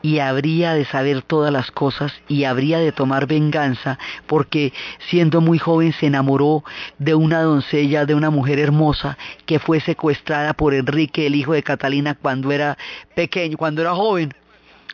y 0.02 0.18
habría 0.18 0.74
de 0.74 0.84
saber 0.84 1.22
todas 1.22 1.52
las 1.52 1.70
cosas 1.70 2.12
y 2.28 2.44
habría 2.44 2.78
de 2.78 2.92
tomar 2.92 3.26
venganza 3.26 3.98
porque 4.26 4.72
siendo 5.08 5.40
muy 5.40 5.58
joven 5.58 5.92
se 5.92 6.06
enamoró 6.06 6.64
de 6.98 7.14
una 7.14 7.42
doncella, 7.42 8.06
de 8.06 8.14
una 8.14 8.30
mujer 8.30 8.58
hermosa 8.58 9.18
que 9.46 9.58
fue 9.58 9.80
secuestrada 9.80 10.54
por 10.54 10.74
Enrique, 10.74 11.26
el 11.26 11.34
hijo 11.34 11.52
de 11.52 11.62
Catalina, 11.62 12.14
cuando 12.14 12.52
era 12.52 12.76
pequeño, 13.14 13.56
cuando 13.56 13.82
era 13.82 13.94
joven, 13.94 14.34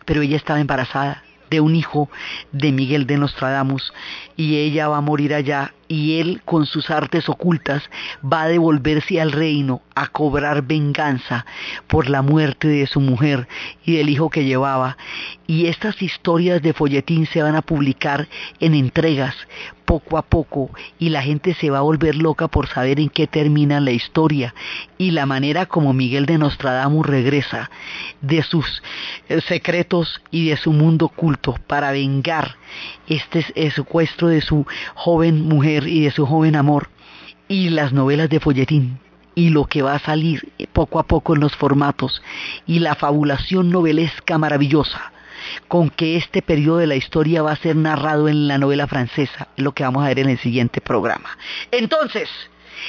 pero 0.04 0.22
ella 0.22 0.36
estaba 0.36 0.60
embarazada 0.60 1.22
de 1.50 1.60
un 1.60 1.74
hijo 1.76 2.10
de 2.52 2.72
Miguel 2.72 3.06
de 3.06 3.18
Nostradamus 3.18 3.92
y 4.36 4.56
ella 4.56 4.88
va 4.88 4.98
a 4.98 5.00
morir 5.02 5.34
allá 5.34 5.74
y 5.88 6.20
él 6.20 6.42
con 6.44 6.66
sus 6.66 6.90
artes 6.90 7.28
ocultas 7.28 7.82
va 8.22 8.42
a 8.42 8.48
devolverse 8.48 9.20
al 9.20 9.32
reino 9.32 9.82
a 9.94 10.08
cobrar 10.08 10.62
venganza 10.62 11.46
por 11.86 12.08
la 12.08 12.22
muerte 12.22 12.68
de 12.68 12.86
su 12.86 13.00
mujer 13.00 13.48
y 13.84 13.96
del 13.96 14.10
hijo 14.10 14.30
que 14.30 14.44
llevaba. 14.44 14.96
Y 15.46 15.66
estas 15.66 16.02
historias 16.02 16.60
de 16.62 16.72
folletín 16.72 17.26
se 17.26 17.42
van 17.42 17.56
a 17.56 17.62
publicar 17.62 18.28
en 18.60 18.74
entregas 18.74 19.34
poco 19.86 20.18
a 20.18 20.22
poco 20.22 20.70
y 20.98 21.10
la 21.10 21.22
gente 21.22 21.54
se 21.54 21.70
va 21.70 21.78
a 21.78 21.82
volver 21.82 22.16
loca 22.16 22.48
por 22.48 22.66
saber 22.68 22.98
en 22.98 23.08
qué 23.08 23.26
termina 23.28 23.80
la 23.80 23.92
historia 23.92 24.52
y 24.98 25.12
la 25.12 25.26
manera 25.26 25.66
como 25.66 25.92
Miguel 25.92 26.26
de 26.26 26.38
Nostradamus 26.38 27.06
regresa 27.06 27.70
de 28.20 28.42
sus 28.42 28.82
eh, 29.28 29.40
secretos 29.42 30.20
y 30.32 30.48
de 30.48 30.56
su 30.56 30.72
mundo 30.72 31.06
oculto 31.06 31.54
para 31.68 31.92
vengar 31.92 32.56
este 33.06 33.70
secuestro 33.70 34.26
de 34.26 34.40
su 34.40 34.66
joven 34.94 35.42
mujer 35.48 35.75
y 35.86 36.04
de 36.04 36.10
su 36.10 36.26
joven 36.26 36.56
amor 36.56 36.88
y 37.48 37.70
las 37.70 37.92
novelas 37.92 38.28
de 38.28 38.40
folletín 38.40 38.98
y 39.34 39.50
lo 39.50 39.66
que 39.66 39.82
va 39.82 39.94
a 39.94 39.98
salir 39.98 40.48
poco 40.72 40.98
a 40.98 41.06
poco 41.06 41.34
en 41.34 41.40
los 41.40 41.54
formatos 41.54 42.22
y 42.66 42.80
la 42.80 42.94
fabulación 42.94 43.70
novelesca 43.70 44.38
maravillosa 44.38 45.12
con 45.68 45.90
que 45.90 46.16
este 46.16 46.42
periodo 46.42 46.78
de 46.78 46.86
la 46.86 46.96
historia 46.96 47.42
va 47.42 47.52
a 47.52 47.56
ser 47.56 47.76
narrado 47.76 48.28
en 48.28 48.48
la 48.48 48.58
novela 48.58 48.86
francesa, 48.86 49.48
lo 49.56 49.72
que 49.72 49.84
vamos 49.84 50.04
a 50.04 50.08
ver 50.08 50.18
en 50.18 50.30
el 50.30 50.38
siguiente 50.38 50.80
programa. 50.80 51.30
Entonces, 51.70 52.28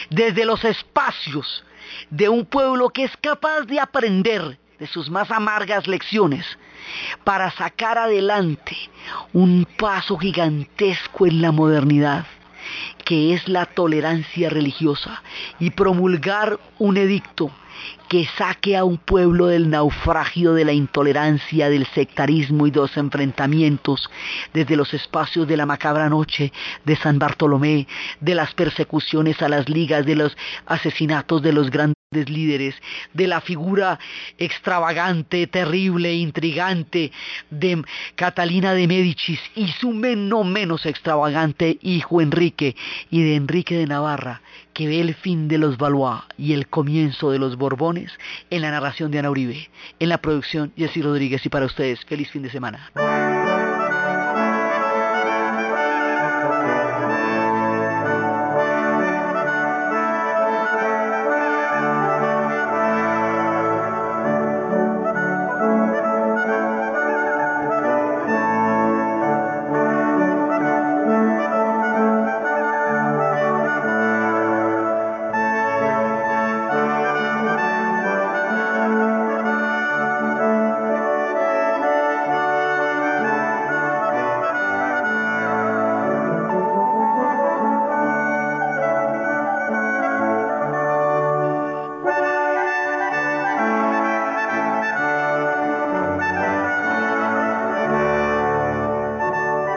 desde 0.10 0.46
los 0.46 0.64
espacios 0.66 1.64
de 2.10 2.30
un 2.30 2.46
pueblo 2.46 2.90
que 2.90 3.04
es 3.04 3.16
capaz 3.18 3.62
de 3.62 3.80
aprender 3.80 4.58
de 4.80 4.88
sus 4.88 5.10
más 5.10 5.32
amargas 5.32 5.88
lecciones 5.88 6.46
para 7.24 7.52
sacar 7.52 7.98
adelante 7.98 8.78
un 9.34 9.68
paso 9.78 10.18
gigantesco 10.18 11.26
en 11.26 11.42
la 11.42 11.52
modernidad, 11.52 12.26
que 13.06 13.34
es 13.34 13.48
la 13.48 13.66
tolerancia 13.66 14.50
religiosa, 14.50 15.22
y 15.60 15.72
promulgar 15.72 16.60
un 16.80 16.98
edicto 16.98 17.52
que 18.08 18.26
saque 18.38 18.78
a 18.78 18.84
un 18.84 18.98
pueblo 18.98 19.48
del 19.48 19.70
naufragio 19.70 20.54
de 20.54 20.66
la 20.66 20.74
intolerancia, 20.74 21.70
del 21.70 21.86
sectarismo 21.88 22.68
y 22.68 22.72
de 22.72 22.80
los 22.80 22.98
enfrentamientos, 22.98 24.10
desde 24.54 24.76
los 24.76 24.94
espacios 24.94 25.48
de 25.48 25.58
la 25.58 25.66
macabra 25.66 26.10
noche 26.10 26.52
de 26.86 26.96
San 26.96 27.20
Bartolomé, 27.20 27.88
de 28.22 28.36
las 28.36 28.54
persecuciones 28.54 29.42
a 29.42 29.50
las 29.50 29.70
ligas, 29.70 30.06
de 30.06 30.16
los 30.16 30.38
asesinatos 30.66 31.42
de 31.42 31.54
los 31.54 31.70
grandes 31.70 31.97
líderes, 32.12 32.74
de 33.14 33.28
la 33.28 33.42
figura 33.42 34.00
extravagante, 34.38 35.46
terrible, 35.46 36.14
intrigante 36.14 37.12
de 37.50 37.84
Catalina 38.16 38.74
de 38.74 38.88
Médicis 38.88 39.42
y 39.56 39.68
su 39.68 39.92
no 39.92 40.46
menos 40.46 40.86
extravagante 40.86 41.78
hijo 41.82 42.22
Enrique 42.22 42.78
y 43.12 43.24
de 43.24 43.36
Enrique 43.36 43.76
de 43.76 43.88
Navarra, 43.88 44.42
que 44.74 44.88
ve 44.88 45.02
el 45.02 45.16
fin 45.16 45.50
de 45.50 45.58
los 45.58 45.78
Valois 45.78 46.22
y 46.38 46.54
el 46.54 46.68
comienzo 46.68 47.30
de 47.32 47.40
los 47.40 47.58
Borbones 47.58 48.14
en 48.52 48.62
la 48.62 48.72
narración 48.72 49.12
de 49.12 49.20
Ana 49.20 49.30
Uribe, 49.30 49.70
en 50.00 50.08
la 50.08 50.20
producción 50.20 50.72
Jessy 50.78 51.02
Rodríguez 51.02 51.46
y 51.46 51.50
para 51.50 51.66
ustedes, 51.66 52.06
feliz 52.06 52.32
fin 52.32 52.44
de 52.44 52.50
semana. 52.50 53.37